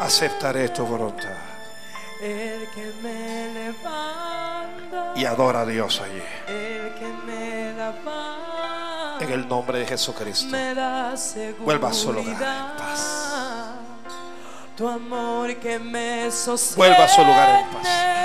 Aceptaré 0.00 0.68
tu 0.68 0.84
voluntad. 0.84 1.36
El 2.20 2.68
que 2.74 2.92
me 3.02 3.52
levanta. 3.54 5.12
Y 5.16 5.24
adora 5.24 5.62
a 5.62 5.66
Dios 5.66 6.00
allí. 6.00 6.22
El 6.46 6.94
que 6.94 7.08
me 7.26 7.72
da 7.72 7.92
paz. 8.04 9.22
En 9.22 9.32
el 9.32 9.48
nombre 9.48 9.78
de 9.78 9.86
Jesucristo. 9.86 10.54
Vuelva 11.60 11.88
a 11.88 11.94
su 11.94 12.12
lugar 12.12 12.28
en 12.28 12.76
paz. 12.76 13.74
Tu 14.76 14.88
amor 14.88 15.56
que 15.56 15.78
me. 15.78 16.28
Vuelva 16.76 17.04
a 17.04 17.08
su 17.08 17.24
lugar 17.24 17.60
en 17.60 17.68
paz. 17.68 18.23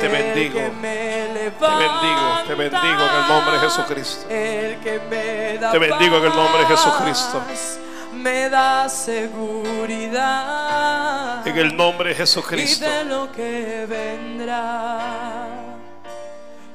Te 0.00 0.08
bendigo. 0.08 0.60
me 0.80 0.94
Te 0.94 1.28
levanta. 1.34 1.76
bendigo, 1.76 2.26
te 2.46 2.54
bendigo 2.54 3.02
en 3.04 3.14
el 3.22 3.28
nombre 3.28 3.52
de 3.52 3.58
Jesucristo. 3.60 4.26
El 4.30 4.78
que 4.80 5.00
me 5.10 5.58
da 5.58 5.72
Te 5.72 5.78
bendigo 5.78 6.16
en 6.16 6.24
el 6.24 6.30
nombre 6.34 6.60
de 6.60 6.66
Jesucristo. 6.66 7.42
Me 8.14 8.48
da 8.48 8.88
seguridad. 10.20 11.46
En 11.46 11.56
el 11.58 11.76
nombre 11.76 12.08
de 12.08 12.14
y 12.14 12.18
Jesucristo. 12.18 12.84
de 12.84 13.04
lo 13.04 13.30
que 13.30 13.86
vendrá. 13.88 15.48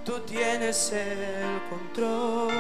Tú 0.06 0.20
tienes 0.20 0.92
el 0.92 1.62
control, 1.70 2.54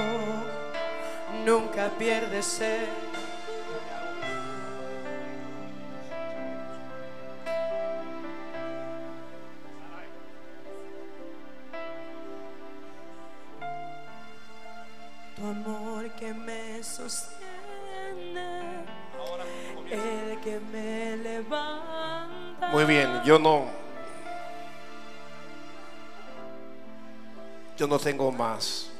nunca 1.46 1.90
pierdes 1.98 2.60
el. 2.60 3.15
Muy 22.72 22.86
bien, 22.86 23.22
yo 23.24 23.40
no. 23.40 23.66
Yo 27.78 27.88
no 27.88 28.00
tengo 28.00 28.32
más 28.32 28.92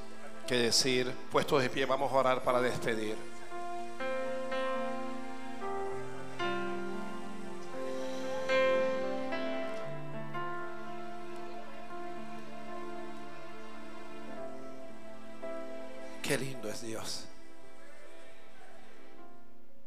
que 0.48 0.56
decir. 0.56 1.12
Puestos 1.32 1.62
de 1.62 1.70
pie, 1.70 1.86
vamos 1.86 2.12
a 2.12 2.16
orar 2.16 2.42
para 2.42 2.62
despedir. 2.62 3.35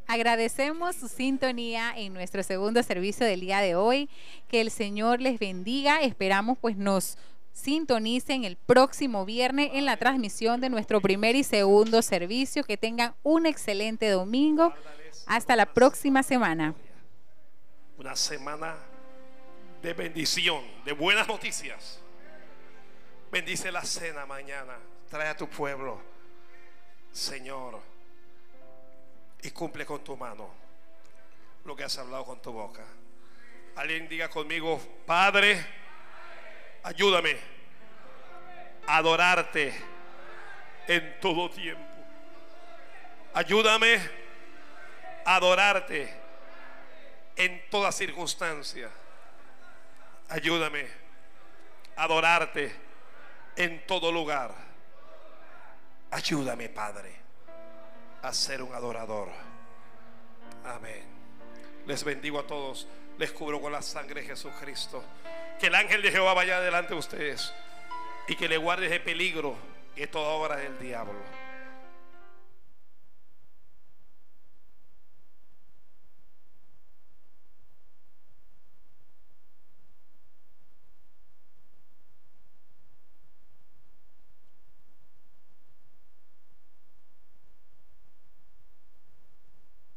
Agradecemos 0.09 0.95
su 0.95 1.07
sintonía 1.07 1.93
en 1.95 2.15
nuestro 2.15 2.41
segundo 2.41 2.81
servicio 2.81 3.27
del 3.27 3.41
día 3.41 3.61
de 3.61 3.75
hoy. 3.75 4.09
Que 4.47 4.59
el 4.59 4.71
Señor 4.71 5.21
les 5.21 5.37
bendiga. 5.37 6.01
Esperamos 6.01 6.57
pues 6.57 6.77
nos 6.77 7.15
sintonicen 7.53 8.43
el 8.43 8.55
próximo 8.55 9.23
viernes 9.23 9.69
en 9.75 9.85
la 9.85 9.97
transmisión 9.97 10.61
de 10.61 10.69
nuestro 10.71 10.99
primer 10.99 11.35
y 11.35 11.43
segundo 11.43 12.01
servicio. 12.01 12.63
Que 12.63 12.75
tengan 12.75 13.13
un 13.21 13.45
excelente 13.45 14.09
domingo. 14.09 14.73
Hasta 15.27 15.55
la 15.55 15.67
próxima 15.67 16.23
semana. 16.23 16.73
Una 17.99 18.15
semana 18.15 18.77
de 19.83 19.93
bendición, 19.93 20.63
de 20.85 20.93
buenas 20.93 21.27
noticias. 21.27 21.99
Bendice 23.31 23.71
la 23.71 23.83
cena 23.83 24.25
mañana. 24.25 24.73
Trae 25.07 25.27
a 25.27 25.37
tu 25.37 25.47
pueblo, 25.47 26.01
Señor, 27.11 27.79
y 29.41 29.51
cumple 29.51 29.85
con 29.85 30.03
tu 30.03 30.17
mano 30.17 30.49
lo 31.65 31.75
que 31.75 31.83
has 31.83 31.97
hablado 31.97 32.25
con 32.25 32.41
tu 32.41 32.51
boca. 32.51 32.83
Alguien 33.75 34.07
diga 34.09 34.29
conmigo, 34.29 34.79
Padre, 35.05 35.65
ayúdame 36.83 37.37
a 38.87 38.97
adorarte 38.97 39.73
en 40.87 41.19
todo 41.19 41.49
tiempo. 41.49 41.83
Ayúdame 43.33 43.99
a 45.23 45.35
adorarte 45.35 46.13
en 47.35 47.69
toda 47.69 47.91
circunstancia. 47.91 48.89
Ayúdame 50.29 50.87
a 51.95 52.03
adorarte 52.03 52.75
en 53.55 53.85
todo 53.85 54.11
lugar. 54.11 54.53
Ayúdame, 56.11 56.69
Padre, 56.69 57.18
a 58.21 58.33
ser 58.33 58.61
un 58.61 58.73
adorador. 58.73 59.29
Amén. 60.65 61.03
Les 61.85 62.03
bendigo 62.03 62.39
a 62.39 62.47
todos. 62.47 62.87
Les 63.17 63.31
cubro 63.31 63.59
con 63.59 63.71
la 63.71 63.81
sangre 63.81 64.21
de 64.21 64.27
Jesucristo. 64.27 65.03
Que 65.59 65.67
el 65.67 65.75
ángel 65.75 66.01
de 66.01 66.11
Jehová 66.11 66.33
vaya 66.33 66.59
delante 66.61 66.93
de 66.93 66.99
ustedes 66.99 67.53
y 68.27 68.35
que 68.35 68.47
le 68.47 68.57
guarde 68.57 68.87
de 68.87 68.99
peligro 68.99 69.55
y 69.95 70.01
de 70.01 70.07
toda 70.07 70.29
obra 70.29 70.55
del 70.57 70.77
diablo. 70.79 71.19